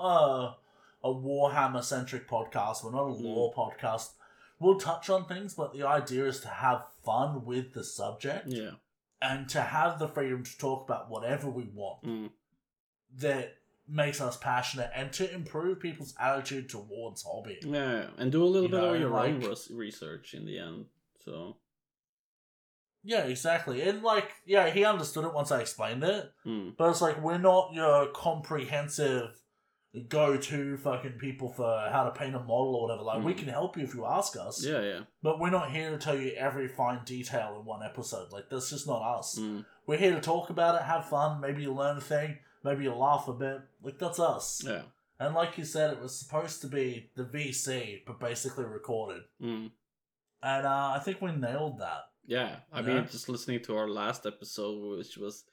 [1.03, 2.83] a, a Warhammer centric podcast.
[2.83, 4.11] We're not a lore podcast.
[4.59, 8.71] We'll touch on things, but the idea is to have fun with the subject yeah.
[9.21, 12.29] and to have the freedom to talk about whatever we want Mm,
[13.17, 13.55] that
[13.89, 17.57] makes us passionate and to improve people's attitude towards hobby.
[17.61, 18.07] yeah.
[18.17, 20.59] And do a little You bit know, of your own like- res- research in the
[20.59, 20.85] end.
[21.25, 21.57] So.
[23.03, 23.81] Yeah, exactly.
[23.81, 26.31] And like, yeah, he understood it once I explained it.
[26.45, 26.75] Mm.
[26.77, 29.41] But it's like we're not your comprehensive
[30.07, 33.01] go-to fucking people for how to paint a model or whatever.
[33.03, 33.37] Like we Mhm.
[33.39, 34.63] can help you if you ask us.
[34.63, 34.99] Yeah, yeah.
[35.23, 38.31] But we're not here to tell you every fine detail in one episode.
[38.31, 39.39] Like that's just not us.
[39.39, 39.65] Mm.
[39.87, 42.93] We're here to talk about it, have fun, maybe you learn a thing, maybe you
[42.93, 43.61] laugh a bit.
[43.83, 44.63] Like that's us.
[44.65, 44.83] Yeah.
[45.19, 49.23] And like you said, it was supposed to be the VC, but basically recorded.
[49.43, 49.71] Mm.
[50.41, 52.05] And uh, I think we nailed that.
[52.25, 52.57] Yeah.
[52.71, 55.43] I mean, just listening to our last episode, which was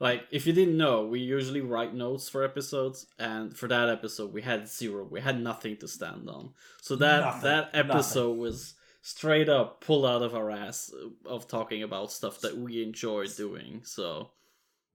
[0.00, 4.32] like, if you didn't know, we usually write notes for episodes, and for that episode,
[4.32, 5.04] we had zero.
[5.08, 6.54] We had nothing to stand on.
[6.80, 7.42] So that Nothing.
[7.42, 10.92] that episode was straight up pulled out of our ass
[11.24, 13.82] of talking about stuff that we enjoy doing.
[13.84, 14.30] So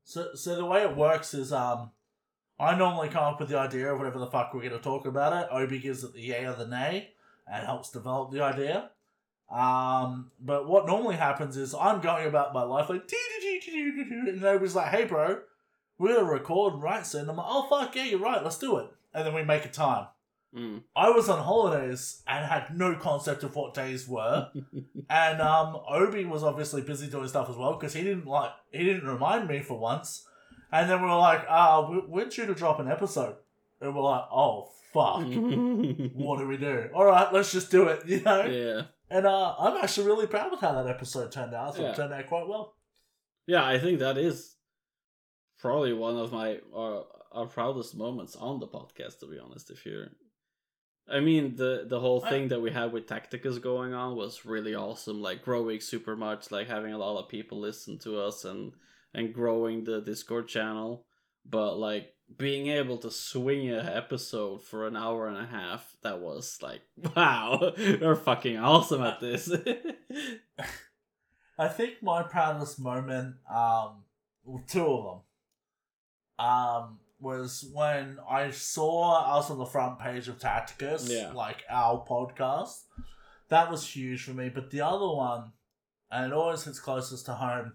[0.07, 1.91] So, so the way it works is, um,
[2.57, 5.05] I normally come up with the idea of whatever the fuck we're going to talk
[5.05, 5.49] about it.
[5.51, 7.09] Obi gives it the yay or the nay
[7.45, 8.91] and helps develop the idea.
[9.51, 13.11] Um, but what normally happens is I'm going about my life like,
[13.67, 15.41] and Obi's like, hey, bro,
[15.97, 17.29] we're going to record right soon.
[17.29, 18.88] I'm like, oh, fuck, yeah, you're right, let's do it.
[19.13, 20.07] And then we make a time.
[20.55, 20.81] Mm.
[20.95, 24.49] I was on holidays and had no concept of what days were.
[25.09, 28.83] And um, Obi was obviously busy doing stuff as well because he didn't like he
[28.83, 30.27] didn't remind me for once.
[30.69, 33.37] And then we were like, "Ah, we- we're due to drop an episode,"
[33.79, 35.19] and we're like, "Oh fuck,
[36.15, 36.89] what do we do?
[36.93, 38.43] All right, let's just do it," you know.
[38.43, 38.81] yeah.
[39.09, 41.69] And uh, I'm actually really proud with how that episode turned out.
[41.69, 41.91] I thought Yeah.
[41.91, 42.75] it turned out quite well.
[43.45, 44.55] Yeah, I think that is
[45.59, 49.19] probably one of my our, our proudest moments on the podcast.
[49.21, 50.09] To be honest, if you're,
[51.09, 54.45] I mean the the whole I- thing that we had with Tacticus going on was
[54.45, 55.21] really awesome.
[55.21, 58.73] Like growing super much, like having a lot of people listen to us and
[59.13, 61.05] and growing the Discord channel.
[61.49, 66.19] But like being able to swing a episode for an hour and a half, that
[66.19, 66.81] was like
[67.15, 69.49] wow, we're fucking awesome at this.
[71.59, 74.03] I think my proudest moment, um,
[74.67, 75.21] two of
[76.38, 81.31] them, um, was when I saw us on the front page of Tacticus, Yeah.
[81.34, 82.84] like our podcast.
[83.49, 84.49] That was huge for me.
[84.49, 85.53] But the other one,
[86.11, 87.73] and it always hits closest to home,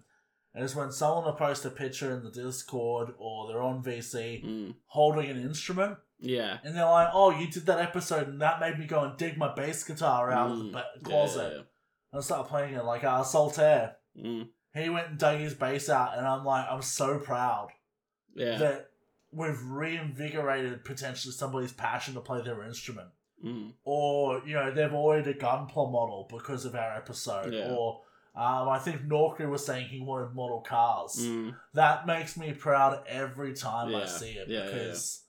[0.55, 4.75] is when someone will post a picture in the Discord or they're on VC Mm,
[4.87, 6.59] holding an instrument Yeah.
[6.63, 9.37] And they're like, "Oh, you did that episode, and that made me go and dig
[9.37, 11.63] my bass guitar out of the Mm, ba- yeah, closet." yeah,
[12.13, 13.97] And start playing it like uh, Solitaire.
[14.17, 17.71] Mm, He went and dug his bass out, and I'm like, I'm so proud
[18.35, 18.57] yeah.
[18.59, 18.91] that
[19.33, 23.09] we've reinvigorated potentially somebody's passion to play their instrument.
[23.45, 27.53] Mm, Or, you know, they've ordered a Gunpla model because of our episode.
[27.53, 27.71] Yeah.
[27.71, 28.03] Or,
[28.37, 31.17] um, I think Norkri was saying he wanted model cars.
[31.19, 35.25] mm, That makes me proud every time I see it Yeah, yeah, because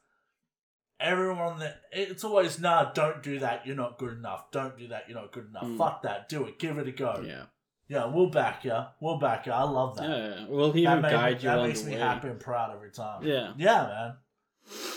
[1.00, 3.66] everyone that it's always nah, don't do that.
[3.66, 4.52] You're not good enough.
[4.52, 5.06] Don't do that.
[5.10, 5.64] You're not good enough.
[5.66, 5.78] Mm.
[5.78, 6.30] Fuck that.
[6.30, 6.60] Do it.
[6.60, 7.24] Give it a go.
[7.26, 7.44] yeah.
[7.90, 8.78] Yeah, we'll back you.
[9.02, 9.52] We'll back you.
[9.52, 10.10] I love that.
[10.10, 10.46] Yeah, yeah.
[10.50, 12.02] We'll that even made guide me, you that on makes the me way.
[12.02, 13.24] happy and proud every time.
[13.24, 13.54] Yeah.
[13.58, 14.14] Yeah, man.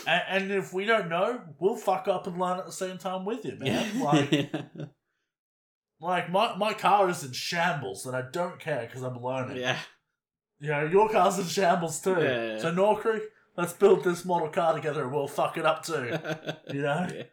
[0.07, 3.25] And, and if we don't know, we'll fuck up and learn at the same time
[3.25, 3.99] with you, man.
[4.01, 4.51] Like,
[5.99, 9.57] like my, my car is in shambles, and I don't care because I'm learning.
[9.57, 9.77] yeah.
[10.59, 12.11] You know, your car's in shambles too.
[12.11, 12.59] Yeah, yeah, yeah.
[12.59, 13.19] So Norkri,
[13.55, 16.17] let's build this model car together and we'll fuck it up too.
[16.73, 17.07] You know?
[17.13, 17.23] Yeah.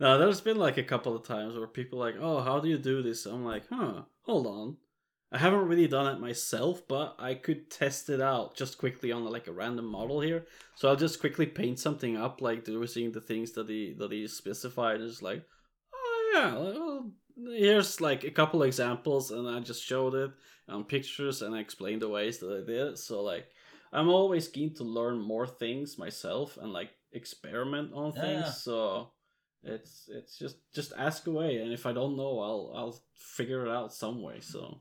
[0.00, 2.68] No, there's been like a couple of times where people are like, "Oh, how do
[2.68, 4.76] you do this?" I'm like, "Huh, hold on."
[5.32, 9.24] I haven't really done it myself, but I could test it out just quickly on
[9.24, 10.46] like a random model here.
[10.76, 14.28] So I'll just quickly paint something up, like using the things that he that he
[14.28, 15.00] specified.
[15.00, 15.42] It's like,
[15.92, 17.10] oh yeah, well,
[17.56, 20.30] here's like a couple examples, and I just showed it
[20.68, 22.98] on pictures and I explained the ways that I did it.
[22.98, 23.46] So like,
[23.92, 28.20] I'm always keen to learn more things myself and like experiment on Yeah.
[28.20, 28.62] things.
[28.62, 29.10] So
[29.64, 33.72] it's it's just just ask away, and if I don't know, I'll I'll figure it
[33.72, 34.38] out some way.
[34.40, 34.80] So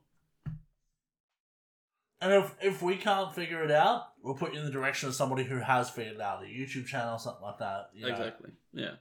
[2.26, 5.14] And if if we can't figure it out, we'll put you in the direction of
[5.14, 7.92] somebody who has figured it out, a YouTube channel, or something like that.
[7.94, 8.14] You know?
[8.14, 8.94] exactly, yeah.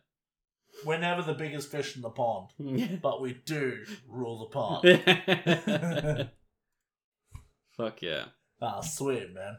[0.85, 2.51] We're never the biggest fish in the pond,
[3.03, 4.85] but we do rule the pond.
[7.79, 8.25] Fuck yeah.
[8.61, 9.57] ah, sweet man.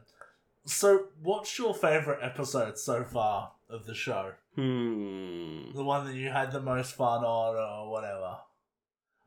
[0.66, 4.34] So, what's your favorite episode so far of the show?
[4.54, 5.72] Hmm.
[5.74, 8.38] The one that you had the most fun on, or whatever.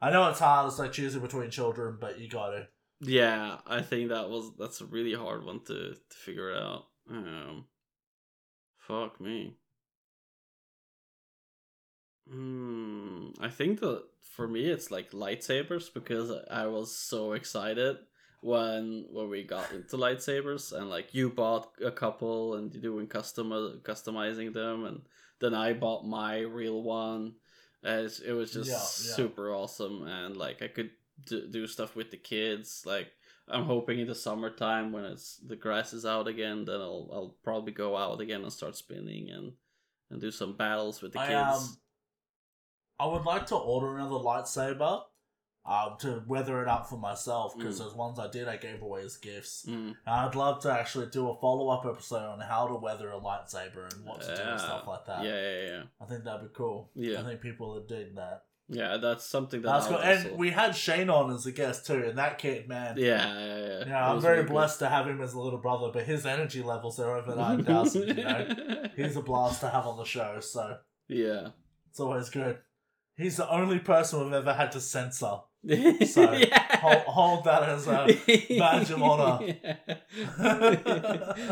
[0.00, 0.68] I know it's hard.
[0.68, 2.68] It's like choosing between children, but you got to.
[3.00, 6.86] Yeah, I think that was that's a really hard one to to figure out.
[7.10, 7.66] Um,
[8.76, 9.56] fuck me.
[12.30, 13.28] Hmm.
[13.40, 17.96] I think that for me it's like lightsabers because I was so excited
[18.42, 23.06] when when we got into lightsabers and like you bought a couple and you're doing
[23.06, 23.50] custom
[23.82, 25.02] customizing them and
[25.40, 27.34] then I bought my real one.
[27.84, 29.16] As it was just Yeah, yeah.
[29.16, 30.90] super awesome and like I could
[31.24, 32.82] do, do stuff with the kids.
[32.86, 33.08] Like
[33.48, 37.36] I'm hoping in the summertime when it's the grass is out again, then I'll I'll
[37.42, 39.52] probably go out again and start spinning and
[40.10, 41.38] and do some battles with the I, kids.
[41.68, 41.76] um,
[43.00, 45.02] I would like to order another lightsaber
[45.66, 47.84] um, to weather it up for myself because Mm.
[47.84, 49.66] those ones I did I gave away as gifts.
[49.68, 53.10] Mm, And I'd love to actually do a follow up episode on how to weather
[53.10, 55.24] a lightsaber and what to do and stuff like that.
[55.24, 56.90] yeah, yeah, yeah, I think that'd be cool.
[56.94, 57.20] Yeah.
[57.20, 58.44] I think people would dig that.
[58.68, 58.96] Yeah.
[58.98, 59.98] That's something that That's I cool.
[59.98, 62.96] And we had Shane on as a guest too, and that kid, man.
[62.96, 63.84] yeah, yeah, yeah.
[63.86, 64.52] Yeah, I'm very really good.
[64.52, 68.08] blessed to have him as a little brother, but his energy levels are over 9,000,
[68.08, 68.88] you know?
[68.96, 70.78] He's a blast to have on the show, so
[71.08, 71.48] yeah.
[71.90, 72.58] it's always good.
[73.16, 75.38] He's the only person we've ever had to censor.
[76.06, 76.32] so
[76.80, 78.06] Hold, hold that as a
[78.58, 79.56] badge of honor.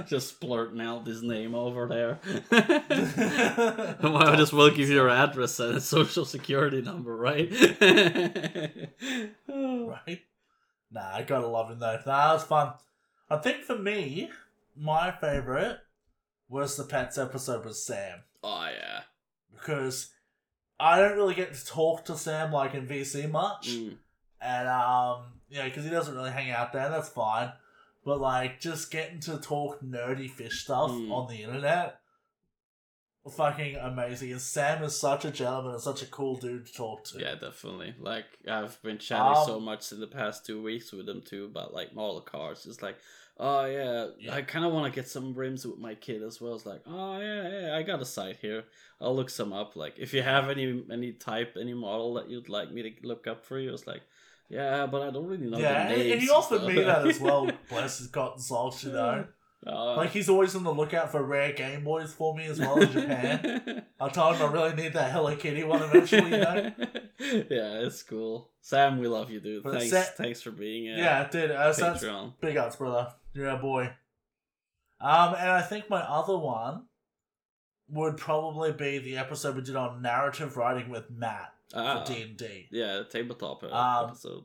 [0.08, 2.18] just blurting out his name over there.
[4.02, 7.50] Might just well give you your address and a social security number, right?
[9.48, 10.20] right?
[10.90, 11.98] Nah, I gotta love him though.
[12.04, 12.72] That was fun.
[13.28, 14.30] I think for me,
[14.76, 15.78] my favorite
[16.48, 19.00] was the pets episode with Sam oh yeah.
[19.52, 20.10] because
[20.78, 23.96] I don't really get to talk to Sam like in VC much, Mm.
[24.40, 26.88] And um, you know, because he doesn't really hang out there.
[26.88, 27.52] That's fine,
[28.04, 31.10] but like just getting to talk nerdy fish stuff Mm.
[31.12, 32.00] on the internet.
[33.36, 34.30] Fucking amazing.
[34.30, 37.18] And Sam is such a gentleman and such a cool dude to talk to.
[37.18, 37.92] Yeah, definitely.
[37.98, 41.46] Like I've been chatting so Um, much in the past two weeks with him too
[41.46, 42.66] about like model cars.
[42.66, 42.96] It's like,
[43.36, 44.32] oh yeah, Yeah.
[44.32, 46.54] I kind of want to get some rims with my kid as well.
[46.54, 48.62] It's like, oh yeah, yeah, I got a site here.
[49.00, 49.74] I'll look some up.
[49.74, 53.26] Like if you have any any type, any model that you'd like me to look
[53.26, 54.02] up for you, it's like,
[54.48, 55.58] yeah, but I don't really know.
[55.58, 57.50] yeah, names and he offered stuff." me that as well.
[57.68, 59.26] Bless his cotton socks, you know.
[59.66, 62.78] Uh, Like he's always on the lookout for rare Game Boys for me as well
[62.78, 63.82] in Japan.
[64.00, 66.72] I told him I really need that Hello Kitty one eventually, you know.
[67.18, 68.50] yeah, it's cool.
[68.60, 69.64] Sam, we love you, dude.
[69.64, 71.50] But Thanks, Sa- thanks for being a Yeah, dude.
[71.50, 72.34] Uh, that's Patreon.
[72.40, 73.12] big ups, brother.
[73.32, 73.92] You're a boy.
[75.00, 76.84] Um, and I think my other one
[77.88, 82.22] would probably be the episode we did on narrative writing with Matt Ah, for D
[82.22, 82.68] and D.
[82.70, 84.44] yeah, tabletop uh, Um, episode.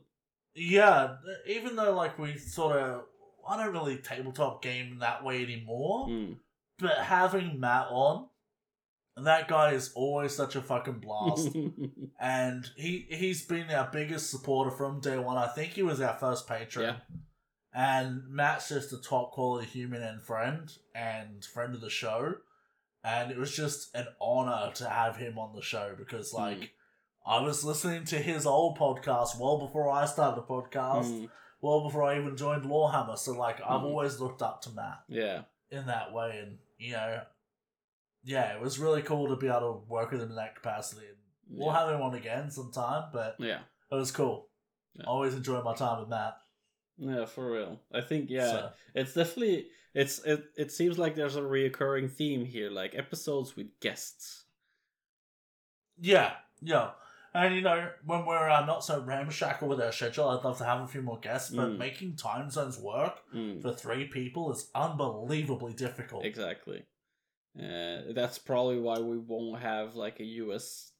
[0.54, 1.16] Yeah,
[1.46, 3.04] even though like we sort of,
[3.48, 6.08] I don't really tabletop game that way anymore.
[6.08, 6.36] Mm.
[6.78, 8.28] but having Matt on
[9.16, 11.48] that guy is always such a fucking blast.
[12.20, 15.36] and he he's been our biggest supporter from day one.
[15.36, 16.84] I think he was our first patron.
[16.86, 17.16] Yeah.
[17.74, 22.34] And Matt's just a top quality human and friend and friend of the show.
[23.04, 26.68] And it was just an honor to have him on the show because like Mm.
[27.24, 31.30] I was listening to his old podcast well before I started the podcast, Mm,
[31.60, 33.16] well before I even joined Lawhammer.
[33.18, 33.84] So like I've Mm.
[33.84, 35.42] always looked up to Matt yeah.
[35.70, 37.22] in that way and you know
[38.24, 41.06] yeah, it was really cool to be able to work with him in that capacity.
[41.08, 41.16] And
[41.58, 41.80] we'll Yeah.
[41.80, 43.62] have him on again sometime, but Yeah.
[43.90, 44.48] it was cool.
[44.94, 45.06] Yeah.
[45.06, 46.36] Always enjoy my time with Matt.
[46.98, 47.80] Yeah, for real.
[47.92, 50.44] I think yeah, So, it's definitely it's it.
[50.56, 54.44] It seems like there's a reoccurring theme here, like episodes with guests.
[56.00, 56.90] yeah, yeah.
[57.34, 60.64] And you know, when we're uh, not so ramshackle with our schedule, I'd love to
[60.64, 61.78] have a few more guests, but Mm.
[61.78, 66.24] making time zones work Mm, for three people is unbelievably difficult.
[66.26, 66.84] exactly.
[67.58, 70.92] Uh, that's probably why we won't have like a U.S.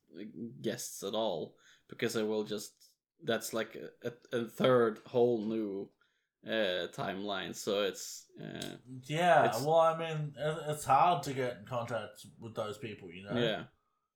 [0.61, 1.55] guests at all
[1.89, 2.73] because it will just
[3.25, 5.89] that's like a, a, third whole new
[6.47, 7.55] uh timeline.
[7.55, 10.35] So it's uh, Yeah, It's- well, I mean,
[10.69, 13.41] it's hard to get in contact with those people, you know?
[13.41, 13.63] Yeah.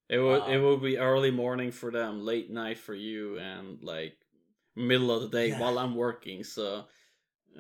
[0.08, 3.82] It would it Um, will be early morning for them, late night for you, and
[3.82, 4.16] like
[4.76, 5.60] middle of the day Yeah.
[5.60, 6.44] while I'm working.
[6.44, 6.86] So,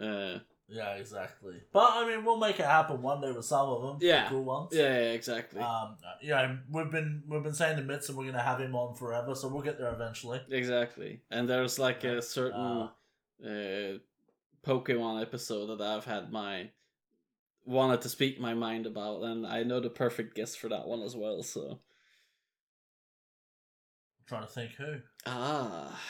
[0.00, 1.62] uh, Yeah, exactly.
[1.72, 3.98] But I mean, we'll make it happen one day with some of them.
[4.00, 4.28] the Yeah.
[4.28, 4.70] cool ones.
[4.72, 8.42] yeah, yeah, exactly, Um, yeah, we've been we've been saying to Mitz and we're gonna
[8.42, 10.40] have him on forever, so we'll get there eventually.
[10.50, 11.22] exactly.
[11.30, 13.98] And there's like a certain Uh, uh,
[14.64, 16.70] Pokemon episode that I've had my
[17.64, 21.02] wanted to speak my mind about, and I know the perfect guest for that one
[21.02, 21.42] as well.
[21.44, 21.70] So,
[24.18, 24.96] I'm trying to think who.
[25.26, 26.00] ah,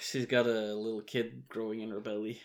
[0.00, 2.40] she's got a little kid growing in her belly.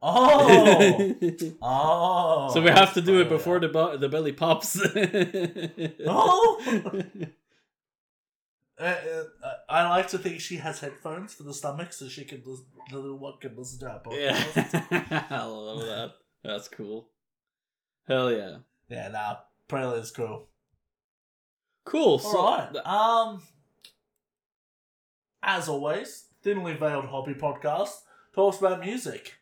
[0.00, 1.14] Oh,
[1.62, 2.50] oh.
[2.54, 4.80] so we have to do it Oh, before the bu- the belly pops.
[6.06, 6.92] Oh!
[8.80, 12.42] Uh, uh, I like to think she has headphones for the stomach, so she can
[12.46, 14.82] listen, the little one can listen to our podcast.
[14.92, 16.12] yeah, I love that.
[16.44, 17.08] That's cool.
[18.06, 18.58] Hell yeah.
[18.88, 19.36] yeah, nah,
[19.68, 20.46] Pralio's cool.
[21.84, 22.20] Cool.
[22.20, 22.76] So All right.
[22.86, 23.42] Um,
[25.42, 28.02] as always, thinly veiled hobby podcast
[28.32, 29.37] talks about music.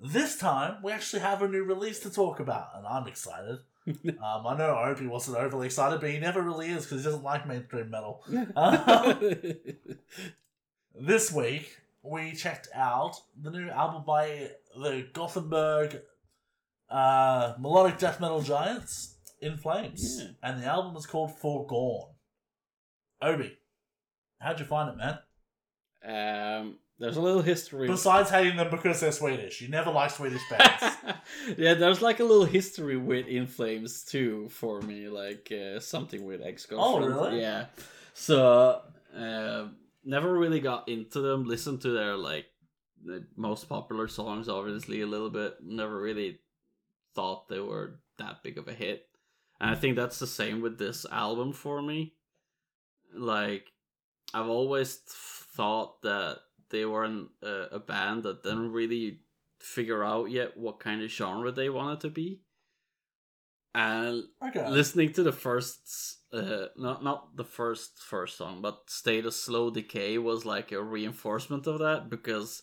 [0.00, 3.58] This time, we actually have a new release to talk about, and I'm excited.
[3.88, 7.24] um, I know Obi wasn't overly excited, but he never really is because he doesn't
[7.24, 8.22] like mainstream metal.
[8.54, 9.18] Um,
[10.94, 16.00] this week, we checked out the new album by the Gothenburg
[16.90, 20.28] uh, melodic death metal giants, In Flames, Yeah.
[20.42, 22.10] and the album is called Foregone.
[23.20, 23.58] Obi,
[24.40, 25.18] how'd you find it, man?
[26.60, 27.86] um, there's a little history.
[27.86, 30.96] Besides hating them because they're Swedish, you never like Swedish bands.
[31.56, 36.24] yeah, there's like a little history with In Flames too for me, like uh, something
[36.24, 37.40] with ex Oh, really?
[37.40, 37.66] Yeah.
[38.14, 38.82] So
[39.16, 39.66] uh,
[40.04, 41.44] never really got into them.
[41.44, 42.46] Listened to their like
[43.04, 45.54] the most popular songs, obviously a little bit.
[45.62, 46.40] Never really
[47.14, 49.06] thought they were that big of a hit,
[49.60, 52.14] and I think that's the same with this album for me.
[53.14, 53.66] Like,
[54.34, 59.20] I've always thought that they were an, uh, a band that didn't really
[59.60, 62.40] figure out yet what kind of genre they wanted to be.
[63.74, 64.68] And okay.
[64.68, 69.70] listening to the first, uh, not not the first first song, but "State of Slow
[69.70, 72.62] Decay" was like a reinforcement of that because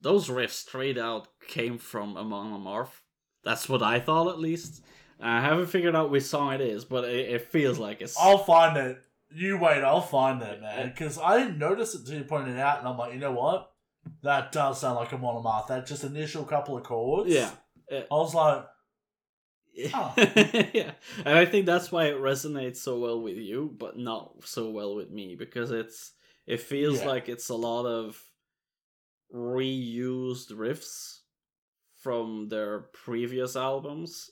[0.00, 3.00] those riffs straight out came from Amon Amarth.
[3.44, 4.82] That's what I thought, at least.
[5.20, 8.18] I haven't figured out which song it is, but it, it feels like it's.
[8.18, 8.98] I'll find it.
[9.34, 10.88] You wait, I'll find that, man.
[10.88, 13.32] Because I didn't notice it until you pointed it out, and I'm like, you know
[13.32, 13.70] what?
[14.22, 15.68] That does sound like Amon Amarth.
[15.68, 17.30] That just initial couple of chords.
[17.30, 17.50] yeah.
[17.90, 18.66] I was like,
[19.94, 20.12] Oh.
[20.74, 20.90] yeah,
[21.24, 24.94] and I think that's why it resonates so well with you, but not so well
[24.94, 26.12] with me because it's
[26.46, 27.06] it feels Yeah.
[27.08, 28.22] like it's a lot of
[29.34, 31.20] reused riffs
[31.98, 34.30] from their previous albums.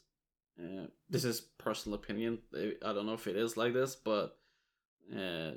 [0.62, 2.38] Uh, this is personal opinion.
[2.54, 4.36] I don't know if it is like this, but
[5.14, 5.52] uh,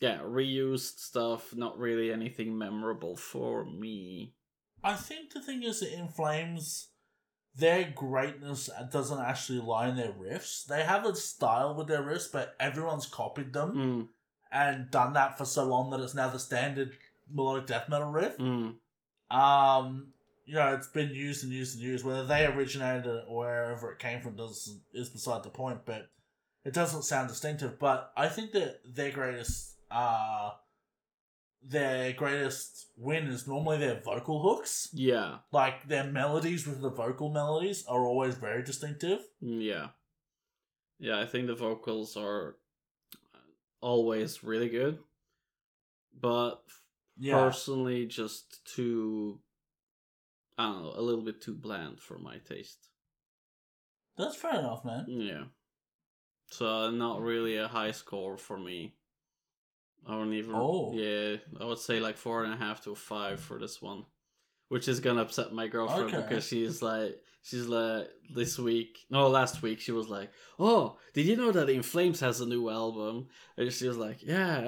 [0.00, 1.54] yeah, reused stuff.
[1.54, 4.34] Not really anything memorable for me.
[4.82, 6.88] I think the thing is that in Flames,
[7.54, 10.64] their greatness doesn't actually lie in their riffs.
[10.64, 14.08] They have a style with their riffs, but everyone's copied them Mm,
[14.50, 16.96] and done that for so long that it's now the standard
[17.30, 18.38] melodic death metal riff.
[18.38, 18.74] mm,
[19.30, 20.12] Um,
[20.46, 22.04] you know, it's been used and used and used.
[22.04, 25.80] Whether they originated it or wherever it came from does is beside the point.
[25.84, 26.08] But
[26.64, 27.78] it doesn't sound distinctive.
[27.78, 30.50] But I think that their greatest, uh,
[31.62, 34.88] their greatest win is normally their vocal hooks.
[34.92, 39.20] yeah, Like their melodies with the vocal melodies are always very distinctive.
[39.42, 39.88] mm, yeah.
[40.98, 42.56] Yeah, I think the vocals are
[43.80, 44.98] always really good,
[46.18, 46.62] but
[47.16, 47.34] Yeah.
[47.44, 49.40] personally, just too.
[50.58, 52.88] I don't know, a little bit too bland for my taste.
[54.18, 55.06] That's fair enough, man.
[55.08, 55.44] Yeah.
[56.50, 58.94] So not really a high score for me.
[60.06, 60.52] I don't even.
[60.54, 60.92] Oh.
[60.94, 64.04] Yeah, I would say like four and a half to five for this one,
[64.68, 66.16] which is gonna upset my girlfriend Okay.
[66.16, 71.26] because she's like, she's like this week, no, last week she was like, oh, did
[71.26, 73.28] you know that In Flames has a new album?
[73.56, 74.58] And she was like, yeah,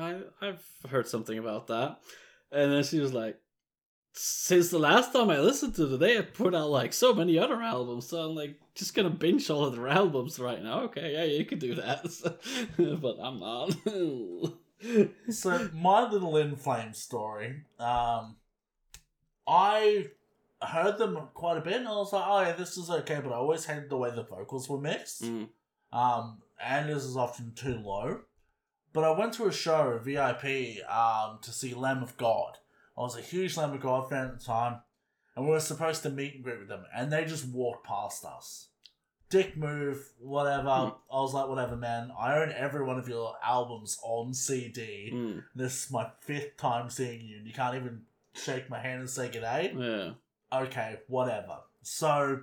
[0.00, 1.98] I, I I've heard something about that,
[2.50, 3.38] and then she was like.
[4.18, 7.38] Since the last time I listened to it, they had put out like so many
[7.38, 10.80] other albums, so I'm like just gonna binge all of their albums right now.
[10.84, 12.02] Okay, yeah, you can do that,
[12.78, 13.76] but I'm not.
[15.30, 18.36] so my little in flame story um
[19.46, 20.06] i
[20.62, 23.32] heard them quite a bit and i was like oh yeah this is okay but
[23.32, 25.22] i always hated the way the vocals were mixed.
[25.22, 25.48] Mm,
[25.92, 28.20] um and this is often too low.
[28.92, 30.44] But i went to a show vip
[30.90, 32.58] um to see lamb of god
[32.96, 34.80] i was a huge lamb of god fan at the time
[35.36, 38.24] and we were supposed to meet and greet with them and they just walked past
[38.24, 38.68] us
[39.28, 41.14] dick move whatever Hmm.
[41.16, 45.42] i was like whatever man i own every one of your albums on cd mm,
[45.54, 48.02] this is my fifth time seeing you, and you can't even
[48.34, 49.72] shake my hand and say g'day.
[49.78, 50.12] yeah.
[50.56, 51.56] Okay, whatever.
[51.82, 52.40] So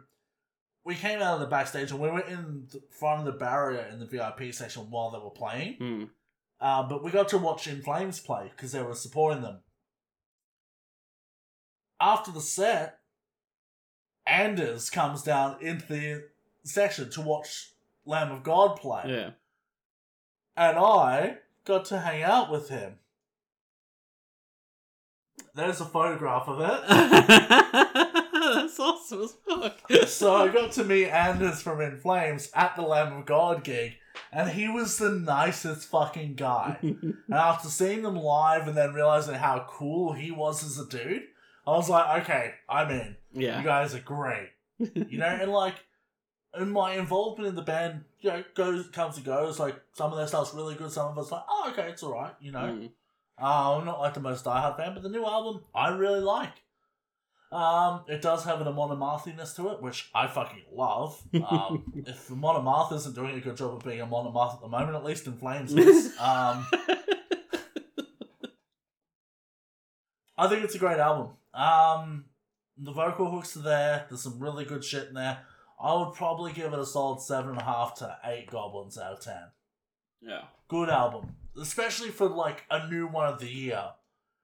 [0.84, 4.00] we came out of the backstage and we were in front of the barrier in
[4.00, 5.78] the VIP section while they were playing.
[5.80, 6.10] Mm.
[6.60, 9.60] Uh, but we got to watch In Flames play because they were supporting them.
[12.00, 13.00] After the set,
[14.26, 16.24] Anders comes down into the
[16.64, 17.72] section to watch
[18.06, 19.04] Lamb of God play.
[19.08, 19.30] Yeah.
[20.56, 22.96] And I got to hang out with him.
[25.56, 28.24] There's a photograph of it.
[28.44, 29.80] That's awesome as fuck.
[30.08, 33.94] so I got to meet Anders from In Flames at the Lamb of God gig,
[34.32, 36.78] and he was the nicest fucking guy.
[36.82, 41.24] and after seeing them live and then realizing how cool he was as a dude,
[41.66, 43.16] I was like, okay, I'm in.
[43.34, 43.60] Yeah.
[43.60, 44.50] You guys are great.
[44.80, 45.76] You know, and like,
[46.54, 49.60] and my involvement in the band, you know, goes comes and goes.
[49.60, 52.34] Like some of their stuff's really good, some of it's like, oh, okay, it's alright.
[52.42, 52.90] You know, Mm.
[53.42, 56.52] uh, I'm not like the most diehard fan, but the new album I really like.
[57.52, 61.22] Um, it does have an Amon Amarthiness to it, which I fucking love.
[61.48, 64.68] Um, if Amon Amarth isn't doing a good job of being a Amarth at the
[64.68, 66.14] moment, at least in Flames is.
[66.20, 66.66] Um,
[70.38, 71.30] I think it's a great album.
[71.54, 72.26] Um,
[72.78, 74.06] the vocal hooks are there.
[74.10, 75.40] There's some really good shit in there.
[75.82, 79.14] I would probably give it a solid seven and a half to eight goblins out
[79.14, 79.44] of ten.
[80.22, 80.44] yeah.
[80.70, 83.84] Good album, especially for like a new one of the year.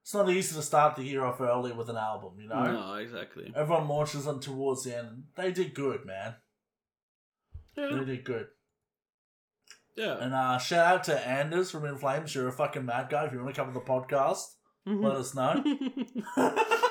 [0.03, 2.71] It's not easy to start the year off early with an album, you know.
[2.71, 3.51] No, exactly.
[3.55, 5.23] Everyone launches them towards the end.
[5.35, 6.35] They did good, man.
[7.75, 7.89] Yeah.
[7.95, 8.47] They did good.
[9.95, 10.17] Yeah.
[10.19, 12.33] And uh, shout out to Anders from In Flames.
[12.35, 13.25] You're a fucking mad guy.
[13.25, 14.43] If you want to come to the podcast,
[14.85, 15.63] let us know.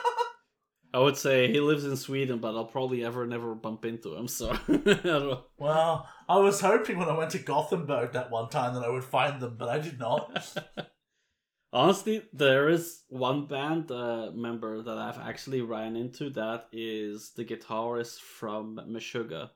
[0.99, 4.27] I would say he lives in Sweden, but I'll probably ever never bump into him.
[4.27, 8.83] So I well, I was hoping when I went to Gothenburg that one time that
[8.83, 10.59] I would find them, but I did not.
[11.73, 17.45] Honestly, there is one band uh, member that I've actually ran into that is the
[17.45, 19.51] guitarist from Meshuggah.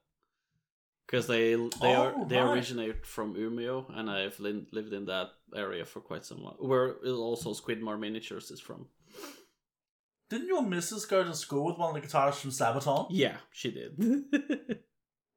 [1.06, 2.54] Because they they are Oh, they right.
[2.54, 6.56] originate from Umeå, and I've li- lived in that area for quite some while.
[6.60, 8.86] Where also Squidmar Miniatures is from.
[10.32, 13.06] Didn't your missus go to school with one of the guitarists from Sabaton?
[13.10, 13.98] Yeah, she did.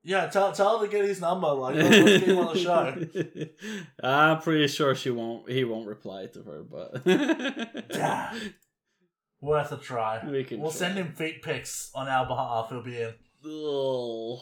[0.08, 1.48] Yeah, tell, tell her to get his number.
[1.48, 3.48] Like, let's let's get him on the show.
[4.08, 5.50] I'm pretty sure she won't.
[5.50, 7.02] He won't reply to her, but
[7.90, 8.38] Yeah.
[9.42, 10.24] Worth a try.
[10.24, 10.60] we can.
[10.62, 10.78] We'll try.
[10.80, 12.68] send him feet pics on our behalf.
[12.70, 13.16] He'll be in.
[13.44, 14.40] Ugh.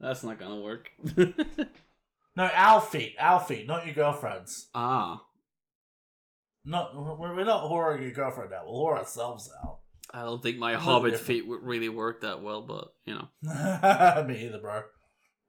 [0.00, 0.90] that's not gonna work.
[2.36, 3.14] No, our feet.
[3.18, 4.68] Our feet, not your girlfriend's.
[4.74, 5.22] ah,
[6.68, 8.66] Not, we're not whoring your girlfriend out.
[8.66, 9.78] We'll whore ourselves out.
[10.12, 11.26] I don't think my hobbit different.
[11.26, 13.28] feet would really work that well, but you know.
[14.26, 14.82] Me either, bro.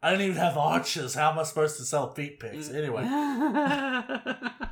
[0.01, 1.15] I don't even have arches.
[1.15, 2.69] How am I supposed to sell feet pics?
[2.69, 2.75] Mm.
[2.75, 3.03] Anyway,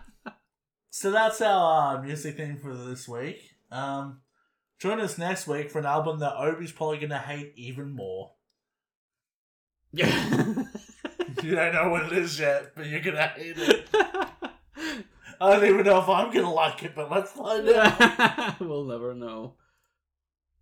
[0.89, 3.41] so that's our uh, music thing for this week.
[3.69, 4.21] Um,
[4.79, 8.35] join us next week for an album that Obi's probably gonna hate even more.
[9.91, 10.63] yeah.
[11.43, 13.89] You don't know what it is yet, but you're gonna hate it.
[15.39, 18.59] I don't even know if I'm gonna like it, but let's find out.
[18.59, 19.55] we'll never know.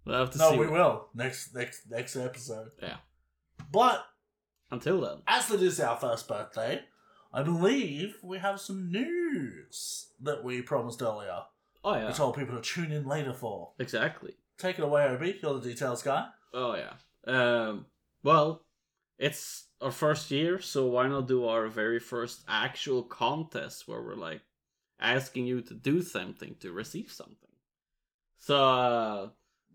[0.05, 0.43] We'll have to see.
[0.43, 0.57] No, see.
[0.57, 2.69] we will next next next episode.
[2.81, 2.97] Yeah.
[3.71, 4.05] But
[4.71, 5.17] Until then.
[5.27, 6.81] as it is our first birthday,
[7.33, 11.41] I believe we have some news that we promised earlier.
[11.83, 12.07] Oh yeah.
[12.07, 13.71] We told people to tune in later for.
[13.79, 14.35] Exactly.
[14.57, 15.39] Take it away, Obi.
[15.41, 16.27] You're the details guy.
[16.53, 16.93] Oh yeah.
[17.27, 17.85] Um.
[18.23, 18.63] Well,
[19.17, 24.15] it's our first year, so why not do our very first actual contest where we're
[24.15, 24.41] like
[24.99, 27.49] asking you to do something to receive something.
[28.37, 29.29] So uh,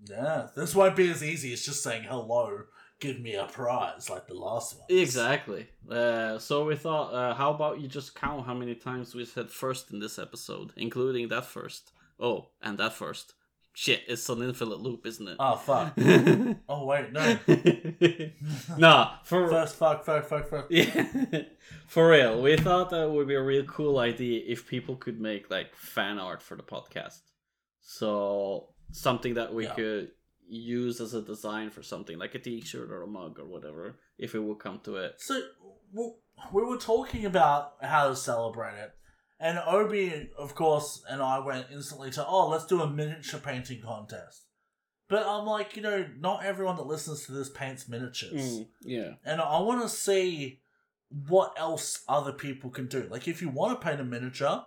[0.08, 2.64] Yeah, this won't be as easy as just saying hello,
[3.00, 4.86] give me a prize like the last one.
[4.88, 5.68] exactly.
[5.90, 9.50] Uh, so we thought, uh, how about you just count how many times we said
[9.50, 11.92] first in this episode, including that first.
[12.18, 13.34] Oh, and that first.
[13.72, 15.36] Shit, it's an infinite loop, isn't it?
[15.38, 15.94] Oh fuck.
[16.68, 17.38] Oh wait, no.
[18.78, 20.66] nah, for First fuck, fuck, fuck, fuck.
[20.70, 21.06] Yeah,
[21.86, 22.42] for real.
[22.42, 26.18] We thought that would be a real cool idea if people could make like fan
[26.18, 27.20] art for the podcast.
[27.80, 29.74] So something that we Yeah.
[29.74, 30.10] could
[30.48, 34.34] use as a design for something like a T-shirt or a mug or whatever, if
[34.34, 35.14] it would come to it.
[35.18, 35.40] So
[35.94, 36.14] w-
[36.52, 38.92] we were talking about how to celebrate it,
[39.40, 43.80] and Obi, of course, and I went instantly to, oh, let's do a miniature painting
[43.82, 44.44] contest.
[45.08, 48.32] But I'm like, you know, not everyone that listens to this paints miniatures.
[48.60, 50.60] Mm, yeah, And I want to see
[51.26, 53.08] what else other people can do.
[53.10, 54.64] Like, if you want to paint a miniature,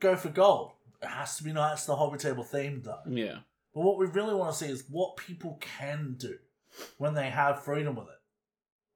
[0.00, 0.72] go for gold.
[1.02, 3.00] It has to be nice, the hobby table themed, though.
[3.08, 3.38] yeah,
[3.74, 6.36] But what we really want to see is what people can do
[6.98, 8.14] when they have freedom with it.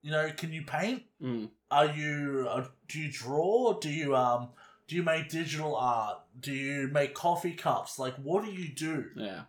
[0.03, 1.05] You know, can you paint?
[1.21, 3.79] mm, Are you uh, do you draw?
[3.81, 4.51] Do you um
[4.89, 6.19] do you make digital art?
[6.39, 7.99] Do you make coffee cups?
[7.99, 9.07] Like, what do you do?
[9.17, 9.43] yeah,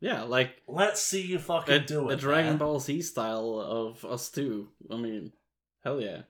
[0.00, 0.22] yeah.
[0.22, 2.14] Like Let's see you fucking a, do it.
[2.14, 2.58] a Dragon man.
[2.58, 4.68] Ball Z style of us too.
[4.90, 5.32] I mean,
[5.82, 6.22] hell yeah.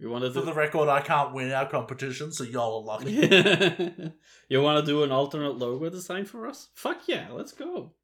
[0.00, 2.98] You want to For do the record, I can't win our competition, so y'all are
[2.98, 3.10] lucky.
[4.48, 6.68] you want to do an alternate logo design for us?
[6.74, 7.94] Fuck yeah, let's go.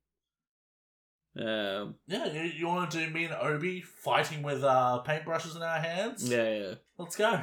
[1.37, 5.63] Um, yeah, you, you want to do me and Obi fighting with uh, paintbrushes in
[5.63, 6.29] our hands?
[6.29, 7.41] yeah, yeah, Let's go.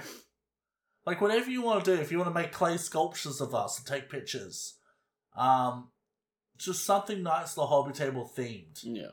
[1.06, 3.78] Like whatever you want to do, if you want to make clay sculptures of us
[3.80, 4.76] and take pictures,
[5.36, 5.90] um,
[6.58, 8.80] just something nice, the hobby table themed.
[8.84, 9.08] yeah,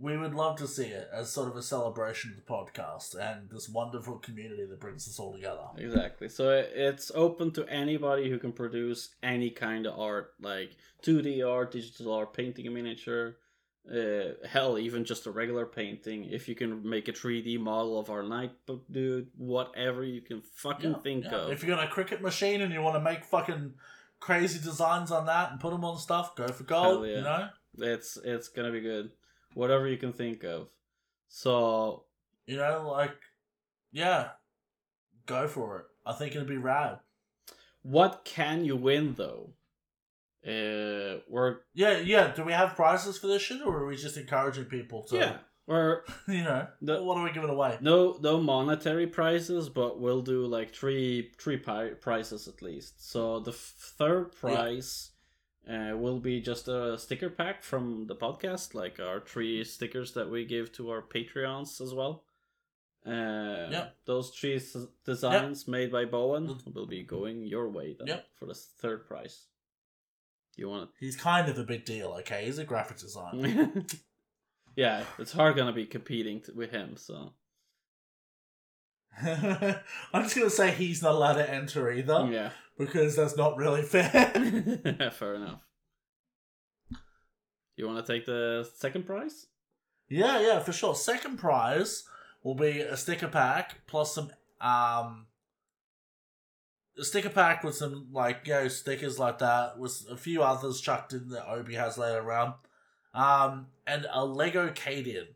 [0.00, 3.50] We would love to see it as sort of a celebration of the podcast and
[3.50, 5.66] this wonderful community that brings us all together.
[5.76, 6.28] exactly.
[6.28, 11.42] So it- it's open to anybody who can produce any kind of art, like 2D
[11.42, 13.36] art, digital art, painting a miniature.
[13.90, 16.24] Uh, hell, even just a regular painting.
[16.30, 20.92] If you can make a 3D model of our nightbook dude, whatever you can fucking
[20.92, 21.34] Yeah, think yeah.
[21.36, 21.50] of.
[21.50, 23.74] If you got a Cricut machine and you want to make fucking
[24.20, 27.06] crazy designs on that and put them on stuff, go for gold.
[27.06, 27.16] Yeah.
[27.16, 27.48] You know,
[27.78, 29.10] It's it's gonna be good.
[29.54, 30.68] Whatever you can think of.
[31.28, 32.04] So
[32.46, 33.16] you know, like,
[33.90, 34.28] yeah,
[35.26, 35.86] go for it.
[36.06, 36.98] I think it'd be rad.
[37.82, 39.50] what can you win though?
[40.46, 42.32] Uh we're Yeah, yeah.
[42.34, 45.16] Do we have prizes for this shit, or are we just encouraging people to?
[45.16, 45.36] yeah.
[45.66, 47.78] We're You know, The- what are we giving away?
[47.80, 53.08] no no monetary prizes, but we'll do like three three pi- prizes at least.
[53.10, 55.10] So the f- third prize
[55.70, 60.28] uh, will be just a sticker pack from the podcast, like our three stickers that
[60.28, 62.24] we give to our Patreons as well.
[63.06, 63.96] Uh, Yep.
[64.04, 68.26] Those three s- designs made by Bowen will be going your way then Yep.
[68.34, 69.46] for the third prize.
[70.56, 72.14] You want He's kind of a big deal.
[72.20, 73.72] Okay, he's a graphic designer.
[74.76, 76.96] yeah, it's hard gonna be competing t- with him.
[76.96, 77.32] So
[79.22, 83.82] I'm just gonna say he's not allowed to enter either yeah, because that's not really
[83.82, 84.10] fair.
[85.12, 85.60] fair enough.
[87.76, 89.46] You want to take the second prize?
[90.08, 90.94] yeah, yeah, for sure.
[90.94, 92.04] Second prize
[92.42, 94.30] will be a sticker pack plus some
[94.60, 95.26] um
[96.98, 101.12] sticker pack with some like you know stickers like that with a few others chucked
[101.12, 102.54] in that Obi has later around.
[103.14, 105.28] Um and a Lego Cadian.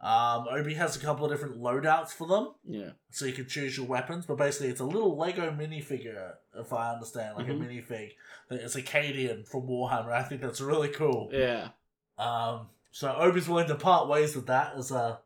[0.00, 2.48] Um Obi has a couple of different loadouts for them.
[2.68, 2.90] Yeah.
[3.10, 4.26] so you can choose your weapons.
[4.26, 7.60] But basically, it's a little Lego minifigure, if I understand, like Mhm.
[7.60, 8.12] a minifig.
[8.48, 10.10] that It's a Cadian from Warhammer.
[10.12, 11.30] I think that's really cool.
[11.32, 11.68] Yeah.
[12.18, 15.20] Um, so Obi's willing to part ways with that as a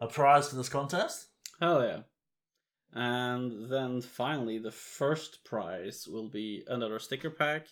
[0.00, 1.26] a prize for this contest.
[1.60, 2.00] Hell yeah.
[2.92, 7.66] And then finally, the first prize will be another sticker pack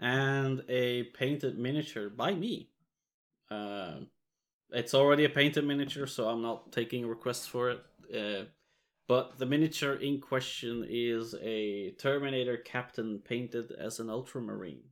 [0.00, 2.70] and a painted miniature by me.
[3.50, 4.08] Um,
[4.70, 7.80] it's already a painted miniature, so I'm not taking requests for it.
[8.14, 8.44] Uh,
[9.06, 14.84] but the miniature in question is a Terminator captain painted as an ultramarine.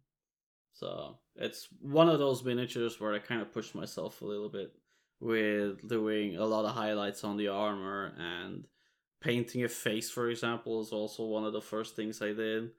[0.74, 4.72] So it's one of those miniatures where I kind of pushed myself a little bit
[5.20, 8.66] with doing a lot of highlights on the armor and
[9.22, 12.70] painting a face, for example, is also one of the first things I did,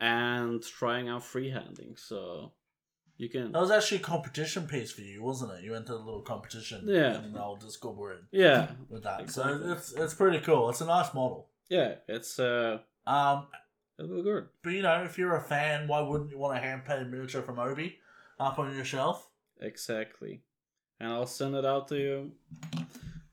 [0.00, 1.98] and trying out freehanding.
[1.98, 2.52] So
[3.16, 5.64] you can, That was actually a competition piece for you, wasn't it?
[5.64, 7.24] You entered a little competition Yeah.
[7.24, 9.20] in the old Discord we're yeah, with that.
[9.20, 9.62] Exactly.
[9.66, 10.68] So it's it's pretty cool.
[10.70, 11.48] It's a nice model.
[11.68, 13.46] yeah, it's uh, Um,
[13.98, 14.48] it'll good.
[14.62, 17.42] but you know, if you're a fan, why wouldn't you want a hand painted miniature
[17.42, 17.98] from Obi
[18.38, 19.28] up on your shelf?
[19.60, 20.42] Exactly.
[21.00, 22.32] And I'll send it out to you.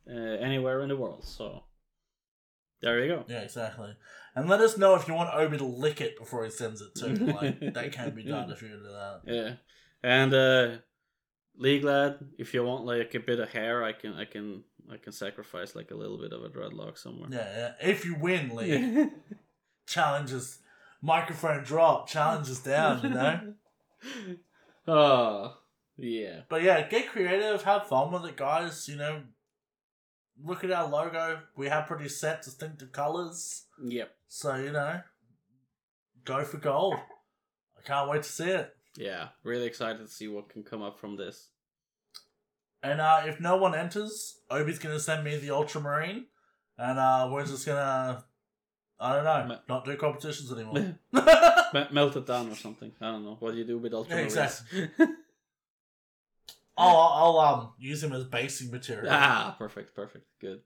[0.08, 1.24] uh, anywhere in the world.
[1.26, 1.64] So
[2.82, 3.26] there you go.
[3.28, 3.96] Yeah, exactly.
[4.36, 6.94] And let us know if you want Obi to lick it before he sends it
[6.96, 7.16] too.
[7.16, 9.22] Like that can be done if you do that.
[9.26, 9.54] Yeah,
[10.04, 10.78] and uh,
[11.58, 14.98] League lad, if you want like a bit of hair, I can I can I
[14.98, 17.30] can sacrifice like a little bit of a dreadlock somewhere.
[17.32, 17.90] Yeah, yeah.
[17.90, 19.10] If you win, Lee,
[19.88, 20.60] challenges
[21.02, 23.02] microphone drop, challenges down.
[23.04, 23.54] You know.
[24.88, 25.54] oh
[25.98, 26.42] yeah.
[26.50, 28.88] But yeah, get creative, have fun with it, guys.
[28.88, 29.22] You know,
[30.44, 31.40] look at our logo.
[31.56, 33.64] We have pretty set, distinctive colors.
[33.84, 34.12] Yep.
[34.28, 35.02] So you know,
[36.24, 36.96] go for gold.
[37.78, 38.76] I can't wait to see it.
[38.98, 41.50] Yeah, really excited to see what can come up from this.
[42.82, 46.26] And uh, if no one enters, Obi's gonna send me the Ultramarine,
[46.78, 48.24] and uh, we're just gonna,
[49.00, 50.96] I don't know, Me- not do competitions anymore.
[51.74, 52.92] Me- melt it down or something.
[53.02, 53.38] I don't know.
[53.40, 54.16] What do you do with ultra?
[54.18, 54.90] Yeah, exactly.
[56.78, 59.08] I'll, I'll um use him as basing material.
[59.12, 60.62] ah, perfect, perfect, good.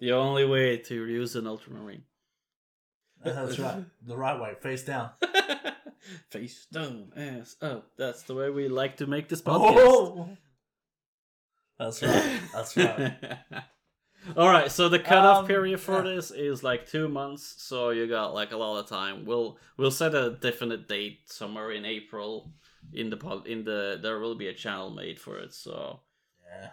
[0.00, 2.02] The only way to use an ultramarine.
[3.24, 5.10] That's right, the right way, face down.
[6.30, 7.86] Face down, ass up.
[7.96, 9.74] That's the way we like to make this podcast.
[9.76, 10.28] Oh!
[11.78, 12.40] That's right.
[12.52, 13.14] That's right.
[14.36, 16.14] All right, so the cutoff Um, period for yeah.
[16.14, 19.24] this is like two months, so you got like a lot of time.
[19.24, 22.52] We'll we'll set a definite date somewhere in April.
[22.92, 26.00] In the pod, in the there will be a channel made for it, so
[26.46, 26.70] Yeah.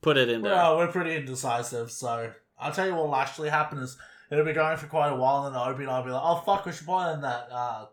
[0.00, 0.52] put it in there.
[0.52, 3.96] Well, we're pretty indecisive, so I'll tell you what will actually happen is
[4.30, 6.42] it'll be going for quite a while, and then Obi and I'll be like, "Oh
[6.46, 7.86] fuck, we should play in that uh,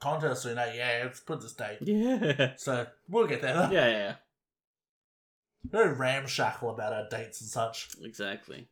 [0.00, 1.78] contest soon." Like, yeah, let's put this date.
[1.80, 3.54] yeah, So we'll get there.
[3.54, 4.14] yeah, yeah, yeah,
[5.68, 7.88] Very ramshackle about our dates and such.
[8.02, 8.68] exactly.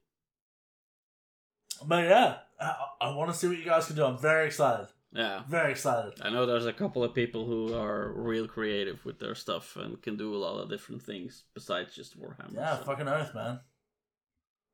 [1.85, 4.05] But yeah, I, I want to see what you guys can do.
[4.05, 4.87] I'm very excited.
[5.17, 6.13] Yeah, Very excited.
[6.21, 10.01] I know there's a couple of people who are real creative with their stuff and
[10.03, 12.55] can do a lot of different things besides just Warhammer.
[12.55, 13.61] Yeah, so- fucking earth, man.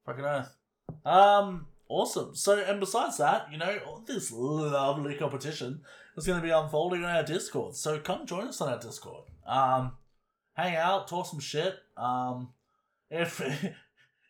[0.04, 0.56] Fucking earth.
[1.04, 2.34] Um, awesome.
[2.34, 5.82] So, and besides that, you know, all this lovely competition
[6.16, 7.76] is going to be unfolding on our Discord.
[7.76, 9.24] So come join us on our Discord.
[9.46, 9.92] Um,
[10.54, 11.76] hang out, talk some shit.
[11.96, 12.48] Um,
[13.10, 13.40] if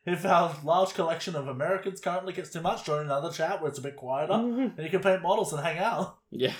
[0.06, 3.78] if our large collection of Americans currently gets too much, join another chat where it's
[3.78, 6.18] a bit quieter, and you can paint models and hang out.
[6.30, 6.54] yeah,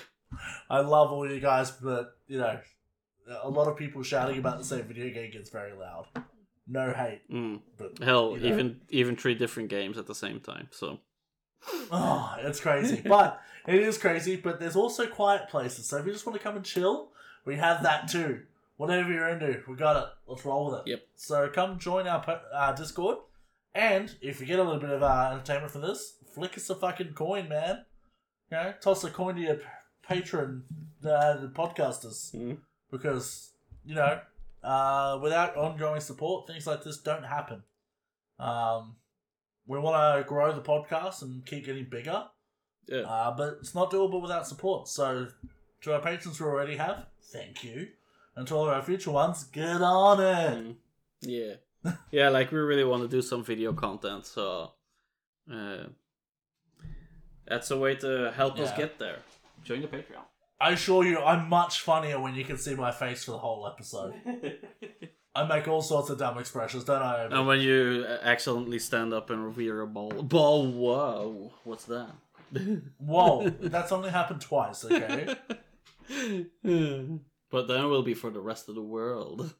[0.70, 2.59] I love all you guys, but you know,
[3.43, 6.06] a lot of people shouting about the same video game gets very loud.
[6.69, 7.60] No hate, mm.
[7.77, 8.55] but hell, you know.
[8.55, 10.69] even even three different games at the same time.
[10.70, 10.98] So
[11.90, 13.02] Oh, it's crazy.
[13.06, 15.86] but it is crazy, but there's also quiet places.
[15.86, 17.10] So if you just want to come and chill,
[17.44, 18.43] we have that too.
[18.77, 20.09] Whatever you're into, we got it.
[20.27, 20.90] Let's roll with it.
[20.90, 21.01] Yep.
[21.14, 23.19] So come join our pa- uh, Discord.
[23.74, 26.74] And if you get a little bit of uh, entertainment from this, flick us a
[26.74, 27.85] fucking coin, man.
[28.51, 29.59] You know, toss a coin to your
[30.07, 30.65] patron,
[31.05, 32.35] uh, the podcasters.
[32.35, 32.59] mm.
[32.90, 33.53] Because,
[33.85, 34.20] you know,
[34.62, 37.62] uh, without ongoing support, things like this don't happen.
[38.39, 38.97] Um,
[39.66, 42.24] we want to grow the podcast and keep getting bigger,
[42.89, 44.89] yeah, uh, but it's not doable without support.
[44.89, 45.28] So,
[45.82, 47.89] to our patrons we already have, thank you.
[48.35, 50.65] And to all of our future ones, get on it.
[50.65, 50.74] Mm.
[51.20, 51.55] yeah,
[52.10, 52.28] yeah.
[52.28, 54.72] Like we really want to do some video content, so
[55.52, 55.84] uh,
[57.46, 59.18] that's a way to help us get there.
[59.64, 60.24] Join the Patreon.
[60.60, 63.66] I assure you, I'm much funnier when you can see my face for the whole
[63.66, 64.14] episode.
[65.34, 67.24] I make all sorts of dumb expressions, don't I?
[67.24, 72.10] And when you accidentally stand up and reveal a ball, ball, whoa, what's that?
[72.98, 75.34] Whoa, that's only happened twice, okay?
[77.50, 79.54] but then it will be for the rest of the world.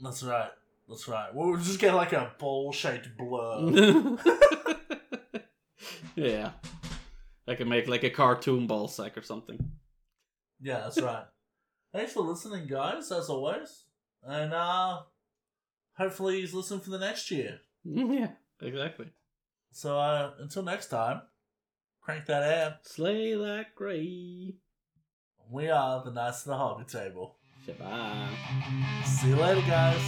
[0.00, 0.50] That's right.
[0.90, 1.32] That's right.
[1.32, 4.18] We'll just get like a ball shaped blur.
[6.16, 6.50] yeah.
[7.46, 9.70] I can make like a cartoon ball sack or something.
[10.60, 11.26] Yeah, that's right.
[11.94, 13.84] Thanks for listening, guys, as always.
[14.24, 15.02] And uh
[15.96, 17.60] hopefully he's listening for the next year.
[17.84, 19.06] yeah, exactly.
[19.70, 21.22] So uh until next time,
[22.00, 22.78] crank that amp.
[22.82, 24.56] Slay that gray.
[25.48, 27.36] We are the Knights of the Hobby Table.
[27.70, 28.28] Say bye.
[29.04, 30.02] See you later, guys.